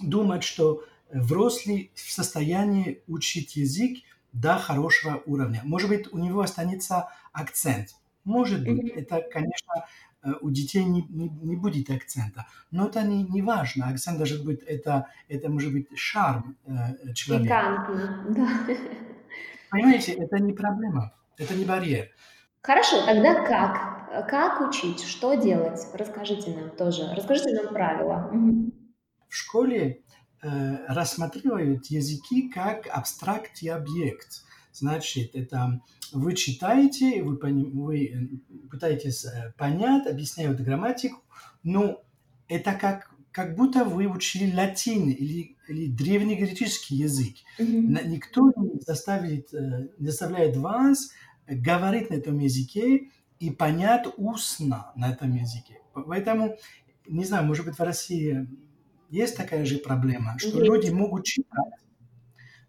думать, 0.00 0.44
что 0.44 0.84
взрослый 1.10 1.90
в 1.94 2.10
состоянии 2.10 3.02
учить 3.06 3.56
язык 3.56 3.98
до 4.32 4.56
хорошего 4.58 5.22
уровня. 5.26 5.60
Может 5.64 5.88
быть, 5.88 6.12
у 6.12 6.18
него 6.18 6.40
останется 6.40 7.08
акцент. 7.32 7.90
Может 8.24 8.62
быть, 8.62 8.92
mm-hmm. 8.92 9.00
это, 9.00 9.20
конечно, 9.30 9.84
Э, 9.84 10.11
у 10.40 10.50
детей 10.50 10.84
не, 10.84 11.02
не, 11.08 11.28
не 11.28 11.56
будет 11.56 11.90
акцента. 11.90 12.46
Но 12.70 12.86
это 12.86 13.02
не, 13.02 13.24
не 13.24 13.42
важно. 13.42 13.88
Акцент 13.88 14.18
даже 14.18 14.42
быть, 14.42 14.62
это, 14.62 15.08
это 15.28 15.48
может 15.50 15.72
быть 15.72 15.88
шарм 15.96 16.56
э, 16.66 17.12
человека. 17.14 17.44
Пикантно, 17.44 18.26
да. 18.28 18.74
Понимаете, 19.70 20.12
это 20.12 20.38
не 20.38 20.52
проблема, 20.52 21.12
это 21.38 21.54
не 21.54 21.64
барьер. 21.64 22.08
Хорошо, 22.62 23.04
тогда 23.04 23.34
как? 23.44 24.28
Как 24.28 24.60
учить? 24.68 25.02
Что 25.02 25.34
делать? 25.34 25.80
Расскажите 25.94 26.54
нам 26.54 26.70
тоже. 26.70 27.10
Расскажите 27.16 27.54
нам 27.54 27.72
правила. 27.72 28.30
В 29.28 29.34
школе 29.34 30.02
э, 30.42 30.86
рассматривают 30.86 31.86
языки 31.86 32.50
как 32.50 32.86
абстракт 32.86 33.62
и 33.62 33.68
объект. 33.68 34.44
Значит, 34.72 35.34
это 35.34 35.80
вы 36.12 36.34
читаете, 36.34 37.22
вы, 37.22 37.36
вы 37.36 38.04
э, 38.06 38.68
пытаетесь 38.70 39.24
э, 39.24 39.52
понять, 39.56 40.06
объясняют 40.06 40.60
грамматику, 40.60 41.22
но 41.62 42.02
это 42.48 42.72
как, 42.72 43.10
как 43.32 43.54
будто 43.54 43.84
вы 43.84 44.06
учили 44.06 44.54
латин 44.54 45.10
или, 45.10 45.56
или 45.68 45.90
древнегреческий 45.90 46.96
язык. 46.96 47.36
Mm-hmm. 47.58 48.08
Никто 48.08 48.52
не 48.56 48.80
заставит, 48.80 49.52
э, 49.52 49.88
не 49.98 50.08
заставляет 50.08 50.56
вас 50.56 51.10
говорить 51.46 52.10
на 52.10 52.14
этом 52.14 52.38
языке 52.38 53.08
и 53.40 53.50
понять 53.50 54.06
устно 54.16 54.92
на 54.96 55.12
этом 55.12 55.34
языке. 55.34 55.80
Поэтому, 55.92 56.56
не 57.06 57.24
знаю, 57.24 57.44
может 57.44 57.66
быть, 57.66 57.78
в 57.78 57.82
России 57.82 58.48
есть 59.10 59.36
такая 59.36 59.66
же 59.66 59.78
проблема, 59.78 60.38
что 60.38 60.58
mm-hmm. 60.58 60.64
люди 60.64 60.90
могут 60.90 61.24
читать, 61.24 61.74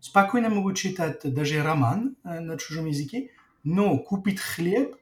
спокойно 0.03 0.49
могут 0.49 0.75
читать 0.75 1.21
даже 1.23 1.63
роман 1.63 2.17
э, 2.25 2.41
на 2.41 2.57
чужом 2.57 2.87
языке, 2.87 3.31
но 3.63 3.97
купить 3.97 4.39
хлеб 4.39 4.97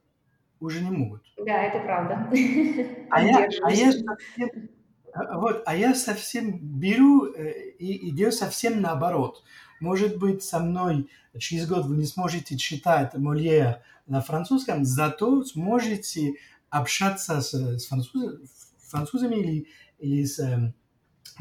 уже 0.60 0.82
не 0.82 0.92
могут. 0.92 1.24
Да, 1.44 1.64
это 1.64 1.80
правда. 1.80 2.30
А 3.10 3.24
я, 3.24 3.50
а 3.64 3.72
я 3.72 3.92
совсем, 3.92 4.70
вот, 5.34 5.64
а 5.66 5.76
я 5.76 5.96
совсем 5.96 6.60
беру 6.62 7.26
э, 7.26 7.72
и, 7.80 8.10
и 8.10 8.12
делаю 8.12 8.32
совсем 8.32 8.80
наоборот. 8.80 9.44
Может 9.80 10.20
быть, 10.20 10.44
со 10.44 10.60
мной 10.60 11.10
через 11.40 11.68
год 11.68 11.88
вы 11.88 11.98
не 11.98 12.06
сможете 12.06 12.56
читать 12.56 13.16
Мольер 13.16 13.82
на 14.06 14.22
французском, 14.22 14.86
зато 14.86 15.44
сможете 15.44 16.36
общаться 16.70 17.42
с, 17.42 17.54
с 17.54 17.88
француз, 17.88 18.36
французами 18.88 19.36
или, 19.38 19.68
или 19.98 20.24
с 20.26 20.38
эм, 20.38 20.76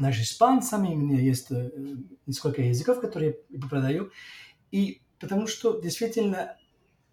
нашими 0.01 0.23
испанцами, 0.23 0.93
у 0.93 0.97
меня 0.97 1.19
есть 1.19 1.51
э, 1.51 1.69
несколько 2.25 2.61
языков, 2.61 2.99
которые 2.99 3.37
я 3.49 3.59
преподаю, 3.59 4.11
и 4.71 5.01
потому 5.19 5.47
что 5.47 5.79
действительно, 5.79 6.57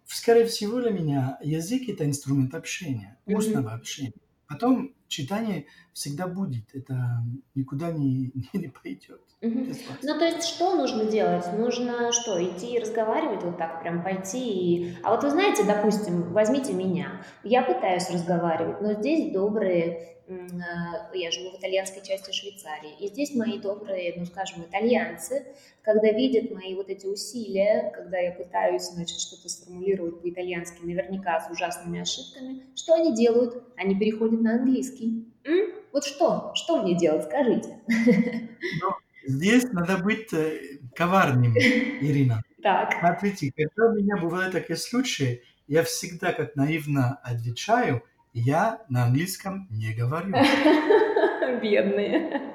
скорее 0.05 0.45
всего 0.45 0.81
для 0.81 0.91
меня 0.91 1.37
язык 1.41 1.87
это 1.87 2.05
инструмент 2.05 2.53
общения, 2.55 3.17
устного 3.25 3.69
mm-hmm. 3.69 3.75
общения. 3.75 4.13
Потом 4.47 4.95
читание 5.07 5.65
всегда 5.93 6.27
будет, 6.27 6.73
это 6.73 7.23
никуда 7.55 7.91
не, 7.91 8.31
не, 8.33 8.49
не 8.53 8.67
пойдет. 8.69 9.21
Угу. 9.41 9.67
Ну, 10.03 10.19
то 10.19 10.25
есть, 10.25 10.43
что 10.43 10.75
нужно 10.75 11.05
делать? 11.05 11.45
Нужно 11.57 12.11
что, 12.11 12.43
идти 12.43 12.75
и 12.75 12.79
разговаривать 12.79 13.43
вот 13.43 13.57
так, 13.57 13.81
прям 13.81 14.03
пойти 14.03 14.39
и... 14.39 14.95
А 15.03 15.11
вот 15.11 15.23
вы 15.23 15.29
знаете, 15.29 15.63
допустим, 15.63 16.33
возьмите 16.33 16.73
меня, 16.73 17.21
я 17.43 17.61
пытаюсь 17.61 18.09
разговаривать, 18.09 18.81
но 18.81 18.93
здесь 18.93 19.31
добрые 19.31 20.18
я 21.13 21.31
живу 21.31 21.51
в 21.51 21.59
итальянской 21.59 22.03
части 22.03 22.31
Швейцарии, 22.31 22.95
и 22.99 23.07
здесь 23.07 23.33
мои 23.33 23.57
добрые, 23.57 24.13
ну, 24.15 24.25
скажем, 24.25 24.63
итальянцы, 24.63 25.45
когда 25.81 26.11
видят 26.11 26.51
мои 26.51 26.75
вот 26.75 26.89
эти 26.89 27.07
усилия, 27.07 27.91
когда 27.95 28.19
я 28.19 28.31
пытаюсь, 28.31 28.83
значит, 28.83 29.19
что-то 29.19 29.49
сформулировать 29.49 30.21
по-итальянски, 30.21 30.85
наверняка 30.85 31.39
с 31.39 31.49
ужасными 31.49 32.01
ошибками, 32.01 32.63
что 32.75 32.93
они 32.93 33.15
делают? 33.15 33.63
Они 33.75 33.97
переходят 33.97 34.41
на 34.41 34.55
английский. 34.55 35.25
М? 35.45 35.71
Вот 35.91 36.05
что? 36.05 36.51
Что 36.53 36.83
мне 36.83 36.95
делать, 36.95 37.25
скажите? 37.25 37.79
Но 37.87 38.95
здесь 39.25 39.63
надо 39.71 39.97
быть 39.97 40.31
э, 40.33 40.79
коварным, 40.95 41.55
Ирина. 41.57 42.43
Так. 42.61 42.93
Смотрите, 42.99 43.53
когда 43.55 43.89
у 43.89 43.95
меня 43.95 44.17
бывают 44.17 44.51
такие 44.51 44.75
случаи, 44.75 45.41
я 45.69 45.81
всегда 45.83 46.33
как 46.33 46.57
наивно 46.57 47.17
отвечаю– 47.23 48.03
я 48.33 48.81
на 48.89 49.05
английском 49.05 49.67
не 49.69 49.93
говорю. 49.93 50.33
Бедные. 51.61 52.53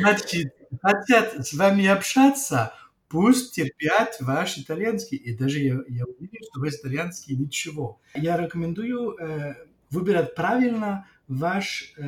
Значит, 0.00 0.54
хотят 0.82 1.46
с 1.46 1.54
вами 1.54 1.86
общаться, 1.86 2.74
пусть 3.08 3.54
терпят 3.54 4.16
ваш 4.20 4.58
итальянский. 4.58 5.16
И 5.16 5.36
даже 5.36 5.60
я, 5.60 5.80
я 5.88 6.04
уверен, 6.04 6.42
что 6.50 6.60
ваш 6.60 6.74
итальянский 6.74 7.36
ничего. 7.36 8.00
Я 8.14 8.36
рекомендую 8.36 9.16
э, 9.18 9.54
выбирать 9.90 10.34
правильно 10.34 11.06
ваш 11.26 11.94
э, 11.96 12.02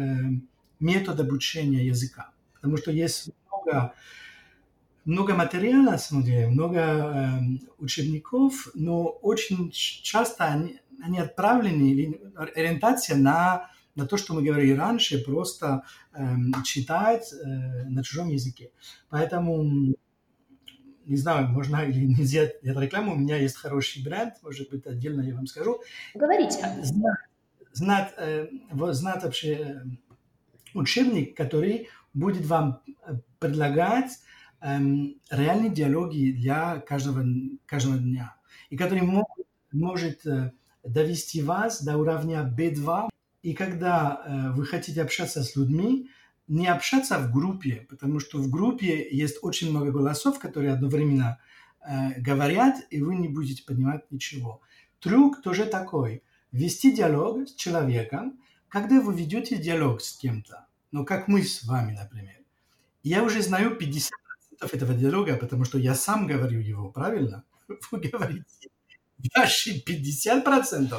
метод 0.79 1.21
обучения 1.21 1.87
языка. 1.87 2.31
Потому 2.55 2.77
что 2.77 2.91
есть 2.91 3.31
много, 3.49 3.95
много 5.05 5.35
материала, 5.35 5.97
смотри, 5.97 6.47
много 6.47 6.81
э, 6.81 7.39
учебников, 7.79 8.69
но 8.75 9.05
очень 9.05 9.71
часто 9.71 10.45
они, 10.45 10.80
они 11.03 11.19
отправлены, 11.19 11.91
или 11.91 12.21
ориентация 12.37 13.17
на, 13.17 13.71
на 13.95 14.07
то, 14.07 14.17
что 14.17 14.35
мы 14.35 14.43
говорили 14.43 14.73
раньше, 14.73 15.23
просто 15.23 15.85
э, 16.13 16.23
читать 16.65 17.33
э, 17.33 17.85
на 17.89 18.03
чужом 18.03 18.29
языке. 18.29 18.71
Поэтому, 19.09 19.95
не 21.07 21.17
знаю, 21.17 21.49
можно 21.49 21.85
или 21.85 22.07
нельзя 22.07 22.49
делать 22.63 22.85
рекламу, 22.85 23.13
у 23.13 23.19
меня 23.19 23.37
есть 23.37 23.57
хороший 23.57 24.03
бренд, 24.03 24.35
может 24.43 24.71
быть, 24.71 24.87
отдельно 24.87 25.23
я 25.23 25.35
вам 25.35 25.47
скажу. 25.47 25.81
Говорите. 26.15 26.59
Знать, 26.83 27.19
знать, 27.73 28.15
э, 28.17 28.49
знать 28.93 29.23
вообще 29.23 29.53
э, 29.55 29.83
учебник, 30.75 31.37
который 31.37 31.89
будет 32.15 32.47
вам 32.47 32.83
предлагать 33.39 34.21
эм, 34.61 35.17
реальные 35.31 35.71
диалоги 35.71 36.33
для 36.33 36.81
каждого, 36.81 37.25
каждого 37.67 37.99
дня, 37.99 38.37
и 38.69 38.77
который 38.77 39.03
мог, 39.03 39.29
может 39.73 40.27
э, 40.27 40.53
довести 40.85 41.43
вас 41.43 41.83
до 41.83 41.97
уровня 41.97 42.53
B2. 42.57 43.09
И 43.43 43.55
когда 43.55 44.23
э, 44.25 44.53
вы 44.53 44.67
хотите 44.67 45.03
общаться 45.03 45.43
с 45.43 45.57
людьми, 45.57 46.11
не 46.49 46.67
общаться 46.67 47.19
в 47.19 47.33
группе, 47.33 47.87
потому 47.89 48.19
что 48.21 48.39
в 48.39 48.51
группе 48.51 49.09
есть 49.11 49.39
очень 49.43 49.71
много 49.71 49.93
голосов, 49.93 50.39
которые 50.39 50.73
одновременно 50.73 51.39
э, 51.81 52.21
говорят, 52.21 52.77
и 52.91 53.01
вы 53.01 53.15
не 53.17 53.29
будете 53.29 53.65
понимать 53.65 54.11
ничего. 54.11 54.61
Трюк 55.01 55.43
тоже 55.43 55.67
такой. 55.67 56.23
Вести 56.53 56.93
диалог 56.93 57.49
с 57.49 57.55
человеком, 57.55 58.41
когда 58.69 59.01
вы 59.01 59.15
ведете 59.15 59.57
диалог 59.57 60.03
с 60.03 60.17
кем-то, 60.19 60.67
ну, 60.91 61.05
как 61.05 61.29
мы 61.29 61.43
с 61.43 61.63
вами, 61.65 61.93
например. 61.93 62.37
Я 63.03 63.23
уже 63.23 63.43
знаю 63.43 63.79
50% 63.81 64.11
этого 64.61 64.95
диалога, 64.95 65.37
потому 65.37 65.65
что 65.65 65.79
я 65.79 65.95
сам 65.95 66.27
говорю 66.27 66.61
его, 66.61 66.91
правильно? 66.91 67.45
Вы 67.91 68.01
говорите 68.01 68.69
ваши 69.35 69.83
50%, 69.83 70.95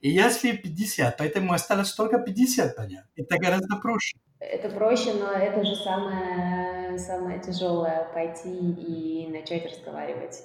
и 0.00 0.20
свои 0.30 0.52
50%, 0.52 1.14
поэтому 1.18 1.52
осталось 1.52 1.92
только 1.92 2.18
50 2.18 2.76
понять. 2.76 3.04
Это 3.16 3.38
гораздо 3.38 3.76
проще. 3.76 4.16
Это 4.38 4.70
проще, 4.70 5.12
но 5.12 5.30
это 5.32 5.62
же 5.62 5.76
самое, 5.76 6.98
самое 6.98 7.40
тяжелое 7.40 8.08
пойти 8.14 8.48
и 8.48 9.28
начать 9.28 9.66
разговаривать. 9.70 10.42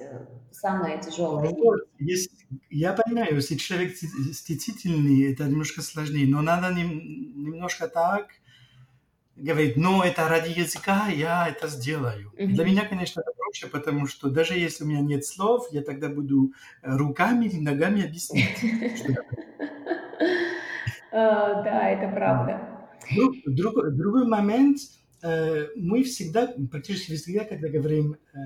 Самое 0.51 0.99
тяжелое. 0.99 1.49
Вот, 1.49 1.80
если, 1.99 2.30
я 2.69 2.91
понимаю, 2.91 3.36
если 3.36 3.55
человек 3.55 3.95
стеснительный, 3.95 5.32
это 5.32 5.45
немножко 5.45 5.82
сложнее, 5.82 6.28
но 6.28 6.41
надо 6.41 6.73
немножко 6.73 7.88
так 7.88 8.28
говорить, 9.38 9.78
но 9.78 10.03
это 10.03 10.28
ради 10.28 10.59
языка, 10.59 11.07
я 11.07 11.47
это 11.47 11.67
сделаю. 11.67 12.32
Mm-hmm. 12.38 12.47
Для 12.47 12.65
меня, 12.65 12.86
конечно, 12.86 13.21
это 13.21 13.32
проще, 13.56 13.68
потому 13.68 14.08
что 14.08 14.30
даже 14.30 14.53
если 14.53 14.84
у 14.84 14.88
меня 14.88 15.01
нет 15.01 15.26
слов, 15.26 15.68
я 15.72 15.82
тогда 15.82 16.10
буду 16.10 16.53
руками 16.82 17.45
или 17.45 17.60
ногами 17.60 18.06
объяснять. 18.06 18.60
Да, 21.12 21.89
это 21.91 22.14
правда. 22.14 22.89
Друг, 23.45 23.76
другой 23.95 24.28
момент, 24.28 24.80
э, 25.24 25.68
мы 25.78 26.03
всегда, 26.03 26.53
практически 26.70 27.16
всегда, 27.16 27.45
когда 27.45 27.70
говорим 27.70 28.16
э, 28.16 28.38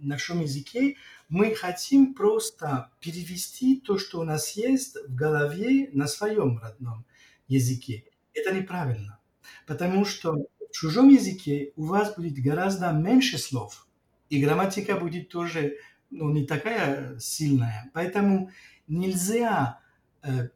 на 0.00 0.08
нашем 0.08 0.42
языке, 0.42 0.96
мы 1.30 1.54
хотим 1.54 2.12
просто 2.12 2.90
перевести 3.00 3.80
то, 3.80 3.96
что 3.96 4.20
у 4.20 4.24
нас 4.24 4.58
есть 4.58 4.98
в 5.08 5.14
голове 5.14 5.88
на 5.94 6.06
своем 6.06 6.58
родном 6.58 7.06
языке. 7.46 8.04
Это 8.34 8.54
неправильно, 8.54 9.18
потому 9.66 10.04
что 10.04 10.34
в 10.34 10.72
чужом 10.72 11.08
языке 11.08 11.72
у 11.76 11.84
вас 11.84 12.14
будет 12.14 12.44
гораздо 12.44 12.92
меньше 12.92 13.38
слов, 13.38 13.87
и 14.30 14.42
грамматика 14.42 14.96
будет 14.96 15.28
тоже 15.28 15.76
ну, 16.10 16.30
не 16.30 16.46
такая 16.46 17.18
сильная. 17.18 17.90
Поэтому 17.92 18.50
нельзя 18.86 19.80
э, 20.22 20.48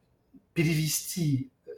перевести 0.53 1.51
э, 1.67 1.73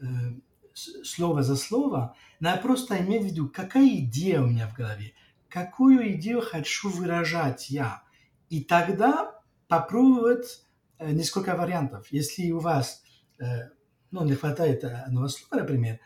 слово 0.73 1.43
за 1.43 1.55
слово, 1.55 2.15
надо 2.39 2.61
просто 2.61 2.97
иметь 2.99 3.23
в 3.23 3.25
виду, 3.25 3.49
какая 3.49 3.87
идея 3.97 4.41
у 4.41 4.47
меня 4.47 4.67
в 4.67 4.73
голове, 4.73 5.13
какую 5.49 6.15
идею 6.15 6.41
хочу 6.41 6.89
выражать 6.89 7.69
я. 7.69 8.03
И 8.49 8.63
тогда 8.63 9.39
попробовать 9.67 10.63
э, 10.99 11.11
несколько 11.11 11.55
вариантов. 11.55 12.07
Если 12.11 12.51
у 12.51 12.59
вас 12.59 13.03
э, 13.39 13.69
ну, 14.11 14.25
не 14.25 14.33
хватает 14.35 14.83
одного 14.83 15.27
слова, 15.27 15.61
например, 15.61 15.99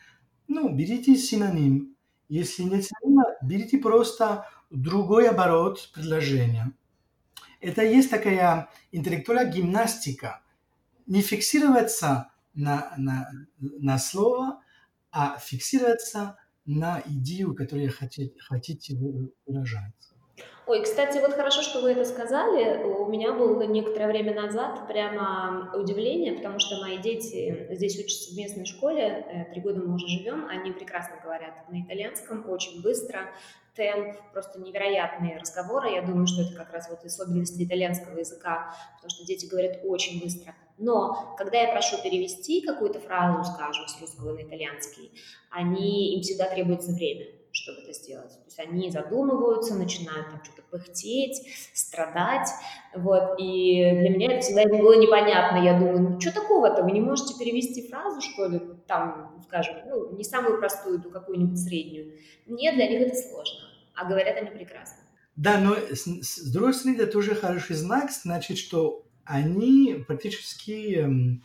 ну, 0.47 0.73
берите 0.75 1.15
синоним. 1.15 1.95
Если 2.27 2.63
нет 2.63 2.85
синонима, 2.85 3.25
берите 3.43 3.79
просто 3.79 4.47
другой 4.69 5.29
оборот 5.29 5.89
предложения. 5.93 6.71
Это 7.61 7.83
есть 7.83 8.09
такая 8.09 8.69
интеллектуальная 8.91 9.51
гимнастика. 9.51 10.41
Не 11.07 11.21
фиксироваться 11.21 12.31
на, 12.53 12.93
на, 12.97 13.29
на 13.59 13.97
слово, 13.97 14.61
а 15.11 15.37
фиксироваться 15.39 16.37
на 16.65 17.01
идею, 17.05 17.55
которую 17.55 17.91
хотите, 17.91 18.33
хотите 18.39 18.95
выражать. 19.45 19.93
Ой, 20.69 20.83
кстати, 20.83 21.17
вот 21.17 21.33
хорошо, 21.33 21.63
что 21.63 21.81
вы 21.81 21.93
это 21.93 22.05
сказали. 22.05 22.83
У 22.83 23.07
меня 23.07 23.33
было 23.33 23.63
некоторое 23.63 24.07
время 24.07 24.35
назад 24.35 24.87
прямо 24.87 25.73
удивление, 25.75 26.33
потому 26.33 26.59
что 26.59 26.79
мои 26.79 26.99
дети 26.99 27.67
здесь 27.71 27.97
учатся 27.97 28.31
в 28.31 28.37
местной 28.37 28.65
школе, 28.65 29.01
э, 29.01 29.51
три 29.51 29.61
года 29.61 29.79
мы 29.79 29.95
уже 29.95 30.07
живем, 30.07 30.47
они 30.47 30.71
прекрасно 30.71 31.15
говорят 31.23 31.67
на 31.71 31.81
итальянском, 31.81 32.47
очень 32.47 32.83
быстро, 32.83 33.31
темп, 33.75 34.17
просто 34.33 34.59
невероятные 34.59 35.37
разговоры. 35.37 35.91
Я 35.91 36.01
думаю, 36.01 36.27
что 36.27 36.41
это 36.43 36.55
как 36.55 36.73
раз 36.73 36.89
вот 36.89 37.03
особенность 37.03 37.61
итальянского 37.61 38.19
языка, 38.19 38.73
потому 38.95 39.09
что 39.09 39.25
дети 39.25 39.45
говорят 39.45 39.79
очень 39.83 40.21
быстро. 40.21 40.55
Но 40.77 41.35
когда 41.37 41.61
я 41.61 41.71
прошу 41.71 42.01
перевести 42.01 42.61
какую-то 42.61 42.99
фразу, 42.99 43.51
скажем, 43.51 43.87
с 43.87 43.99
русского 43.99 44.33
на 44.33 44.41
итальянский, 44.43 45.11
они, 45.49 46.15
им 46.15 46.21
всегда 46.21 46.49
требуется 46.49 46.91
время, 46.93 47.25
чтобы 47.51 47.81
это 47.81 47.93
сделать. 47.93 48.31
То 48.31 48.45
есть 48.45 48.59
они 48.59 48.89
задумываются, 48.91 49.75
начинают 49.75 50.29
там 50.29 50.43
что-то 50.43 50.61
пыхтеть, 50.69 51.41
страдать, 51.73 52.47
вот, 52.95 53.39
и 53.39 53.91
для 53.99 54.09
меня 54.09 54.33
это 54.33 54.41
всегда 54.41 54.65
было 54.65 54.99
непонятно. 54.99 55.57
Я 55.57 55.77
думаю, 55.79 56.01
ну 56.01 56.21
что 56.21 56.33
такого-то, 56.33 56.83
вы 56.83 56.91
не 56.91 57.01
можете 57.01 57.37
перевести 57.37 57.87
фразу, 57.87 58.21
что 58.21 58.47
ли, 58.47 58.61
там, 58.87 59.41
скажем, 59.47 59.75
ну, 59.87 60.15
не 60.15 60.23
самую 60.23 60.59
простую, 60.59 61.01
то 61.01 61.09
какую-нибудь 61.09 61.59
среднюю. 61.59 62.13
Нет, 62.45 62.75
для 62.75 62.87
них 62.87 63.01
это 63.01 63.15
сложно, 63.15 63.59
а 63.95 64.05
говорят 64.05 64.37
они 64.37 64.49
прекрасно. 64.51 64.97
Да, 65.35 65.57
но 65.57 65.75
с, 65.75 66.05
с 66.05 66.51
другой 66.51 66.73
стороны, 66.73 66.97
это 66.97 67.07
тоже 67.07 67.33
хороший 67.33 67.75
знак, 67.75 68.11
значит, 68.11 68.57
что 68.57 69.05
они 69.23 70.03
практически 70.05 70.95
эм, 70.95 71.43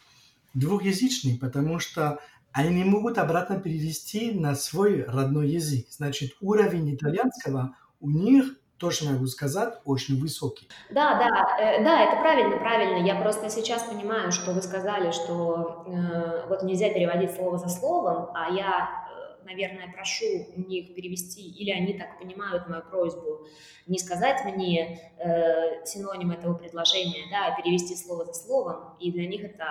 двухязычные, 0.54 1.38
потому 1.38 1.78
что 1.78 2.18
они 2.54 2.72
не 2.72 2.84
могут 2.84 3.18
обратно 3.18 3.60
перевести 3.60 4.32
на 4.32 4.54
свой 4.54 5.04
родной 5.04 5.48
язык. 5.48 5.86
Значит, 5.90 6.32
уровень 6.40 6.94
итальянского 6.94 7.76
у 8.00 8.08
них 8.08 8.54
тоже 8.78 9.10
могу 9.10 9.26
сказать, 9.26 9.74
очень 9.84 10.20
высокий. 10.20 10.68
Да, 10.90 11.14
да, 11.18 11.58
э, 11.58 11.82
да, 11.82 12.02
это 12.02 12.20
правильно, 12.20 12.56
правильно. 12.58 13.04
Я 13.04 13.16
просто 13.16 13.48
сейчас 13.48 13.82
понимаю, 13.84 14.30
что 14.30 14.52
вы 14.52 14.62
сказали, 14.62 15.10
что 15.10 15.84
э, 15.86 16.46
вот 16.48 16.62
нельзя 16.62 16.90
переводить 16.90 17.34
слово 17.34 17.58
за 17.58 17.68
словом, 17.68 18.28
а 18.34 18.50
я 18.50 19.03
наверное, 19.44 19.92
прошу 19.92 20.24
у 20.56 20.60
них 20.60 20.94
перевести, 20.94 21.48
или 21.48 21.70
они 21.70 21.94
так 21.98 22.18
понимают 22.18 22.68
мою 22.68 22.82
просьбу, 22.82 23.46
не 23.86 23.98
сказать 23.98 24.44
мне 24.44 25.12
э, 25.18 25.84
синоним 25.84 26.30
этого 26.30 26.54
предложения, 26.54 27.24
да, 27.30 27.46
а 27.46 27.60
перевести 27.60 27.94
слово 27.94 28.24
за 28.24 28.34
словом, 28.34 28.96
и 28.98 29.12
для 29.12 29.26
них 29.26 29.44
это, 29.44 29.66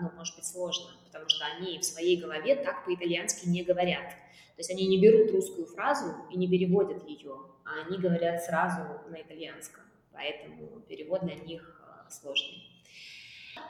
ну, 0.00 0.10
может 0.16 0.36
быть, 0.36 0.46
сложно, 0.46 0.90
потому 1.06 1.28
что 1.28 1.44
они 1.44 1.78
в 1.78 1.84
своей 1.84 2.20
голове 2.20 2.56
так 2.56 2.84
по-итальянски 2.84 3.48
не 3.48 3.62
говорят. 3.62 4.10
То 4.56 4.60
есть 4.60 4.70
они 4.70 4.86
не 4.88 5.00
берут 5.00 5.30
русскую 5.30 5.66
фразу 5.66 6.14
и 6.32 6.36
не 6.36 6.48
переводят 6.48 7.06
ее, 7.06 7.36
а 7.64 7.86
они 7.86 7.98
говорят 7.98 8.42
сразу 8.42 8.82
на 9.08 9.20
итальянском, 9.20 9.84
поэтому 10.12 10.80
перевод 10.88 11.24
для 11.24 11.36
них 11.36 11.80
э, 11.84 12.10
сложный. 12.10 12.77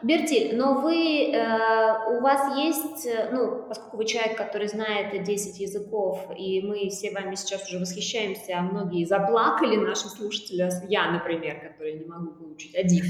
Бертиль, 0.02 0.56
но 0.56 0.74
вы, 0.74 1.32
э, 1.32 2.16
у 2.16 2.20
вас 2.20 2.56
есть, 2.56 3.06
э, 3.06 3.30
ну, 3.32 3.64
поскольку 3.68 3.96
вы 3.96 4.04
человек, 4.04 4.36
который 4.36 4.68
знает 4.68 5.24
10 5.24 5.58
языков, 5.58 6.30
и 6.36 6.62
мы 6.62 6.88
все 6.88 7.10
вами 7.10 7.34
сейчас 7.34 7.66
уже 7.68 7.80
восхищаемся, 7.80 8.58
а 8.58 8.62
многие 8.62 9.04
заплакали, 9.04 9.76
наши 9.76 10.08
слушатели, 10.08 10.70
я, 10.88 11.10
например, 11.10 11.60
который 11.60 11.94
не 11.98 12.04
могу 12.04 12.30
выучить 12.32 12.76
один 12.76 13.04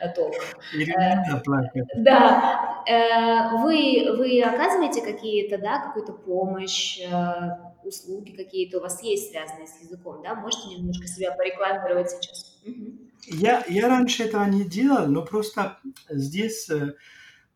э, 0.00 0.08
толком. 0.14 0.40
Э, 0.74 1.16
да. 1.96 2.84
Э, 2.86 3.56
вы, 3.62 4.16
вы 4.16 4.40
оказываете 4.42 5.02
какие-то, 5.02 5.58
да, 5.58 5.80
какую-то 5.80 6.12
помощь, 6.12 7.00
э, 7.00 7.70
услуги 7.84 8.32
какие-то 8.36 8.78
у 8.78 8.82
вас 8.82 9.02
есть, 9.02 9.30
связанные 9.30 9.66
с 9.66 9.80
языком, 9.82 10.22
да? 10.22 10.34
Можете 10.34 10.76
немножко 10.76 11.06
себя 11.06 11.32
порекламировать 11.32 12.10
сейчас? 12.10 12.60
Угу. 12.64 13.09
Я, 13.26 13.64
я 13.68 13.88
раньше 13.88 14.24
этого 14.24 14.44
не 14.44 14.64
делал, 14.64 15.06
но 15.06 15.24
просто 15.24 15.78
здесь, 16.08 16.68
э, 16.70 16.94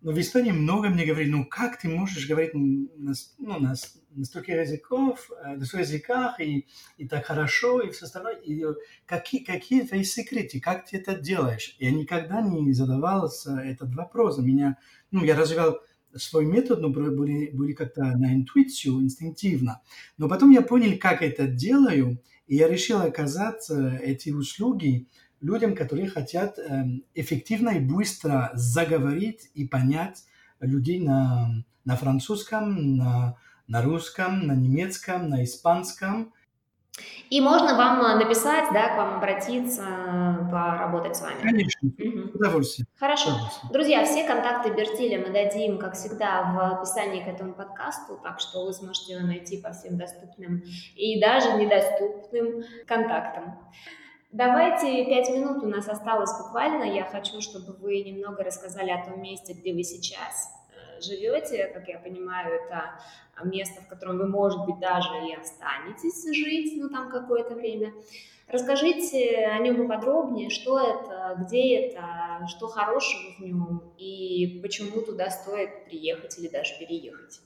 ну, 0.03 0.12
в 0.12 0.21
Эстонии 0.21 0.53
много 0.53 0.89
мне 0.89 1.07
говорили, 1.07 1.31
ну, 1.31 1.47
как 1.47 1.79
ты 1.79 1.89
можешь 1.89 2.29
говорить 2.29 2.55
на, 2.55 3.12
ну, 3.39 3.59
на, 3.59 3.75
на 4.11 4.25
столько 4.25 4.53
языков, 4.53 5.31
э, 5.45 5.57
на 5.57 5.65
столько 5.65 5.85
языках, 5.85 6.41
и, 6.41 6.67
и 6.99 7.09
так 7.09 7.27
хорошо, 7.27 7.81
и 7.81 7.91
все 7.91 8.05
остальное. 8.05 8.37
И 8.37 8.65
какие, 9.07 9.43
какие 9.43 9.83
твои 9.83 10.05
секреты, 10.05 10.61
как 10.61 10.87
ты 10.87 10.99
это 10.99 11.15
делаешь? 11.17 11.77
Я 11.79 11.91
никогда 11.91 12.43
не 12.43 12.73
задавался 12.73 13.57
этот 13.59 13.95
вопрос. 13.95 14.39
Меня, 14.39 14.79
ну, 15.11 15.25
я 15.25 15.37
развивал 15.37 15.81
свой 16.17 16.45
метод, 16.45 16.81
но 16.81 16.91
были, 16.91 17.51
были 17.51 17.73
как-то 17.73 18.03
на 18.03 18.35
интуицию, 18.35 19.03
инстинктивно. 19.03 19.81
Но 20.19 20.29
потом 20.29 20.51
я 20.51 20.62
понял, 20.62 20.99
как 20.99 21.23
это 21.23 21.47
делаю, 21.47 22.23
и 22.47 22.57
я 22.57 22.69
решил 22.69 23.01
оказать 23.01 23.69
э, 23.71 23.99
эти 24.03 24.31
услуги 24.31 25.09
людям, 25.45 25.76
которые 25.76 26.09
хотят 26.09 26.59
эм, 26.59 27.05
эффективно 27.14 27.70
и 27.70 27.80
быстро 27.80 28.51
заговорить 28.55 29.51
и 29.55 29.66
понять 29.66 30.24
людей 30.61 31.01
на, 31.01 31.51
на 31.84 31.97
французском, 31.97 32.97
на, 32.97 33.36
на 33.66 33.82
русском, 33.82 34.47
на 34.47 34.53
немецком, 34.53 35.28
на 35.28 35.45
испанском. 35.45 36.32
И 37.28 37.40
можно 37.40 37.76
вам 37.76 38.01
э, 38.01 38.24
написать, 38.24 38.72
да, 38.72 38.95
к 38.95 38.97
вам 38.97 39.16
обратиться, 39.16 39.82
поработать 40.51 41.16
с 41.16 41.20
вами. 41.20 41.42
Конечно, 41.42 41.88
угу. 41.88 42.38
удовольствие. 42.38 42.86
Хорошо. 42.97 43.30
Удовольствие. 43.30 43.72
Друзья, 43.72 44.05
все 44.05 44.24
контакты 44.26 44.70
Бертиля 44.70 45.18
мы 45.18 45.30
дадим, 45.30 45.78
как 45.78 45.95
всегда, 45.95 46.53
в 46.53 46.78
описании 46.78 47.22
к 47.22 47.26
этому 47.26 47.53
подкасту, 47.53 48.18
так 48.22 48.40
что 48.40 48.64
вы 48.64 48.72
сможете 48.72 49.14
его 49.14 49.26
найти 49.26 49.61
по 49.61 49.72
всем 49.72 49.99
доступным 49.99 50.62
и 50.95 51.20
даже 51.20 51.53
недоступным 51.55 52.62
контактам. 52.86 53.59
Давайте, 54.35 55.05
пять 55.05 55.30
минут 55.30 55.62
у 55.62 55.68
нас 55.68 55.89
осталось 55.89 56.37
буквально. 56.37 56.82
Я 56.82 57.05
хочу, 57.05 57.41
чтобы 57.41 57.72
вы 57.74 58.03
немного 58.03 58.43
рассказали 58.43 58.91
о 58.91 59.05
том 59.05 59.22
месте, 59.22 59.53
где 59.53 59.72
вы 59.72 59.85
сейчас 59.85 60.51
э, 60.72 61.01
живете. 61.01 61.70
Как 61.72 61.87
я 61.87 62.01
понимаю, 62.01 62.53
это 62.53 62.99
место, 63.45 63.80
в 63.82 63.87
котором 63.87 64.18
вы, 64.18 64.26
может 64.26 64.66
быть, 64.66 64.80
даже 64.80 65.09
и 65.28 65.37
останетесь 65.37 66.24
жить, 66.35 66.72
ну, 66.82 66.89
там 66.89 67.11
какое-то 67.11 67.55
время. 67.55 67.93
Расскажите 68.49 69.47
о 69.47 69.61
нем 69.61 69.76
поподробнее, 69.76 70.51
что 70.51 70.80
это, 70.80 71.37
где 71.45 71.87
это, 71.87 72.49
что 72.49 72.66
хорошего 72.66 73.35
в 73.39 73.41
нем 73.41 73.95
и 73.99 74.59
почему 74.62 75.01
туда 75.03 75.30
стоит 75.30 75.85
приехать 75.85 76.37
или 76.41 76.49
даже 76.49 76.76
переехать. 76.80 77.41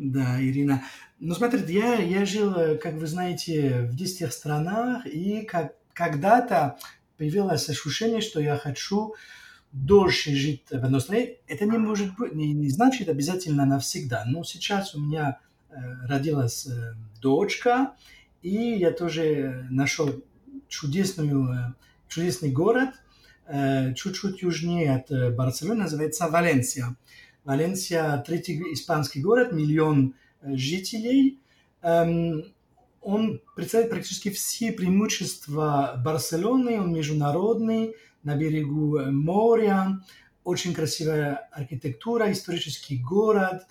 Да, 0.00 0.42
Ирина. 0.42 0.82
Ну, 1.18 1.34
смотрите, 1.34 1.74
я, 1.74 1.96
я 1.96 2.24
жил, 2.24 2.54
э, 2.54 2.78
как 2.78 2.94
вы 2.94 3.06
знаете, 3.06 3.82
в 3.82 3.94
10 3.94 4.32
странах, 4.32 5.04
и 5.04 5.42
как, 5.42 5.74
когда-то 5.92 6.78
появилось 7.18 7.68
ощущение, 7.68 8.22
что 8.22 8.40
я 8.40 8.56
хочу 8.56 9.14
дольше 9.72 10.34
жить 10.34 10.64
в 10.70 10.82
одной 10.82 11.02
стране. 11.02 11.34
Это 11.46 11.66
не 11.66 11.76
может 11.76 12.14
быть, 12.16 12.32
не, 12.32 12.54
не 12.54 12.70
значит 12.70 13.10
обязательно 13.10 13.66
навсегда. 13.66 14.24
Но 14.24 14.42
сейчас 14.42 14.94
у 14.94 15.00
меня 15.00 15.38
э, 15.68 15.74
родилась 16.06 16.66
э, 16.66 16.94
дочка, 17.20 17.92
и 18.40 18.54
я 18.54 18.92
тоже 18.92 19.66
нашел 19.68 20.24
чудесную, 20.68 21.52
э, 21.52 21.74
чудесный 22.08 22.52
город, 22.52 22.88
э, 23.48 23.92
чуть-чуть 23.92 24.40
южнее 24.40 24.96
от 24.96 25.10
э, 25.10 25.28
Барселоны, 25.28 25.82
называется 25.82 26.26
Валенсия. 26.28 26.96
Валенсия– 27.44 28.22
третий 28.26 28.60
испанский 28.72 29.20
город, 29.20 29.52
миллион 29.52 30.14
э, 30.42 30.54
жителей. 30.56 31.40
Эм, 31.82 32.44
он 33.00 33.40
представляет 33.56 33.90
практически 33.90 34.30
все 34.30 34.72
преимущества 34.72 36.00
Барселоны, 36.04 36.80
он 36.80 36.92
международный, 36.92 37.94
на 38.22 38.36
берегу 38.36 38.98
э, 38.98 39.10
моря, 39.10 40.00
очень 40.44 40.74
красивая 40.74 41.48
архитектура, 41.52 42.30
исторический 42.30 42.98
город, 42.98 43.66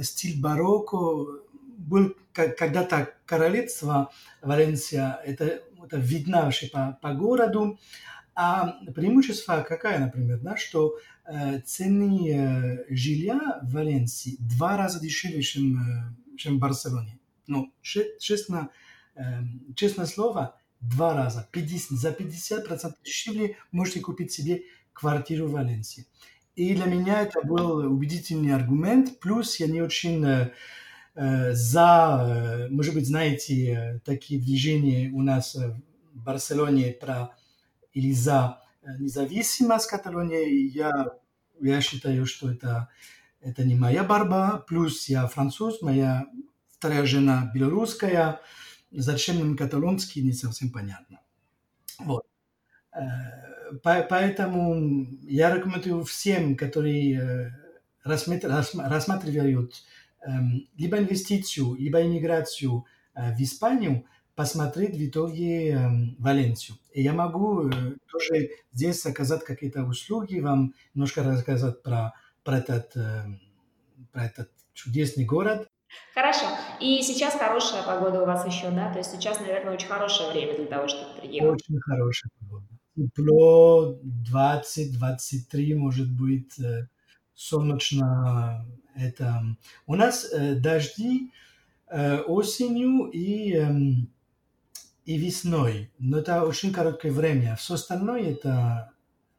стиль 0.00 0.40
барокко. 0.40 1.42
Был 1.76 2.14
когда-то 2.32 3.14
королевство 3.26 4.10
Валенсия, 4.42 5.20
это, 5.24 5.60
это 5.82 5.96
видно 5.96 6.42
вообще 6.42 6.68
по, 6.68 6.98
по 7.02 7.12
городу. 7.12 7.78
А 8.34 8.80
преимущество 8.94 9.64
какая, 9.66 9.98
например, 9.98 10.40
да, 10.40 10.56
что 10.56 10.98
э, 11.24 11.60
цены 11.60 12.30
э, 12.30 12.84
жилья 12.94 13.60
в 13.62 13.72
Валенсии 13.72 14.36
два 14.40 14.76
раза 14.76 15.00
дешевле, 15.00 15.40
чем, 15.42 15.78
э, 15.78 16.36
чем 16.36 16.56
в 16.56 16.58
Барселоне. 16.58 17.18
Ну, 17.46 17.72
честно, 17.82 18.70
э, 19.14 19.22
честное 19.76 20.06
слово, 20.06 20.58
два 20.80 21.14
раза, 21.14 21.48
50, 21.52 21.98
за 21.98 22.10
50% 22.10 22.94
дешевле 23.04 23.56
можете 23.70 24.00
купить 24.00 24.32
себе 24.32 24.62
квартиру 24.92 25.46
в 25.46 25.52
Валенсии. 25.52 26.06
И 26.56 26.74
для 26.74 26.86
меня 26.86 27.22
это 27.22 27.40
был 27.42 27.78
убедительный 27.78 28.54
аргумент. 28.54 29.18
Плюс 29.18 29.58
я 29.58 29.66
не 29.66 29.82
очень 29.82 30.24
э, 30.24 30.50
э 31.16 31.52
за, 31.52 32.66
э, 32.66 32.68
может 32.70 32.94
быть, 32.94 33.06
знаете, 33.06 33.72
э, 33.72 33.98
такие 34.04 34.40
движения 34.40 35.10
у 35.10 35.22
нас 35.22 35.54
в 35.54 35.80
Барселоне 36.14 36.92
про 36.92 37.34
или 37.94 38.12
за 38.12 38.60
независимость 38.98 39.86
Каталонии, 39.86 40.68
я, 40.68 41.06
я 41.60 41.80
считаю, 41.80 42.26
что 42.26 42.50
это, 42.50 42.90
это 43.40 43.64
не 43.64 43.74
моя 43.74 44.04
борьба. 44.04 44.58
Плюс 44.58 45.08
я 45.08 45.26
француз, 45.26 45.80
моя 45.80 46.26
вторая 46.68 47.06
жена 47.06 47.50
белорусская. 47.54 48.40
Зачем 48.90 49.38
нам 49.38 49.56
каталонский, 49.56 50.22
не 50.22 50.32
совсем 50.32 50.70
понятно. 50.70 51.20
Вот. 51.98 52.26
Поэтому 53.82 55.08
я 55.22 55.54
рекомендую 55.54 56.04
всем, 56.04 56.56
которые 56.56 57.58
рассматривают 58.04 59.82
либо 60.76 60.98
инвестицию, 60.98 61.74
либо 61.74 62.02
иммиграцию 62.02 62.84
в 63.14 63.40
Испанию, 63.40 64.04
посмотреть 64.34 64.96
в 64.96 65.06
итоге 65.06 65.70
э, 65.70 65.88
Валенсию. 66.18 66.76
И 66.92 67.02
я 67.02 67.12
могу 67.12 67.68
э, 67.68 67.72
тоже 68.10 68.50
здесь 68.72 69.04
оказать 69.06 69.44
какие-то 69.44 69.84
услуги, 69.84 70.40
вам 70.40 70.74
немножко 70.94 71.22
рассказать 71.22 71.82
про, 71.82 72.12
про, 72.42 72.58
этот, 72.58 72.96
э, 72.96 73.24
про 74.12 74.24
этот 74.24 74.50
чудесный 74.72 75.24
город. 75.24 75.68
Хорошо. 76.12 76.46
И 76.80 77.02
сейчас 77.02 77.34
хорошая 77.34 77.82
погода 77.84 78.22
у 78.22 78.26
вас 78.26 78.46
еще, 78.46 78.70
да? 78.70 78.92
То 78.92 78.98
есть 78.98 79.12
сейчас, 79.12 79.40
наверное, 79.40 79.74
очень 79.74 79.88
хорошее 79.88 80.30
время 80.32 80.56
для 80.56 80.66
того, 80.66 80.88
чтобы 80.88 81.20
приехать. 81.20 81.50
Очень 81.50 81.80
хорошая 81.80 82.30
погода. 82.40 82.66
Тепло 82.96 83.98
20-23, 84.32 85.74
может 85.74 86.10
быть, 86.10 86.58
э, 86.58 86.88
солнечно. 87.34 88.66
Это... 88.96 89.42
У 89.86 89.94
нас 89.96 90.32
э, 90.32 90.54
дожди 90.54 91.32
э, 91.88 92.20
осенью 92.20 93.10
и 93.10 93.54
эм, 93.54 94.08
и 95.04 95.16
весной. 95.18 95.92
Но 95.98 96.18
это 96.18 96.44
очень 96.44 96.72
короткое 96.72 97.12
время. 97.12 97.56
Все 97.56 97.74
остальное 97.74 98.30
это, 98.30 98.92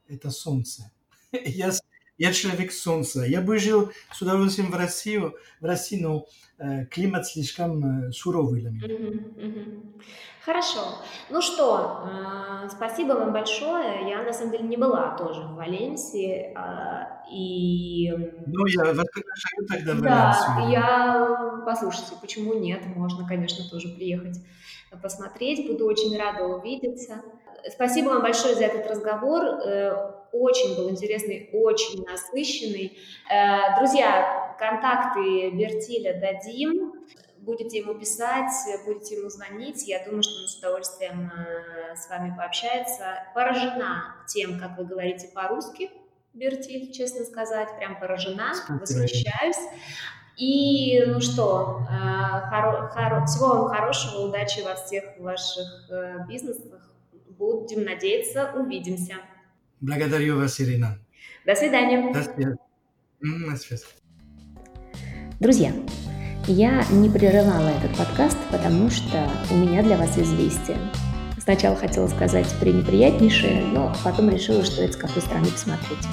это 0.07 0.31
солнце. 0.31 0.91
Я, 1.31 1.71
я 2.17 2.31
человек 2.33 2.71
солнца. 2.71 3.23
Я 3.23 3.41
бы 3.41 3.57
жил 3.57 3.91
с 4.11 4.21
удовольствием 4.21 4.71
в 4.71 4.75
России, 4.75 5.17
в 5.17 5.65
России 5.65 6.01
но 6.01 6.25
э, 6.57 6.85
климат 6.85 7.27
слишком 7.27 8.07
э, 8.07 8.11
суровый 8.11 8.61
для 8.61 8.69
меня. 8.71 9.63
Хорошо. 10.45 10.79
Ну 11.29 11.41
что, 11.41 12.07
э, 12.07 12.69
спасибо 12.69 13.13
вам 13.13 13.33
большое. 13.33 14.07
Я 14.09 14.21
на 14.21 14.31
самом 14.31 14.51
деле 14.51 14.63
не 14.63 14.77
была 14.77 15.17
тоже 15.17 15.41
в 15.41 15.55
Валенсии. 15.55 16.55
Э, 16.55 17.27
и... 17.31 18.11
Ну, 18.45 18.65
я 18.67 18.93
вас 18.93 19.07
приглашаю 19.11 19.67
тогда 19.67 19.93
в 19.93 19.99
Валенсию. 19.99 20.55
Да, 20.55 20.69
я... 20.69 21.63
Послушайте, 21.65 22.13
почему 22.21 22.53
нет? 22.53 22.85
Можно, 22.95 23.27
конечно, 23.27 23.67
тоже 23.69 23.89
приехать 23.89 24.37
посмотреть. 25.01 25.67
Буду 25.67 25.87
очень 25.87 26.15
рада 26.17 26.43
увидеться. 26.45 27.21
Спасибо 27.73 28.09
вам 28.09 28.21
большое 28.21 28.55
за 28.55 28.65
этот 28.65 28.89
разговор. 28.89 30.14
Очень 30.37 30.75
был 30.75 30.89
интересный, 30.89 31.49
очень 31.53 32.03
насыщенный. 32.03 32.97
Э, 33.31 33.77
друзья, 33.77 34.53
контакты 34.59 35.49
Бертиля 35.51 36.19
дадим. 36.19 36.93
Будете 37.37 37.77
ему 37.77 37.93
писать, 37.93 38.51
будете 38.85 39.15
ему 39.15 39.29
звонить. 39.29 39.87
Я 39.87 40.03
думаю, 40.03 40.23
что 40.23 40.41
он 40.41 40.47
с 40.47 40.57
удовольствием 40.57 41.31
э, 41.31 41.95
с 41.95 42.09
вами 42.09 42.35
пообщается. 42.35 43.23
Поражена 43.33 44.15
тем, 44.27 44.59
как 44.59 44.77
вы 44.77 44.83
говорите 44.83 45.29
по-русски, 45.33 45.89
Бертиль, 46.33 46.91
честно 46.91 47.23
сказать. 47.23 47.69
Прям 47.77 47.97
поражена, 47.97 48.51
восхищаюсь. 48.67 49.59
И 50.35 51.01
ну 51.07 51.21
что, 51.21 51.87
э, 51.89 52.49
хоро, 52.49 52.89
хоро, 52.89 53.25
всего 53.25 53.47
вам 53.47 53.67
хорошего, 53.69 54.27
удачи 54.27 54.59
во 54.65 54.75
всех 54.75 55.17
ваших 55.17 55.89
бизнесах. 56.27 56.91
Будем 57.29 57.85
надеяться, 57.85 58.51
увидимся. 58.53 59.15
Благодарю 59.81 60.37
вас, 60.37 60.59
Ирина. 60.61 60.97
До 61.45 61.55
свидания. 61.55 62.13
До 62.13 62.23
свидания. 62.23 62.57
До 63.21 63.57
свидания. 63.57 63.85
Друзья, 65.39 65.73
я 66.47 66.85
не 66.91 67.09
прерывала 67.09 67.69
этот 67.69 67.97
подкаст, 67.97 68.37
потому 68.51 68.89
что 68.89 69.29
у 69.51 69.55
меня 69.55 69.83
для 69.83 69.97
вас 69.97 70.17
известие. 70.17 70.77
Сначала 71.39 71.75
хотела 71.75 72.07
сказать 72.07 72.47
пренеприятнейшее, 72.59 73.65
но 73.65 73.93
потом 74.03 74.29
решила, 74.29 74.63
что 74.63 74.81
это 74.81 74.93
с 74.93 74.97
какой 74.97 75.21
стороны 75.21 75.47
посмотреть. 75.47 76.07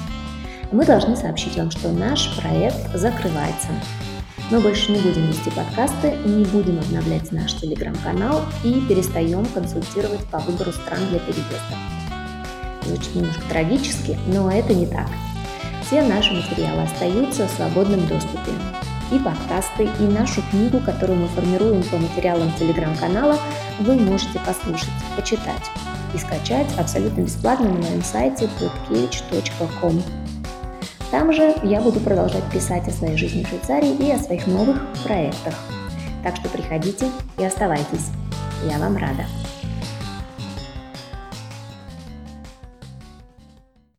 Мы 0.71 0.85
должны 0.85 1.15
сообщить 1.15 1.55
вам, 1.55 1.71
что 1.71 1.91
наш 1.91 2.35
проект 2.37 2.93
закрывается. 2.93 3.69
Мы 4.51 4.59
больше 4.59 4.91
не 4.91 4.99
будем 4.99 5.27
вести 5.27 5.49
подкасты, 5.51 6.17
не 6.25 6.45
будем 6.45 6.79
обновлять 6.79 7.31
наш 7.31 7.53
телеграм-канал 7.53 8.41
и 8.63 8.81
перестаем 8.87 9.45
консультировать 9.45 10.25
по 10.29 10.39
выбору 10.39 10.71
стран 10.71 10.99
для 11.09 11.19
переезда. 11.19 12.02
Звучит 12.85 13.15
немножко 13.15 13.43
трагически, 13.49 14.17
но 14.27 14.51
это 14.51 14.73
не 14.73 14.85
так. 14.85 15.07
Все 15.85 16.01
наши 16.01 16.33
материалы 16.33 16.83
остаются 16.83 17.47
в 17.47 17.51
свободном 17.51 18.07
доступе. 18.07 18.51
И 19.11 19.19
подкасты, 19.19 19.89
и 19.99 20.03
нашу 20.03 20.41
книгу, 20.49 20.79
которую 20.79 21.19
мы 21.19 21.27
формируем 21.27 21.83
по 21.83 21.97
материалам 21.97 22.51
телеграм-канала, 22.57 23.37
вы 23.79 23.95
можете 23.95 24.39
послушать, 24.39 24.89
почитать 25.15 25.69
и 26.13 26.17
скачать 26.17 26.67
абсолютно 26.77 27.21
бесплатно 27.21 27.69
на 27.69 27.79
моем 27.79 28.03
сайте 28.03 28.49
podkevich.com. 28.59 30.01
Там 31.11 31.31
же 31.31 31.55
я 31.63 31.79
буду 31.79 31.99
продолжать 31.99 32.43
писать 32.51 32.87
о 32.87 32.91
своей 32.91 33.17
жизни 33.17 33.43
в 33.43 33.49
Швейцарии 33.49 33.93
и 33.93 34.11
о 34.11 34.17
своих 34.17 34.47
новых 34.47 34.81
проектах. 35.03 35.53
Так 36.23 36.37
что 36.37 36.49
приходите 36.49 37.07
и 37.37 37.43
оставайтесь. 37.43 38.09
Я 38.67 38.79
вам 38.79 38.97
рада. 38.97 39.25